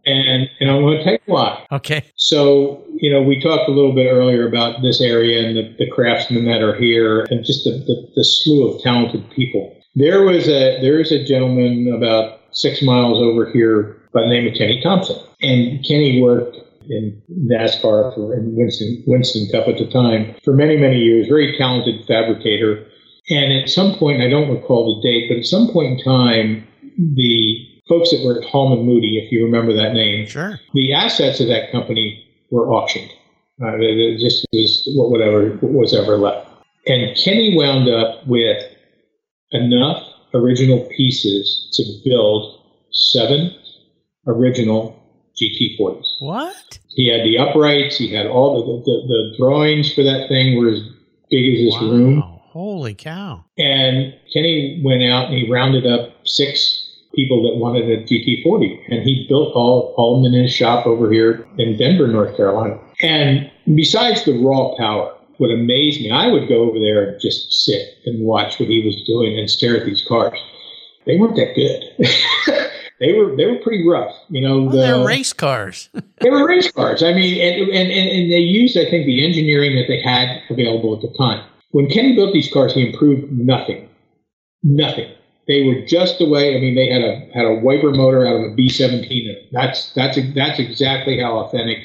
and 0.06 0.48
and 0.60 0.70
I'm 0.70 0.82
going 0.82 0.98
to 0.98 1.04
tell 1.04 1.12
you 1.14 1.18
why. 1.26 1.66
okay. 1.72 2.04
So, 2.14 2.84
you 2.94 3.12
know, 3.12 3.20
we 3.20 3.40
talked 3.40 3.68
a 3.68 3.72
little 3.72 3.92
bit 3.92 4.06
earlier 4.06 4.46
about 4.46 4.82
this 4.82 5.00
area 5.00 5.44
and 5.44 5.56
the, 5.56 5.74
the 5.84 5.90
craftsmen 5.90 6.44
that 6.44 6.62
are 6.62 6.76
here 6.76 7.26
and 7.28 7.44
just 7.44 7.64
the, 7.64 7.72
the, 7.72 8.08
the 8.14 8.24
slew 8.24 8.70
of 8.70 8.80
talented 8.82 9.28
people. 9.30 9.76
There 9.96 10.22
was 10.22 10.46
a 10.46 10.80
there 10.80 11.00
is 11.00 11.10
a 11.10 11.24
gentleman 11.24 11.92
about 11.92 12.40
six 12.52 12.80
miles 12.80 13.18
over 13.18 13.50
here 13.50 14.00
by 14.12 14.20
the 14.20 14.28
name 14.28 14.46
of 14.46 14.54
Kenny 14.54 14.80
Thompson. 14.80 15.16
And 15.42 15.84
Kenny 15.84 16.22
worked 16.22 16.56
in 16.88 17.20
NASCAR 17.50 18.14
for 18.14 18.32
in 18.34 18.54
Winston 18.54 19.02
Winston 19.08 19.48
Cup 19.50 19.66
at 19.66 19.78
the 19.78 19.86
time 19.90 20.36
for 20.44 20.54
many, 20.54 20.76
many 20.76 20.98
years, 20.98 21.26
very 21.26 21.56
talented 21.58 22.06
fabricator. 22.06 22.86
And 23.28 23.52
at 23.52 23.68
some 23.68 23.94
point, 23.96 24.22
I 24.22 24.28
don't 24.28 24.50
recall 24.50 24.96
the 24.96 25.08
date, 25.08 25.28
but 25.28 25.38
at 25.38 25.46
some 25.46 25.68
point 25.72 25.98
in 25.98 26.04
time, 26.04 26.66
the 27.14 27.66
folks 27.88 28.10
that 28.10 28.24
were 28.24 28.40
at 28.40 28.48
Holman 28.48 28.86
Moody, 28.86 29.18
if 29.18 29.32
you 29.32 29.44
remember 29.44 29.72
that 29.74 29.94
name, 29.94 30.26
Sure. 30.26 30.60
the 30.74 30.92
assets 30.92 31.40
of 31.40 31.48
that 31.48 31.72
company 31.72 32.22
were 32.50 32.68
auctioned. 32.72 33.10
Uh, 33.60 33.74
it 33.76 33.98
it 33.98 34.18
just 34.18 34.46
was 34.52 34.82
whatever 34.94 35.58
was 35.62 35.94
ever 35.94 36.18
left. 36.18 36.48
And 36.86 37.16
Kenny 37.16 37.56
wound 37.56 37.88
up 37.88 38.26
with 38.26 38.62
enough 39.52 40.02
original 40.34 40.80
pieces 40.96 41.68
to 41.72 42.08
build 42.08 42.60
seven 42.92 43.54
original 44.26 44.94
GT40s. 45.40 46.06
What? 46.20 46.78
He 46.90 47.08
had 47.08 47.24
the 47.24 47.38
uprights. 47.38 47.96
He 47.98 48.08
had 48.12 48.26
all 48.26 48.56
the, 48.56 48.84
the, 48.84 49.06
the 49.06 49.36
drawings 49.38 49.92
for 49.92 50.02
that 50.02 50.28
thing 50.28 50.58
were 50.58 50.68
as 50.70 50.80
big 51.30 51.54
as 51.54 51.64
this 51.74 51.82
room. 51.82 52.22
Holy 52.56 52.94
cow. 52.94 53.44
And 53.58 54.14
Kenny 54.32 54.80
went 54.82 55.02
out 55.02 55.26
and 55.26 55.34
he 55.34 55.52
rounded 55.52 55.86
up 55.86 56.16
six 56.24 56.84
people 57.14 57.42
that 57.42 57.58
wanted 57.58 57.84
a 57.84 58.02
GT40, 58.02 58.78
and 58.88 59.02
he 59.02 59.26
built 59.28 59.54
all 59.54 59.92
all 59.98 60.16
of 60.16 60.24
them 60.24 60.32
in 60.32 60.42
his 60.42 60.54
shop 60.54 60.86
over 60.86 61.12
here 61.12 61.46
in 61.58 61.76
Denver, 61.76 62.06
North 62.06 62.34
Carolina. 62.34 62.78
And 63.02 63.50
besides 63.74 64.24
the 64.24 64.42
raw 64.42 64.74
power, 64.78 65.14
what 65.36 65.50
amazed 65.50 66.00
me, 66.00 66.10
I 66.10 66.28
would 66.28 66.48
go 66.48 66.62
over 66.62 66.78
there 66.78 67.10
and 67.10 67.20
just 67.20 67.52
sit 67.52 67.98
and 68.06 68.24
watch 68.24 68.58
what 68.58 68.70
he 68.70 68.82
was 68.86 69.02
doing 69.06 69.38
and 69.38 69.50
stare 69.50 69.76
at 69.76 69.84
these 69.84 70.02
cars. 70.08 70.38
They 71.04 71.18
weren't 71.18 71.36
that 71.36 71.54
good. 71.54 72.70
they 73.00 73.12
were 73.12 73.36
they 73.36 73.44
were 73.44 73.58
pretty 73.58 73.86
rough, 73.86 74.14
you 74.30 74.40
know. 74.40 74.62
Well, 74.62 74.70
the- 74.70 74.78
they're 74.78 75.04
race 75.04 75.34
cars. 75.34 75.90
they 76.22 76.30
were 76.30 76.48
race 76.48 76.72
cars. 76.72 77.02
I 77.02 77.12
mean, 77.12 77.38
and, 77.38 77.68
and, 77.68 77.90
and, 77.92 78.08
and 78.08 78.32
they 78.32 78.38
used, 78.38 78.78
I 78.78 78.88
think, 78.88 79.04
the 79.04 79.26
engineering 79.26 79.76
that 79.76 79.88
they 79.88 80.00
had 80.00 80.40
available 80.48 80.96
at 80.96 81.02
the 81.02 81.14
time. 81.18 81.44
When 81.70 81.88
Kenny 81.88 82.14
built 82.14 82.32
these 82.32 82.52
cars, 82.52 82.74
he 82.74 82.86
improved 82.86 83.30
nothing. 83.32 83.88
Nothing. 84.62 85.12
They 85.46 85.62
were 85.62 85.86
just 85.86 86.18
the 86.18 86.28
way. 86.28 86.56
I 86.56 86.60
mean, 86.60 86.74
they 86.74 86.88
had 86.88 87.02
a 87.02 87.28
had 87.32 87.44
a 87.46 87.60
wiper 87.60 87.92
motor 87.92 88.26
out 88.26 88.36
of 88.36 88.52
a 88.52 88.54
B 88.54 88.68
seventeen. 88.68 89.36
That's 89.52 89.92
that's 89.94 90.18
that's 90.34 90.58
exactly 90.58 91.20
how 91.20 91.38
authentic 91.38 91.78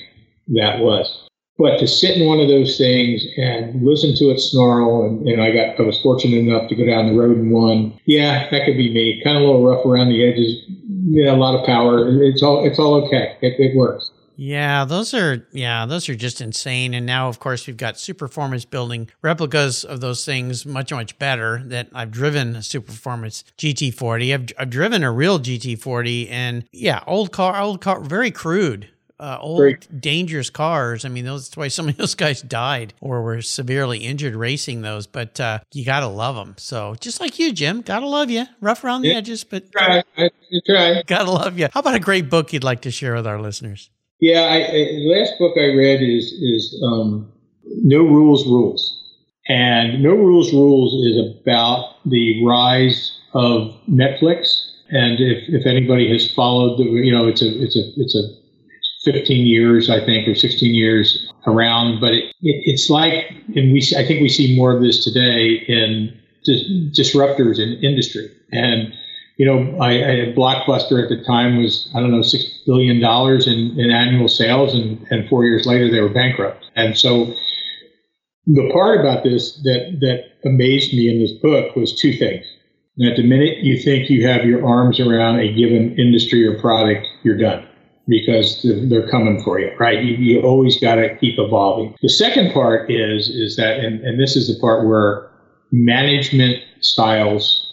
that 0.55 0.79
was. 0.79 1.27
But 1.57 1.77
to 1.77 1.87
sit 1.87 2.17
in 2.17 2.27
one 2.27 2.39
of 2.39 2.47
those 2.47 2.75
things 2.77 3.23
and 3.37 3.85
listen 3.85 4.15
to 4.15 4.31
it 4.31 4.39
snarl, 4.39 5.05
and, 5.05 5.27
and 5.27 5.41
I 5.41 5.51
got 5.51 5.79
I 5.79 5.83
was 5.83 6.01
fortunate 6.01 6.37
enough 6.37 6.69
to 6.69 6.75
go 6.75 6.85
down 6.85 7.07
the 7.07 7.19
road 7.19 7.37
in 7.37 7.51
one. 7.51 7.99
Yeah, 8.05 8.49
that 8.49 8.65
could 8.65 8.77
be 8.77 8.91
me. 8.91 9.21
Kind 9.23 9.37
of 9.37 9.43
a 9.43 9.45
little 9.45 9.63
rough 9.63 9.85
around 9.85 10.09
the 10.09 10.27
edges. 10.27 10.65
Yeah, 11.11 11.33
a 11.33 11.37
lot 11.37 11.59
of 11.59 11.65
power. 11.65 12.07
It's 12.23 12.41
all 12.41 12.65
it's 12.65 12.79
all 12.79 13.05
okay. 13.05 13.37
It, 13.41 13.59
it 13.59 13.75
works. 13.75 14.09
Yeah, 14.43 14.85
those 14.85 15.13
are 15.13 15.47
yeah, 15.51 15.85
those 15.85 16.09
are 16.09 16.15
just 16.15 16.41
insane. 16.41 16.95
And 16.95 17.05
now, 17.05 17.27
of 17.29 17.39
course, 17.39 17.67
we've 17.67 17.77
got 17.77 17.99
super 17.99 18.27
performance 18.27 18.65
building 18.65 19.07
replicas 19.21 19.83
of 19.83 20.01
those 20.01 20.25
things, 20.25 20.65
much 20.65 20.91
much 20.91 21.19
better. 21.19 21.61
That 21.65 21.89
I've 21.93 22.09
driven 22.09 22.55
a 22.55 22.63
super 22.63 22.87
performance 22.87 23.43
GT40. 23.59 24.33
I've 24.33 24.45
I've 24.57 24.69
driven 24.71 25.03
a 25.03 25.11
real 25.11 25.39
GT40, 25.39 26.31
and 26.31 26.63
yeah, 26.71 27.03
old 27.05 27.31
car, 27.31 27.61
old 27.61 27.81
car, 27.81 27.99
very 27.99 28.31
crude 28.31 28.89
uh, 29.21 29.37
old 29.39 29.59
Great. 29.59 30.01
dangerous 30.01 30.49
cars. 30.49 31.05
I 31.05 31.09
mean, 31.09 31.23
those, 31.23 31.47
that's 31.47 31.57
why 31.57 31.67
some 31.67 31.87
of 31.87 31.97
those 31.97 32.15
guys 32.15 32.41
died 32.41 32.95
or 32.99 33.21
were 33.21 33.43
severely 33.43 33.99
injured 33.99 34.35
racing 34.35 34.81
those. 34.81 35.05
But 35.05 35.39
uh, 35.39 35.59
you 35.71 35.85
gotta 35.85 36.07
love 36.07 36.35
them. 36.35 36.55
So 36.57 36.95
just 36.99 37.21
like 37.21 37.37
you, 37.37 37.53
Jim, 37.53 37.81
gotta 37.81 38.07
love 38.07 38.31
you. 38.31 38.45
Rough 38.59 38.83
around 38.83 39.03
the 39.03 39.09
yeah. 39.09 39.17
edges, 39.17 39.43
but 39.43 39.71
try. 39.71 40.03
try. 40.65 41.03
Gotta 41.07 41.29
love 41.31 41.59
you. 41.59 41.67
How 41.71 41.81
about 41.81 41.93
a 41.93 41.99
great 41.99 42.29
book 42.29 42.51
you'd 42.51 42.63
like 42.63 42.81
to 42.81 42.91
share 42.91 43.13
with 43.13 43.27
our 43.27 43.39
listeners? 43.39 43.91
Yeah, 44.21 44.41
I, 44.41 44.57
I, 44.57 44.71
the 44.71 45.13
last 45.17 45.37
book 45.39 45.57
I 45.57 45.73
read 45.73 46.01
is 46.01 46.31
is 46.31 46.79
um, 46.85 47.31
No 47.65 48.03
Rules 48.03 48.45
Rules, 48.45 49.17
and 49.47 50.01
No 50.01 50.11
Rules 50.11 50.53
Rules 50.53 50.93
is 51.05 51.17
about 51.41 51.95
the 52.05 52.45
rise 52.45 53.19
of 53.33 53.75
Netflix. 53.89 54.67
And 54.93 55.19
if, 55.19 55.47
if 55.47 55.65
anybody 55.65 56.11
has 56.11 56.31
followed 56.33 56.77
the, 56.77 56.83
you 56.83 57.11
know, 57.11 57.27
it's 57.27 57.41
a 57.41 57.47
it's 57.61 57.75
a 57.75 57.81
it's 57.97 58.15
a 58.15 58.41
15 59.03 59.47
years, 59.47 59.89
I 59.89 60.03
think, 60.05 60.27
or 60.27 60.35
16 60.35 60.75
years 60.75 61.31
around. 61.47 61.99
But 61.99 62.13
it, 62.13 62.25
it, 62.41 62.61
it's 62.65 62.89
like, 62.89 63.31
and 63.55 63.73
we, 63.73 63.81
I 63.97 64.05
think 64.05 64.21
we 64.21 64.29
see 64.29 64.55
more 64.55 64.75
of 64.75 64.81
this 64.83 65.03
today 65.03 65.63
in 65.67 66.15
dis- 66.45 66.69
disruptors 66.93 67.57
in 67.57 67.83
industry. 67.83 68.29
And, 68.51 68.93
you 69.41 69.47
know, 69.47 69.75
I, 69.79 69.89
I 69.89 70.33
Blockbuster 70.37 71.01
at 71.01 71.09
the 71.09 71.23
time 71.25 71.57
was, 71.57 71.89
I 71.95 71.99
don't 71.99 72.11
know, 72.11 72.19
$6 72.19 72.43
billion 72.67 72.97
in, 72.97 73.79
in 73.79 73.89
annual 73.89 74.27
sales. 74.27 74.75
And, 74.75 75.03
and 75.09 75.27
four 75.29 75.45
years 75.45 75.65
later, 75.65 75.89
they 75.89 75.99
were 75.99 76.13
bankrupt. 76.13 76.63
And 76.75 76.95
so 76.95 77.33
the 78.45 78.69
part 78.71 78.99
about 78.99 79.23
this 79.23 79.55
that, 79.63 79.97
that 80.01 80.47
amazed 80.47 80.93
me 80.93 81.09
in 81.09 81.19
this 81.19 81.31
book 81.41 81.75
was 81.75 81.99
two 81.99 82.13
things. 82.13 82.45
That 82.97 83.15
the 83.17 83.23
minute 83.23 83.63
you 83.63 83.81
think 83.81 84.11
you 84.11 84.27
have 84.27 84.45
your 84.45 84.63
arms 84.63 84.99
around 84.99 85.39
a 85.39 85.51
given 85.51 85.97
industry 85.97 86.45
or 86.45 86.59
product, 86.61 87.07
you're 87.23 87.39
done 87.39 87.67
because 88.07 88.63
they're 88.89 89.09
coming 89.09 89.41
for 89.43 89.59
you, 89.59 89.71
right? 89.79 90.03
You, 90.03 90.17
you 90.17 90.41
always 90.43 90.79
got 90.79 90.95
to 90.97 91.17
keep 91.17 91.39
evolving. 91.39 91.95
The 92.03 92.09
second 92.09 92.53
part 92.53 92.91
is 92.91 93.27
is 93.27 93.55
that, 93.55 93.79
and, 93.79 94.01
and 94.01 94.19
this 94.19 94.35
is 94.35 94.53
the 94.53 94.61
part 94.61 94.85
where 94.85 95.31
management 95.71 96.57
styles 96.81 97.67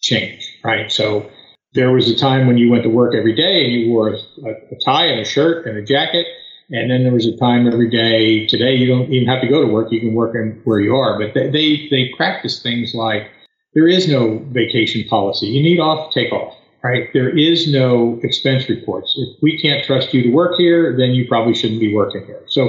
change, 0.00 0.39
right? 0.64 0.90
So 0.90 1.30
there 1.74 1.92
was 1.92 2.10
a 2.10 2.16
time 2.16 2.46
when 2.46 2.58
you 2.58 2.70
went 2.70 2.82
to 2.84 2.88
work 2.88 3.14
every 3.14 3.34
day 3.34 3.64
and 3.64 3.72
you 3.72 3.90
wore 3.90 4.14
a, 4.14 4.18
a 4.44 4.78
tie 4.84 5.06
and 5.06 5.20
a 5.20 5.24
shirt 5.24 5.66
and 5.66 5.76
a 5.76 5.82
jacket. 5.82 6.26
And 6.72 6.90
then 6.90 7.02
there 7.02 7.12
was 7.12 7.26
a 7.26 7.36
time 7.36 7.66
every 7.66 7.90
day. 7.90 8.46
Today, 8.46 8.74
you 8.76 8.86
don't 8.86 9.12
even 9.12 9.26
have 9.26 9.42
to 9.42 9.48
go 9.48 9.60
to 9.60 9.66
work; 9.66 9.90
you 9.90 9.98
can 9.98 10.14
work 10.14 10.36
in 10.36 10.60
where 10.62 10.78
you 10.78 10.94
are. 10.94 11.18
But 11.18 11.34
they 11.34 11.50
they, 11.50 11.88
they 11.90 12.12
practice 12.16 12.62
things 12.62 12.94
like 12.94 13.28
there 13.74 13.88
is 13.88 14.06
no 14.06 14.38
vacation 14.52 15.02
policy. 15.08 15.46
You 15.46 15.62
need 15.64 15.80
off, 15.80 16.14
take 16.14 16.32
off 16.32 16.54
right? 16.82 17.08
There 17.12 17.36
is 17.36 17.70
no 17.70 18.18
expense 18.22 18.68
reports. 18.68 19.14
If 19.16 19.42
we 19.42 19.60
can't 19.60 19.84
trust 19.84 20.14
you 20.14 20.22
to 20.22 20.30
work 20.30 20.56
here, 20.56 20.96
then 20.96 21.10
you 21.10 21.26
probably 21.28 21.54
shouldn't 21.54 21.80
be 21.80 21.94
working 21.94 22.24
here. 22.26 22.42
So 22.48 22.68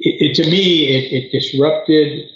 it, 0.00 0.30
it, 0.30 0.34
to 0.42 0.50
me, 0.50 0.86
it, 0.88 1.12
it 1.12 1.32
disrupted 1.32 2.30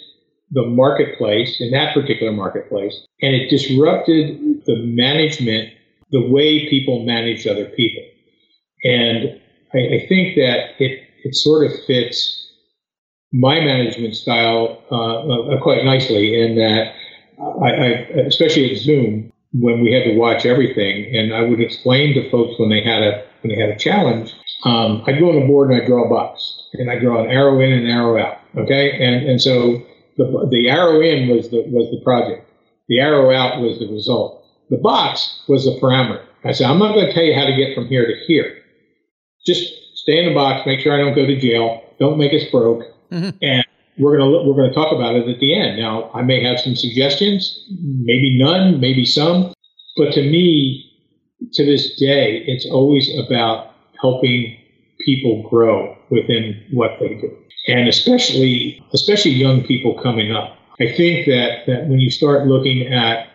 the 0.51 0.65
marketplace 0.65 1.57
in 1.59 1.71
that 1.71 1.93
particular 1.93 2.31
marketplace, 2.31 2.95
and 3.21 3.35
it 3.35 3.49
disrupted 3.49 4.65
the 4.65 4.77
management, 4.85 5.73
the 6.11 6.27
way 6.27 6.69
people 6.69 7.05
manage 7.05 7.45
other 7.45 7.65
people. 7.65 8.03
And 8.83 9.39
I, 9.73 9.77
I 9.77 10.05
think 10.07 10.35
that 10.35 10.79
it, 10.79 11.03
it 11.23 11.35
sort 11.35 11.65
of 11.65 11.71
fits 11.85 12.47
my 13.31 13.59
management 13.59 14.15
style 14.15 14.83
uh, 14.91 15.55
uh, 15.55 15.61
quite 15.61 15.85
nicely 15.85 16.41
in 16.41 16.55
that 16.55 16.93
I, 17.63 17.69
I, 17.69 17.87
especially 18.25 18.71
at 18.71 18.77
Zoom, 18.77 19.31
when 19.53 19.81
we 19.81 19.93
had 19.93 20.03
to 20.03 20.15
watch 20.15 20.45
everything, 20.45 21.15
and 21.15 21.33
I 21.33 21.41
would 21.41 21.59
explain 21.59 22.13
to 22.15 22.29
folks 22.29 22.59
when 22.59 22.69
they 22.69 22.81
had 22.83 23.01
a 23.01 23.23
when 23.41 23.55
they 23.55 23.59
had 23.59 23.69
a 23.69 23.77
challenge, 23.77 24.33
um, 24.65 25.03
I'd 25.07 25.19
go 25.19 25.29
on 25.29 25.39
the 25.39 25.47
board 25.47 25.71
and 25.71 25.81
I'd 25.81 25.87
draw 25.87 26.05
a 26.05 26.09
box, 26.09 26.67
and 26.73 26.91
I'd 26.91 27.01
draw 27.01 27.23
an 27.23 27.29
arrow 27.29 27.59
in 27.61 27.71
and 27.71 27.85
an 27.85 27.91
arrow 27.91 28.21
out. 28.21 28.37
Okay, 28.57 28.91
and 28.91 29.27
and 29.27 29.41
so 29.41 29.81
the 30.19 30.47
the 30.51 30.69
arrow 30.69 31.01
in 31.01 31.29
was 31.29 31.49
the 31.49 31.63
was 31.67 31.89
the 31.91 32.01
project, 32.03 32.45
the 32.87 32.99
arrow 32.99 33.33
out 33.33 33.61
was 33.61 33.79
the 33.79 33.87
result. 33.87 34.45
The 34.69 34.77
box 34.77 35.43
was 35.47 35.63
the 35.63 35.79
parameter. 35.81 36.23
I 36.43 36.51
said, 36.51 36.69
I'm 36.69 36.77
not 36.77 36.93
going 36.93 37.07
to 37.07 37.13
tell 37.13 37.23
you 37.23 37.33
how 37.33 37.45
to 37.45 37.55
get 37.55 37.73
from 37.73 37.87
here 37.87 38.05
to 38.05 38.13
here. 38.27 38.57
Just 39.45 39.73
stay 39.95 40.19
in 40.19 40.25
the 40.29 40.33
box, 40.33 40.65
make 40.65 40.79
sure 40.79 40.93
I 40.93 40.97
don't 40.97 41.15
go 41.15 41.25
to 41.25 41.39
jail, 41.39 41.81
don't 41.99 42.17
make 42.17 42.33
us 42.33 42.43
broke, 42.51 42.83
mm-hmm. 43.11 43.29
and 43.41 43.65
we're 43.97 44.17
going 44.17 44.29
to 44.29 44.47
we're 44.47 44.55
going 44.55 44.69
to 44.69 44.75
talk 44.75 44.93
about 44.93 45.15
it 45.15 45.27
at 45.27 45.39
the 45.39 45.53
end. 45.53 45.79
Now, 45.79 46.11
I 46.13 46.21
may 46.21 46.43
have 46.43 46.59
some 46.59 46.75
suggestions, 46.75 47.65
maybe 48.03 48.37
none, 48.37 48.79
maybe 48.79 49.05
some, 49.05 49.53
but 49.97 50.13
to 50.13 50.21
me, 50.21 50.85
to 51.53 51.65
this 51.65 51.97
day, 51.99 52.43
it's 52.45 52.65
always 52.65 53.09
about 53.17 53.71
helping 54.01 54.57
people 55.05 55.47
grow 55.49 55.97
within 56.09 56.61
what 56.71 56.91
they 56.99 57.15
do, 57.15 57.35
and 57.69 57.87
especially 57.87 58.83
especially 58.93 59.31
young 59.31 59.63
people 59.63 60.01
coming 60.01 60.31
up. 60.31 60.57
I 60.79 60.91
think 60.95 61.25
that 61.27 61.65
that 61.67 61.87
when 61.87 61.99
you 61.99 62.09
start 62.09 62.47
looking 62.47 62.87
at, 62.87 63.27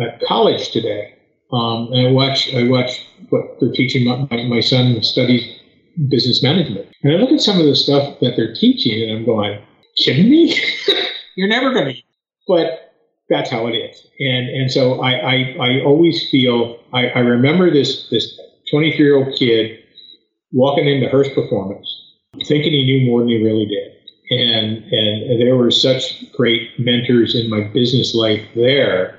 at 0.00 0.20
college 0.22 0.70
today, 0.70 1.14
um, 1.52 1.88
and 1.92 2.08
I 2.08 2.10
watch 2.10 2.54
I 2.54 2.68
watch 2.68 3.06
what 3.30 3.58
they're 3.60 3.72
teaching. 3.72 4.06
My, 4.06 4.42
my 4.44 4.60
son 4.60 5.02
studies 5.02 5.58
business 6.08 6.42
management, 6.42 6.88
and 7.02 7.12
I 7.12 7.16
look 7.16 7.30
at 7.30 7.40
some 7.40 7.58
of 7.60 7.66
the 7.66 7.76
stuff 7.76 8.20
that 8.20 8.34
they're 8.36 8.54
teaching, 8.54 9.02
and 9.02 9.18
I'm 9.18 9.26
going 9.26 9.62
kidding 9.96 10.30
me? 10.30 10.58
You're 11.36 11.48
never 11.48 11.72
going 11.72 11.94
to. 11.94 12.02
But 12.46 12.92
that's 13.28 13.50
how 13.50 13.66
it 13.66 13.72
is. 13.72 14.06
And 14.18 14.48
and 14.48 14.70
so 14.70 15.00
I 15.00 15.12
I, 15.12 15.56
I 15.60 15.84
always 15.84 16.28
feel 16.30 16.78
I, 16.92 17.08
I 17.08 17.18
remember 17.20 17.70
this 17.70 18.08
this 18.10 18.38
23 18.70 19.04
year 19.04 19.16
old 19.16 19.36
kid 19.36 19.78
walking 20.52 20.86
into 20.86 21.08
Hurst 21.08 21.34
Performance, 21.34 21.88
thinking 22.46 22.72
he 22.72 22.84
knew 22.84 23.06
more 23.06 23.20
than 23.20 23.28
he 23.28 23.42
really 23.42 23.66
did. 23.66 23.92
And 24.30 24.84
and 24.90 25.40
there 25.40 25.56
were 25.56 25.70
such 25.70 26.32
great 26.32 26.78
mentors 26.78 27.34
in 27.34 27.50
my 27.50 27.64
business 27.64 28.14
life 28.14 28.42
there 28.54 29.18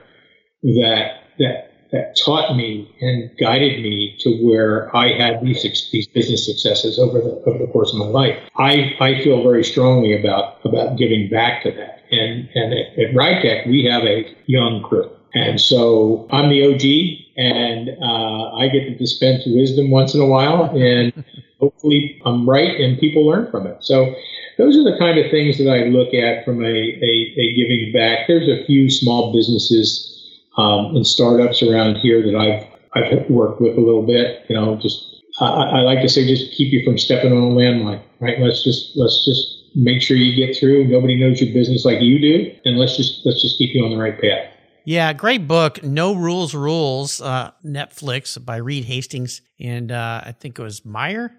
that 0.64 1.24
that 1.40 1.74
that 1.92 2.18
taught 2.18 2.56
me 2.58 2.90
and 3.02 3.30
guided 3.38 3.84
me 3.84 4.18
to 4.22 4.32
where 4.44 4.94
I 4.96 5.14
had 5.14 5.42
these 5.42 5.62
these 5.92 6.08
business 6.08 6.46
successes 6.46 6.98
over 6.98 7.20
the 7.20 7.44
over 7.46 7.60
the 7.60 7.72
course 7.72 7.94
of 7.94 8.00
my 8.00 8.08
life. 8.08 8.38
I, 8.58 8.96
I 9.00 9.24
feel 9.24 9.44
very 9.44 9.64
strongly 9.64 10.18
about 10.20 10.66
about 10.66 10.98
giving 10.98 11.30
back 11.30 11.64
to 11.64 11.72
that. 11.72 12.00
And 12.12 12.50
and 12.56 12.74
at, 12.74 13.16
at 13.16 13.68
we 13.68 13.86
have 13.86 14.04
a 14.04 14.26
young 14.48 14.82
crew, 14.84 15.10
and 15.36 15.62
so 15.62 16.28
I'm 16.32 16.50
the 16.50 16.66
OG, 16.66 16.84
and 17.38 17.90
uh, 18.02 18.56
I 18.58 18.68
get 18.70 18.86
to 18.86 18.96
dispense 18.96 19.44
wisdom 19.46 19.92
once 19.92 20.14
in 20.14 20.22
a 20.22 20.28
while, 20.28 20.66
and 20.76 21.14
hopefully 21.64 22.22
I'm 22.26 22.50
right 22.50 22.80
and 22.80 23.00
people 23.00 23.26
learn 23.26 23.50
from 23.52 23.68
it. 23.68 23.78
So. 23.82 24.16
Those 24.56 24.78
are 24.78 24.84
the 24.84 24.98
kind 25.00 25.18
of 25.18 25.32
things 25.32 25.58
that 25.58 25.68
I 25.68 25.86
look 25.86 26.14
at 26.14 26.46
from 26.46 26.64
a, 26.64 26.68
a, 26.68 27.14
a 27.44 27.46
giving 27.56 27.92
back. 27.92 28.28
There's 28.28 28.48
a 28.48 28.64
few 28.66 28.88
small 28.88 29.34
businesses 29.34 30.14
um, 30.58 30.96
in 30.96 31.04
startups 31.04 31.64
around 31.64 31.96
here 31.98 32.22
that 32.22 32.36
I've 32.36 32.68
I've 32.96 33.30
worked 33.30 33.60
with 33.62 33.78
a 33.78 33.82
little 33.82 34.06
bit. 34.06 34.46
You 34.50 34.56
know, 34.56 34.76
just 34.76 35.24
I, 35.40 35.46
I 35.46 35.80
like 35.82 36.02
to 36.02 36.10
say, 36.10 36.28
just 36.28 36.52
keep 36.54 36.72
you 36.72 36.84
from 36.84 36.98
stepping 36.98 37.32
on 37.32 37.52
a 37.52 37.56
landmine. 37.56 38.02
Right? 38.20 38.40
Let's 38.40 38.64
just 38.64 38.96
let's 38.96 39.26
just 39.26 39.58
make 39.76 40.02
sure 40.02 40.18
you 40.18 40.36
get 40.36 40.56
through. 40.56 40.86
Nobody 40.86 41.16
knows 41.20 41.42
your 41.42 41.54
business 41.54 41.86
like 41.86 42.02
you 42.02 42.20
do, 42.20 42.56
and 42.66 42.78
let's 42.78 42.96
just 42.96 43.26
let's 43.26 43.42
just 43.42 43.58
keep 43.58 43.74
you 43.74 43.84
on 43.84 43.92
the 43.92 43.98
right 43.98 44.20
path. 44.20 44.53
Yeah, 44.86 45.14
great 45.14 45.48
book. 45.48 45.84
No 45.84 46.14
Rules 46.14 46.54
Rules, 46.54 47.22
uh, 47.22 47.52
Netflix 47.66 48.44
by 48.44 48.58
Reed 48.58 48.86
Hastings. 48.86 49.42
And 49.60 49.92
uh, 49.92 50.22
I 50.26 50.34
think 50.34 50.60
it 50.60 50.62
was 50.62 50.84
Meyer, 50.86 51.32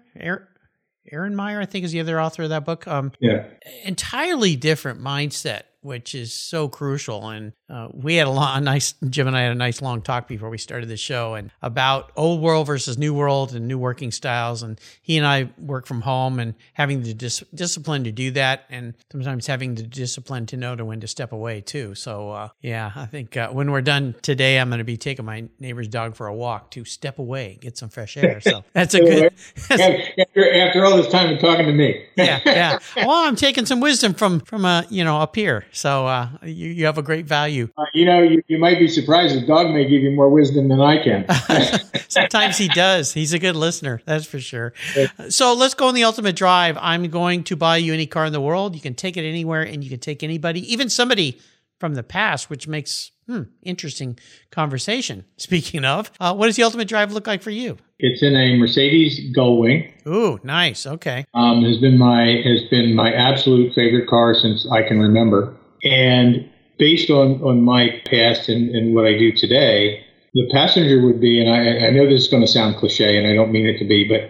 Erin 1.11 1.35
Meyer, 1.35 1.61
I 1.61 1.65
think 1.65 1.85
is 1.85 1.91
the 1.91 1.99
other 1.99 2.19
author 2.19 2.43
of 2.43 2.49
that 2.49 2.65
book. 2.65 2.87
Um, 2.87 3.11
yeah. 3.19 3.45
Entirely 3.83 4.55
different 4.55 4.99
mindset 4.99 5.63
which 5.85 6.15
is 6.15 6.33
so 6.33 6.67
crucial. 6.67 7.29
And 7.29 7.53
uh, 7.69 7.89
we 7.93 8.15
had 8.15 8.25
a, 8.27 8.31
long, 8.31 8.57
a 8.57 8.61
nice, 8.61 8.95
Jim 9.07 9.27
and 9.27 9.37
I 9.37 9.41
had 9.41 9.51
a 9.51 9.55
nice 9.55 9.81
long 9.81 10.01
talk 10.01 10.27
before 10.27 10.49
we 10.49 10.57
started 10.57 10.89
the 10.89 10.97
show 10.97 11.35
and 11.35 11.51
about 11.61 12.11
old 12.15 12.41
world 12.41 12.65
versus 12.65 12.97
new 12.97 13.13
world 13.13 13.53
and 13.53 13.67
new 13.67 13.77
working 13.77 14.11
styles. 14.11 14.63
And 14.63 14.81
he 15.03 15.17
and 15.17 15.27
I 15.27 15.49
work 15.59 15.85
from 15.85 16.01
home 16.01 16.39
and 16.39 16.55
having 16.73 17.03
the 17.03 17.13
dis- 17.13 17.43
discipline 17.53 18.03
to 18.05 18.11
do 18.11 18.31
that, 18.31 18.65
and 18.69 18.95
sometimes 19.11 19.45
having 19.45 19.75
the 19.75 19.83
discipline 19.83 20.47
to 20.47 20.57
know 20.57 20.75
to 20.75 20.83
when 20.83 21.01
to 21.01 21.07
step 21.07 21.31
away 21.31 21.61
too. 21.61 21.93
So 21.93 22.31
uh, 22.31 22.49
yeah, 22.61 22.91
I 22.95 23.05
think 23.05 23.37
uh, 23.37 23.49
when 23.49 23.71
we're 23.71 23.81
done 23.81 24.15
today, 24.23 24.59
I'm 24.59 24.69
going 24.69 24.79
to 24.79 24.83
be 24.83 24.97
taking 24.97 25.25
my 25.25 25.47
neighbor's 25.59 25.87
dog 25.87 26.15
for 26.15 26.25
a 26.25 26.33
walk 26.33 26.71
to 26.71 26.83
step 26.83 27.19
away, 27.19 27.59
get 27.61 27.77
some 27.77 27.89
fresh 27.89 28.17
air. 28.17 28.41
So 28.41 28.63
that's 28.73 28.95
a 28.95 28.99
good. 28.99 29.33
after, 29.69 30.53
after 30.53 30.85
all 30.85 30.97
this 30.97 31.11
time 31.11 31.31
of 31.33 31.39
talking 31.39 31.67
to 31.67 31.73
me. 31.73 32.05
yeah, 32.15 32.39
yeah. 32.45 32.79
Well, 32.95 33.27
I'm 33.27 33.35
taking 33.35 33.67
some 33.67 33.81
wisdom 33.81 34.15
from 34.15 34.39
from 34.39 34.65
uh, 34.65 34.83
you 34.89 35.03
know 35.03 35.19
up 35.19 35.35
here. 35.35 35.65
So 35.75 36.07
uh, 36.07 36.29
you 36.43 36.69
you 36.69 36.85
have 36.85 36.97
a 36.97 37.01
great 37.01 37.25
value. 37.25 37.69
Uh, 37.77 37.83
you 37.93 38.05
know, 38.05 38.21
you, 38.21 38.41
you 38.47 38.57
might 38.57 38.79
be 38.79 38.87
surprised. 38.87 39.35
The 39.35 39.45
dog 39.45 39.73
may 39.73 39.83
give 39.83 40.01
you 40.01 40.11
more 40.11 40.29
wisdom 40.29 40.69
than 40.69 40.79
I 40.79 41.03
can. 41.03 41.25
Sometimes 42.07 42.57
he 42.57 42.69
does. 42.69 43.13
He's 43.13 43.33
a 43.33 43.39
good 43.39 43.57
listener, 43.57 44.01
that's 44.05 44.25
for 44.25 44.39
sure. 44.39 44.73
So 45.27 45.53
let's 45.53 45.73
go 45.73 45.87
on 45.87 45.93
the 45.93 46.05
ultimate 46.05 46.37
drive. 46.37 46.77
I'm 46.79 47.09
going 47.09 47.43
to 47.45 47.57
buy 47.57 47.77
you 47.77 47.93
any 47.93 48.05
car 48.05 48.25
in 48.25 48.31
the 48.31 48.39
world. 48.39 48.73
You 48.73 48.79
can 48.79 48.95
take 48.95 49.17
it 49.17 49.27
anywhere, 49.27 49.63
and 49.63 49.83
you 49.83 49.89
can 49.89 49.99
take 49.99 50.23
anybody, 50.23 50.61
even 50.71 50.89
somebody 50.89 51.41
from 51.77 51.95
the 51.95 52.03
past, 52.03 52.49
which 52.49 52.69
makes 52.69 53.11
hmm, 53.27 53.43
interesting 53.61 54.17
conversation. 54.51 55.25
Speaking 55.37 55.83
of, 55.83 56.09
uh, 56.21 56.33
what 56.33 56.45
does 56.45 56.55
the 56.55 56.63
ultimate 56.63 56.87
drive 56.87 57.11
look 57.11 57.27
like 57.27 57.41
for 57.41 57.51
you? 57.51 57.77
It's 57.99 58.23
in 58.23 58.33
a 58.35 58.57
Mercedes 58.57 59.35
Gullwing. 59.35 59.91
Ooh, 60.07 60.39
nice. 60.43 60.85
Okay. 60.85 61.25
Um, 61.33 61.63
has 61.63 61.77
been 61.77 61.97
my 61.97 62.41
has 62.45 62.63
been 62.69 62.95
my 62.95 63.11
absolute 63.11 63.73
favorite 63.73 64.07
car 64.07 64.35
since 64.35 64.65
I 64.71 64.83
can 64.83 64.99
remember. 64.99 65.55
And 65.85 66.49
based 66.77 67.09
on 67.09 67.41
on 67.43 67.61
my 67.61 68.01
past 68.05 68.49
and, 68.49 68.75
and 68.75 68.95
what 68.95 69.05
I 69.05 69.17
do 69.17 69.31
today, 69.31 70.03
the 70.33 70.49
passenger 70.51 71.01
would 71.05 71.21
be, 71.21 71.39
and 71.39 71.49
I, 71.49 71.87
I 71.87 71.89
know 71.91 72.05
this 72.05 72.23
is 72.23 72.27
going 72.27 72.43
to 72.43 72.47
sound 72.47 72.75
cliche, 72.75 73.17
and 73.17 73.25
I 73.25 73.33
don't 73.33 73.51
mean 73.51 73.67
it 73.67 73.77
to 73.79 73.85
be, 73.85 74.07
but 74.07 74.29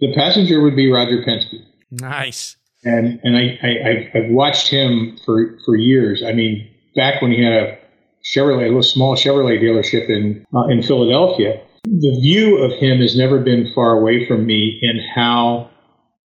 the 0.00 0.14
passenger 0.14 0.60
would 0.60 0.76
be 0.76 0.90
Roger 0.90 1.22
Penske. 1.22 1.64
Nice. 1.90 2.56
And 2.84 3.18
and 3.22 3.36
I, 3.36 3.58
I 3.62 4.18
I've 4.18 4.30
watched 4.30 4.68
him 4.68 5.18
for 5.24 5.58
for 5.64 5.76
years. 5.76 6.22
I 6.22 6.32
mean, 6.32 6.68
back 6.94 7.22
when 7.22 7.32
he 7.32 7.42
had 7.42 7.52
a 7.52 7.78
Chevrolet, 8.24 8.64
a 8.64 8.68
little 8.68 8.82
small 8.82 9.16
Chevrolet 9.16 9.60
dealership 9.60 10.08
in 10.08 10.44
uh, 10.54 10.66
in 10.68 10.82
Philadelphia, 10.82 11.60
the 11.84 12.18
view 12.20 12.58
of 12.58 12.72
him 12.72 13.00
has 13.00 13.16
never 13.16 13.38
been 13.38 13.72
far 13.74 13.98
away 13.98 14.26
from 14.26 14.46
me 14.46 14.78
in 14.82 15.00
how 15.14 15.70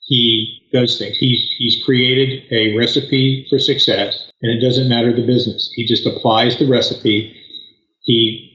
he 0.01 0.62
does 0.74 0.97
things. 0.97 1.17
He's 1.17 1.49
he's 1.57 1.84
created 1.86 2.43
a 2.51 2.76
recipe 2.76 3.45
for 3.49 3.59
success, 3.59 4.32
and 4.41 4.51
it 4.51 4.59
doesn't 4.59 4.89
matter 4.89 5.13
the 5.15 5.26
business. 5.26 5.71
He 5.76 5.86
just 5.86 6.05
applies 6.05 6.57
the 6.57 6.67
recipe. 6.67 7.36
He 8.01 8.49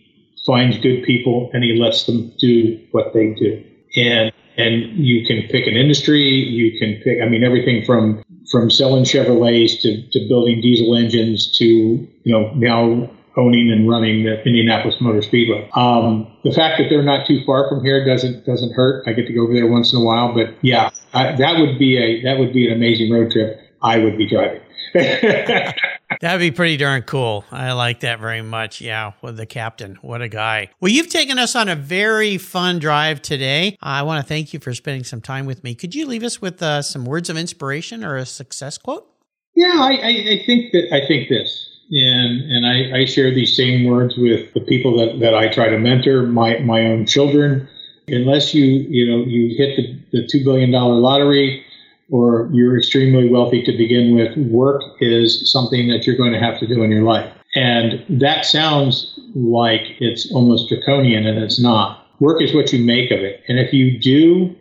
finds 0.48 0.78
good 0.78 1.02
people 1.04 1.50
and 1.52 1.62
he 1.62 1.78
lets 1.78 2.04
them 2.04 2.32
do 2.38 2.80
what 2.92 3.12
they 3.14 3.34
do. 3.34 3.62
And 3.96 4.32
and 4.56 4.96
you 4.96 5.24
can 5.24 5.42
pick 5.48 5.66
an 5.66 5.76
industry. 5.76 6.24
You 6.24 6.78
can 6.78 7.00
pick. 7.04 7.22
I 7.22 7.28
mean, 7.28 7.44
everything 7.44 7.84
from 7.84 8.24
from 8.50 8.70
selling 8.70 9.04
Chevrolets 9.04 9.80
to, 9.82 10.02
to 10.10 10.28
building 10.28 10.60
diesel 10.60 10.96
engines 10.96 11.56
to 11.58 11.64
you 11.64 12.08
know 12.26 12.52
now 12.54 13.08
owning 13.36 13.70
and 13.70 13.88
running 13.88 14.24
the 14.24 14.42
Indianapolis 14.42 14.96
Motor 15.00 15.22
Speedway. 15.22 15.70
Um, 15.74 16.26
the 16.42 16.52
fact 16.52 16.78
that 16.78 16.88
they're 16.90 17.04
not 17.04 17.26
too 17.26 17.40
far 17.46 17.68
from 17.68 17.84
here 17.84 18.04
doesn't 18.04 18.44
doesn't 18.44 18.72
hurt. 18.72 19.06
I 19.06 19.12
get 19.12 19.26
to 19.28 19.32
go 19.32 19.42
over 19.44 19.54
there 19.54 19.68
once 19.68 19.92
in 19.92 20.00
a 20.00 20.04
while, 20.04 20.34
but 20.34 20.54
yeah, 20.62 20.90
I, 21.12 21.36
that 21.36 21.59
would 21.59 21.78
be 21.78 21.96
a 21.96 22.22
that 22.22 22.38
would 22.38 22.52
be 22.52 22.66
an 22.66 22.74
amazing 22.74 23.11
road 23.11 23.30
trip. 23.30 23.61
I 23.82 23.98
would 23.98 24.18
be 24.18 24.28
driving. 24.28 24.61
That'd 26.20 26.40
be 26.40 26.50
pretty 26.50 26.76
darn 26.76 27.02
cool. 27.02 27.44
I 27.52 27.72
like 27.72 28.00
that 28.00 28.18
very 28.18 28.42
much. 28.42 28.80
Yeah, 28.80 29.12
with 29.22 29.36
the 29.36 29.46
captain. 29.46 29.98
What 30.00 30.22
a 30.22 30.28
guy. 30.28 30.70
Well, 30.80 30.90
you've 30.90 31.11
taken 31.11 31.38
us 31.38 31.54
on 31.54 31.68
a 31.68 31.76
very 31.76 32.38
fun 32.38 32.78
drive 32.78 33.22
today. 33.22 33.76
I 33.80 34.02
want 34.02 34.22
to 34.22 34.26
thank 34.26 34.52
you 34.52 34.59
for 34.59 34.74
spending 34.74 35.04
some 35.04 35.20
time 35.20 35.46
with 35.46 35.62
me. 35.62 35.74
Could 35.74 35.94
you 35.94 36.06
leave 36.06 36.22
us 36.22 36.40
with 36.40 36.62
uh, 36.62 36.82
some 36.82 37.04
words 37.04 37.30
of 37.30 37.36
inspiration 37.36 38.02
or 38.04 38.16
a 38.16 38.26
success 38.26 38.78
quote? 38.78 39.06
Yeah, 39.54 39.74
I, 39.74 39.92
I, 39.92 40.09
I 40.09 40.42
think 40.46 40.72
that 40.72 40.88
I 40.92 41.06
think 41.06 41.28
this 41.28 41.68
and 41.90 42.50
and 42.50 42.66
I, 42.66 43.00
I, 43.00 43.04
share 43.06 43.34
these 43.34 43.56
same 43.56 43.84
words 43.84 44.16
with 44.16 44.52
the 44.52 44.61
people 44.61 44.98
that, 44.98 45.20
that 45.20 45.34
I 45.34 45.48
try 45.48 45.68
to 45.68 45.78
mentor, 45.78 46.22
my 46.24 46.59
my 46.59 46.82
own 46.82 47.06
children. 47.06 47.68
Unless 48.11 48.54
you 48.54 48.64
you 48.64 49.06
know 49.06 49.24
you 49.24 49.56
hit 49.56 49.76
the, 49.76 50.20
the 50.20 50.26
two 50.26 50.44
billion 50.44 50.70
dollar 50.70 50.94
lottery 50.94 51.64
or 52.11 52.48
you're 52.52 52.76
extremely 52.76 53.28
wealthy 53.28 53.62
to 53.62 53.72
begin 53.76 54.14
with, 54.14 54.36
work 54.50 54.82
is 55.00 55.50
something 55.50 55.88
that 55.88 56.06
you're 56.06 56.16
going 56.16 56.32
to 56.32 56.38
have 56.38 56.59
to 56.59 56.66
do 56.66 56.82
in 56.82 56.90
your 56.90 57.02
life. 57.02 57.30
And 57.54 58.04
that 58.20 58.44
sounds 58.44 59.18
like 59.34 59.82
it's 60.00 60.32
almost 60.32 60.68
draconian, 60.68 61.26
and 61.26 61.38
it's 61.38 61.61
not. 61.61 62.06
Work 62.20 62.42
is 62.42 62.54
what 62.54 62.72
you 62.72 62.84
make 62.84 63.11
of 63.11 63.20
it. 63.20 63.42
And 63.48 63.59
if 63.59 63.72
you 63.72 63.98
do 63.98 64.54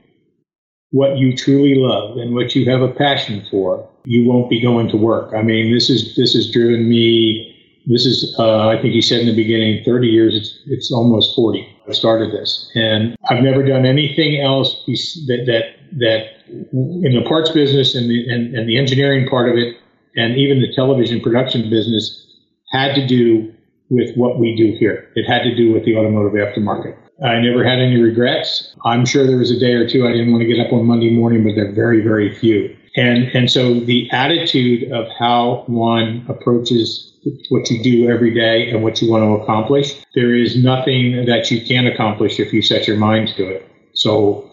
what 0.91 1.17
you 1.17 1.35
truly 1.35 1.75
love 1.75 2.17
and 2.17 2.33
what 2.33 2.55
you 2.55 2.69
have 2.69 2.81
a 2.81 2.87
passion 2.87 3.45
for, 3.49 3.87
you 4.05 4.27
won't 4.27 4.49
be 4.49 4.61
going 4.61 4.87
to 4.89 4.97
work. 4.97 5.33
I 5.33 5.41
mean, 5.41 5.73
this 5.73 5.89
is 5.89 6.15
this 6.15 6.33
has 6.33 6.49
driven 6.51 6.87
me. 6.87 7.53
This 7.88 8.05
is, 8.05 8.35
uh, 8.38 8.67
I 8.67 8.81
think 8.81 8.93
you 8.93 9.01
said 9.01 9.21
in 9.21 9.27
the 9.27 9.35
beginning, 9.35 9.83
30 9.85 10.07
years. 10.07 10.35
It's 10.35 10.59
it's 10.67 10.91
almost 10.91 11.35
40. 11.35 11.65
I 11.88 11.93
started 11.93 12.33
this, 12.33 12.69
and 12.75 13.15
I've 13.29 13.41
never 13.41 13.63
done 13.63 13.85
anything 13.85 14.41
else 14.41 14.83
that 14.85 15.45
that 15.47 15.97
that 15.99 16.21
in 16.47 17.13
the 17.15 17.23
parts 17.27 17.49
business 17.51 17.95
and 17.95 18.09
the 18.09 18.29
and, 18.29 18.53
and 18.53 18.67
the 18.67 18.77
engineering 18.77 19.27
part 19.29 19.49
of 19.49 19.55
it, 19.55 19.77
and 20.17 20.38
even 20.38 20.61
the 20.61 20.73
television 20.75 21.21
production 21.21 21.69
business 21.69 22.25
had 22.71 22.93
to 22.95 23.07
do 23.07 23.53
with 23.89 24.13
what 24.15 24.38
we 24.38 24.55
do 24.55 24.77
here. 24.77 25.09
It 25.15 25.23
had 25.23 25.43
to 25.43 25.55
do 25.55 25.71
with 25.71 25.85
the 25.85 25.95
automotive 25.95 26.33
aftermarket. 26.33 26.97
I 27.23 27.39
never 27.39 27.63
had 27.63 27.79
any 27.79 27.99
regrets. 28.01 28.75
I'm 28.85 29.05
sure 29.05 29.25
there 29.25 29.38
was 29.38 29.49
a 29.49 29.59
day 29.59 29.73
or 29.73 29.89
two 29.89 30.05
I 30.05 30.11
didn't 30.11 30.31
want 30.31 30.41
to 30.41 30.47
get 30.47 30.59
up 30.59 30.71
on 30.71 30.85
Monday 30.85 31.09
morning, 31.09 31.43
but 31.43 31.55
they're 31.55 31.71
very, 31.71 32.01
very 32.01 32.35
few. 32.35 32.76
And 32.97 33.29
and 33.35 33.49
so 33.49 33.79
the 33.79 34.09
attitude 34.11 34.91
of 34.91 35.07
how 35.17 35.63
one 35.67 36.25
approaches 36.27 37.13
what 37.49 37.69
you 37.69 37.83
do 37.83 38.09
every 38.09 38.33
day 38.33 38.69
and 38.69 38.83
what 38.83 39.01
you 39.01 39.11
want 39.11 39.23
to 39.23 39.43
accomplish, 39.43 39.93
there 40.15 40.33
is 40.33 40.61
nothing 40.61 41.25
that 41.25 41.51
you 41.51 41.61
can 41.61 41.85
accomplish 41.85 42.39
if 42.39 42.51
you 42.51 42.61
set 42.61 42.87
your 42.87 42.97
mind 42.97 43.29
to 43.37 43.47
it. 43.47 43.69
So 43.93 44.49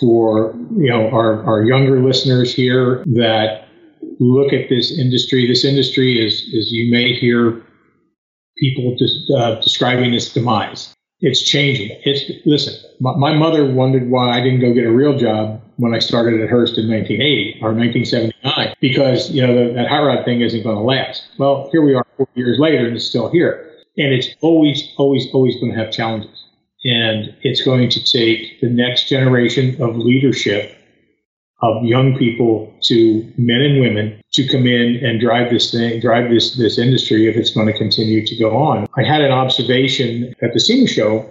for 0.00 0.54
you 0.76 0.90
know 0.90 1.10
our, 1.10 1.44
our 1.44 1.62
younger 1.64 2.00
listeners 2.00 2.54
here 2.54 3.04
that 3.06 3.68
look 4.18 4.52
at 4.52 4.68
this 4.68 4.98
industry, 4.98 5.46
this 5.46 5.64
industry 5.64 6.24
is, 6.24 6.42
is 6.52 6.72
you 6.72 6.90
may 6.90 7.14
hear 7.14 7.62
people 8.58 8.96
just, 8.98 9.30
uh, 9.36 9.60
describing 9.60 10.14
its 10.14 10.32
demise 10.32 10.94
it's 11.22 11.40
changing. 11.40 11.96
It's 12.04 12.30
listen. 12.44 12.74
My, 13.00 13.16
my, 13.16 13.34
mother 13.34 13.64
wondered 13.72 14.10
why 14.10 14.36
I 14.36 14.42
didn't 14.42 14.60
go 14.60 14.74
get 14.74 14.84
a 14.84 14.90
real 14.90 15.16
job 15.16 15.62
when 15.76 15.94
I 15.94 16.00
started 16.00 16.40
at 16.40 16.50
Hurst 16.50 16.76
in 16.76 16.90
1980 16.90 17.60
or 17.62 17.72
1979 17.72 18.74
because 18.80 19.30
you 19.30 19.46
know 19.46 19.54
the, 19.54 19.74
that 19.74 19.88
hot 19.88 20.00
rod 20.00 20.24
thing 20.24 20.40
isn't 20.40 20.62
going 20.62 20.76
to 20.76 20.82
last. 20.82 21.22
Well, 21.38 21.68
here 21.70 21.82
we 21.82 21.94
are, 21.94 22.04
four 22.16 22.28
years 22.34 22.58
later, 22.58 22.86
and 22.86 22.96
it's 22.96 23.06
still 23.06 23.30
here. 23.30 23.70
And 23.96 24.12
it's 24.12 24.28
always, 24.40 24.92
always, 24.96 25.28
always 25.32 25.54
going 25.60 25.72
to 25.72 25.78
have 25.78 25.92
challenges. 25.92 26.44
And 26.84 27.34
it's 27.42 27.62
going 27.62 27.88
to 27.90 28.02
take 28.02 28.60
the 28.60 28.68
next 28.68 29.08
generation 29.08 29.80
of 29.80 29.96
leadership 29.96 30.76
of 31.60 31.84
young 31.84 32.18
people 32.18 32.74
to 32.82 33.32
men 33.38 33.60
and 33.60 33.80
women 33.80 34.21
to 34.32 34.48
come 34.48 34.66
in 34.66 34.96
and 35.04 35.20
drive 35.20 35.50
this 35.50 35.70
thing, 35.70 36.00
drive 36.00 36.30
this 36.30 36.54
this 36.56 36.78
industry 36.78 37.28
if 37.28 37.36
it's 37.36 37.50
going 37.50 37.66
to 37.66 37.76
continue 37.76 38.26
to 38.26 38.36
go 38.36 38.56
on. 38.56 38.88
I 38.96 39.02
had 39.02 39.20
an 39.20 39.32
observation 39.32 40.34
at 40.42 40.52
the 40.54 40.60
SEMA 40.60 40.86
show 40.86 41.28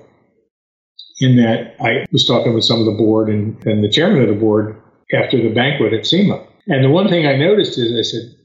in 1.19 1.35
that 1.37 1.75
I 1.79 2.05
was 2.11 2.25
talking 2.25 2.53
with 2.53 2.63
some 2.63 2.79
of 2.79 2.85
the 2.85 2.91
board 2.91 3.29
and, 3.29 3.65
and 3.65 3.83
the 3.83 3.89
chairman 3.89 4.21
of 4.21 4.27
the 4.27 4.35
board 4.35 4.81
after 5.13 5.41
the 5.41 5.53
banquet 5.53 5.93
at 5.93 6.05
SEMA. 6.05 6.45
And 6.67 6.83
the 6.83 6.89
one 6.89 7.07
thing 7.07 7.27
I 7.27 7.35
noticed 7.35 7.77
is 7.77 7.91
I 7.97 8.01
said, 8.01 8.35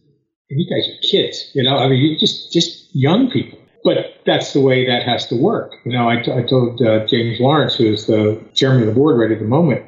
you 0.49 0.69
guys 0.71 0.89
are 0.89 1.01
kids, 1.03 1.51
you 1.55 1.63
know, 1.63 1.77
I 1.77 1.89
mean, 1.89 2.01
you 2.01 2.19
just, 2.19 2.53
just 2.53 2.95
young 2.95 3.31
people. 3.31 3.59
But 3.83 4.21
that's 4.27 4.53
the 4.53 4.61
way 4.61 4.87
that 4.87 5.03
has 5.05 5.27
to 5.29 5.37
work. 5.37 5.75
You 5.85 5.93
know, 5.93 6.09
I, 6.09 6.21
t- 6.21 6.33
I 6.33 6.43
told 6.43 6.83
uh, 6.83 7.07
James 7.07 7.39
Lawrence, 7.41 7.77
who 7.77 7.93
is 7.93 8.07
the 8.07 8.43
chairman 8.55 8.83
of 8.83 8.89
the 8.89 8.95
board 8.95 9.19
right 9.19 9.31
at 9.31 9.39
the 9.39 9.45
moment, 9.45 9.87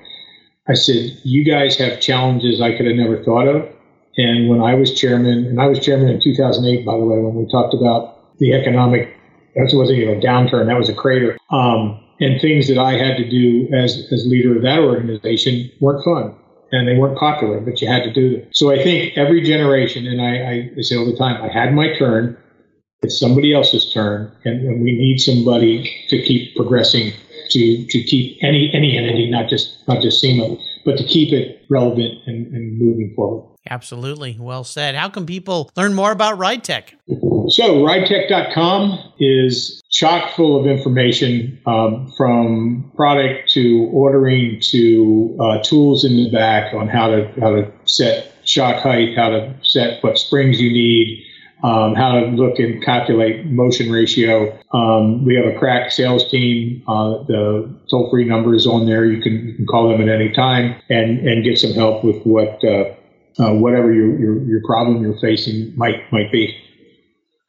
I 0.69 0.75
said, 0.75 1.19
you 1.25 1.45
guys 1.45 1.77
have 1.79 2.01
challenges 2.01 2.61
I 2.61 2.77
could 2.77 2.87
have 2.87 2.97
never 2.97 3.23
thought 3.25 3.49
of. 3.49 3.69
And 4.19 4.49
when 4.49 4.61
I 4.61 4.75
was 4.75 4.93
chairman, 4.93 5.47
and 5.47 5.61
I 5.61 5.67
was 5.67 5.79
chairman 5.79 6.09
in 6.09 6.21
2008, 6.21 6.85
by 6.85 6.97
the 6.97 7.05
way, 7.05 7.19
when 7.19 7.37
we 7.37 7.51
talked 7.51 7.73
about 7.73 8.37
the 8.39 8.53
economic, 8.53 9.17
that 9.55 9.71
wasn't 9.73 10.01
even 10.01 10.19
a 10.19 10.21
downturn, 10.21 10.67
that 10.67 10.77
was 10.77 10.89
a 10.89 10.95
crater. 10.95 11.39
Um, 11.51 12.05
and 12.21 12.41
things 12.41 12.67
that 12.67 12.79
I 12.79 12.93
had 12.95 13.17
to 13.17 13.31
do 13.31 13.69
as, 13.73 14.09
as 14.13 14.27
leader 14.27 14.57
of 14.57 14.63
that 14.63 14.81
organization 14.81 15.71
weren't 15.81 16.05
fun 16.05 16.35
and 16.73 16.87
they 16.87 16.97
weren't 16.97 17.17
popular, 17.17 17.61
but 17.61 17.81
you 17.81 17.89
had 17.89 18.03
to 18.03 18.13
do 18.13 18.39
them. 18.39 18.49
So 18.53 18.73
I 18.73 18.83
think 18.83 19.17
every 19.17 19.43
generation, 19.43 20.07
and 20.07 20.21
I, 20.21 20.71
I 20.77 20.83
say 20.83 20.97
all 20.97 21.07
the 21.07 21.17
time, 21.17 21.43
I 21.43 21.49
had 21.49 21.73
my 21.73 21.97
turn. 21.97 22.37
It's 23.01 23.19
somebody 23.19 23.55
else's 23.55 23.93
turn, 23.93 24.33
and, 24.45 24.67
and 24.67 24.83
we 24.83 24.93
need 24.93 25.19
somebody 25.19 25.89
to 26.09 26.21
keep 26.23 26.57
progressing 26.57 27.13
to 27.51 27.87
to 27.87 28.03
keep 28.03 28.39
any 28.43 28.71
any 28.73 28.97
entity, 28.97 29.31
not 29.31 29.49
just 29.49 29.87
not 29.89 30.03
just 30.03 30.21
SEMA, 30.21 30.57
but 30.85 30.97
to 30.99 31.05
keep 31.05 31.33
it 31.33 31.65
relevant 31.69 32.19
and, 32.27 32.47
and 32.55 32.79
moving 32.79 33.13
forward. 33.15 33.45
Absolutely. 33.71 34.37
Well 34.39 34.65
said. 34.65 34.95
How 34.95 35.09
can 35.09 35.27
people 35.27 35.71
learn 35.77 35.95
more 35.95 36.11
about 36.11 36.39
RideTech? 36.39 36.95
So, 37.51 37.83
ridetech.com 37.83 39.15
is 39.19 39.83
chock 39.91 40.35
full 40.35 40.61
of 40.61 40.67
information 40.67 41.59
um, 41.67 42.13
from 42.17 42.91
product 42.95 43.51
to 43.51 43.89
ordering 43.93 44.61
to 44.71 45.37
uh, 45.41 45.63
tools 45.63 46.05
in 46.05 46.17
the 46.17 46.31
back 46.31 46.75
on 46.75 46.89
how 46.89 47.09
to 47.09 47.27
how 47.41 47.51
to 47.51 47.71
set 47.85 48.35
shock 48.45 48.83
height, 48.83 49.17
how 49.17 49.31
to 49.31 49.55
set 49.63 50.03
what 50.03 50.19
springs 50.19 50.61
you 50.61 50.71
need, 50.71 51.25
um, 51.63 51.95
how 51.95 52.13
to 52.13 52.27
look 52.27 52.59
and 52.59 52.83
calculate 52.85 53.47
motion 53.47 53.91
ratio. 53.91 54.57
Um, 54.73 55.25
we 55.25 55.35
have 55.35 55.47
a 55.47 55.59
crack 55.59 55.91
sales 55.91 56.29
team. 56.31 56.83
Uh, 56.87 57.25
the 57.25 57.75
toll 57.91 58.11
free 58.11 58.25
number 58.25 58.55
is 58.55 58.67
on 58.67 58.87
there. 58.87 59.05
You 59.05 59.23
can, 59.23 59.49
you 59.49 59.55
can 59.55 59.67
call 59.67 59.89
them 59.89 60.01
at 60.01 60.09
any 60.09 60.31
time 60.31 60.81
and, 60.89 61.19
and 61.27 61.45
get 61.45 61.59
some 61.59 61.73
help 61.73 62.05
with 62.05 62.23
what 62.25 62.63
uh, 62.65 62.95
uh, 63.41 63.53
whatever 63.55 63.93
your, 63.93 64.19
your, 64.19 64.43
your 64.45 64.61
problem 64.65 65.03
you're 65.03 65.19
facing 65.21 65.77
might 65.77 66.11
might 66.13 66.31
be. 66.33 66.57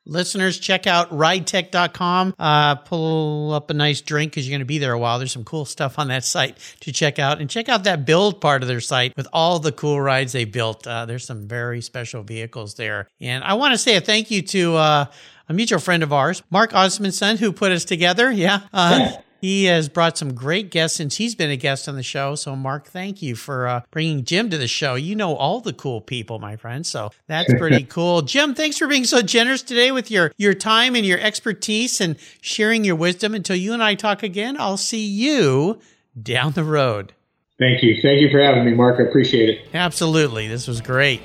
Listeners, 0.09 0.59
check 0.59 0.87
out 0.87 1.11
ridetech.com. 1.11 2.33
Uh, 2.39 2.75
pull 2.75 3.53
up 3.53 3.69
a 3.69 3.73
nice 3.73 4.01
drink 4.01 4.31
because 4.31 4.47
you're 4.47 4.53
going 4.53 4.59
to 4.59 4.65
be 4.65 4.79
there 4.79 4.93
a 4.93 4.99
while. 4.99 5.19
There's 5.19 5.31
some 5.31 5.43
cool 5.43 5.65
stuff 5.65 5.99
on 5.99 6.07
that 6.07 6.23
site 6.23 6.57
to 6.81 6.91
check 6.91 7.19
out. 7.19 7.39
And 7.39 7.49
check 7.49 7.69
out 7.69 7.83
that 7.83 8.05
build 8.05 8.41
part 8.41 8.63
of 8.63 8.67
their 8.67 8.81
site 8.81 9.15
with 9.15 9.27
all 9.31 9.59
the 9.59 9.71
cool 9.71 10.01
rides 10.01 10.31
they 10.31 10.45
built. 10.45 10.87
Uh, 10.87 11.05
there's 11.05 11.25
some 11.25 11.47
very 11.47 11.81
special 11.81 12.23
vehicles 12.23 12.73
there. 12.73 13.07
And 13.21 13.43
I 13.43 13.53
want 13.53 13.73
to 13.73 13.77
say 13.77 13.95
a 13.95 14.01
thank 14.01 14.31
you 14.31 14.41
to 14.41 14.75
uh, 14.75 15.05
a 15.47 15.53
mutual 15.53 15.79
friend 15.79 16.01
of 16.01 16.11
ours, 16.11 16.41
Mark 16.49 16.73
Osmondson, 16.73 17.37
who 17.37 17.51
put 17.51 17.71
us 17.71 17.85
together. 17.85 18.31
Yeah. 18.31 18.61
Uh, 18.73 19.11
he 19.41 19.65
has 19.65 19.89
brought 19.89 20.17
some 20.17 20.33
great 20.33 20.71
guests 20.71 20.97
since 20.97 21.17
he's 21.17 21.35
been 21.35 21.49
a 21.49 21.55
guest 21.55 21.87
on 21.87 21.95
the 21.95 22.03
show. 22.03 22.35
So, 22.35 22.55
Mark, 22.55 22.87
thank 22.87 23.21
you 23.21 23.35
for 23.35 23.67
uh, 23.67 23.81
bringing 23.91 24.23
Jim 24.23 24.49
to 24.49 24.57
the 24.57 24.67
show. 24.67 24.95
You 24.95 25.15
know 25.15 25.35
all 25.35 25.61
the 25.61 25.73
cool 25.73 26.01
people, 26.01 26.39
my 26.39 26.55
friend. 26.55 26.85
So 26.85 27.11
that's 27.27 27.53
pretty 27.53 27.83
cool. 27.83 28.21
Jim, 28.21 28.53
thanks 28.55 28.77
for 28.77 28.87
being 28.87 29.05
so 29.05 29.21
generous 29.21 29.61
today 29.61 29.91
with 29.91 30.11
your 30.11 30.31
your 30.37 30.53
time 30.53 30.95
and 30.95 31.05
your 31.05 31.19
expertise 31.19 32.01
and 32.01 32.17
sharing 32.41 32.83
your 32.83 32.95
wisdom. 32.95 33.33
Until 33.33 33.55
you 33.55 33.73
and 33.73 33.83
I 33.83 33.95
talk 33.95 34.23
again, 34.23 34.57
I'll 34.59 34.77
see 34.77 35.05
you 35.05 35.79
down 36.21 36.53
the 36.53 36.63
road. 36.63 37.13
Thank 37.59 37.83
you. 37.83 38.01
Thank 38.01 38.21
you 38.21 38.29
for 38.31 38.39
having 38.39 38.65
me, 38.65 38.73
Mark. 38.73 38.99
I 38.99 39.03
appreciate 39.03 39.49
it. 39.49 39.67
Absolutely. 39.73 40.47
This 40.47 40.67
was 40.67 40.79
great. 40.79 41.21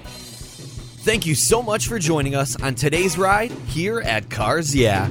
Thank 1.04 1.26
you 1.26 1.34
so 1.34 1.62
much 1.62 1.86
for 1.86 1.98
joining 1.98 2.34
us 2.34 2.60
on 2.60 2.74
today's 2.74 3.18
ride 3.18 3.52
here 3.68 4.00
at 4.00 4.30
Cars 4.30 4.74
Yeah. 4.74 5.10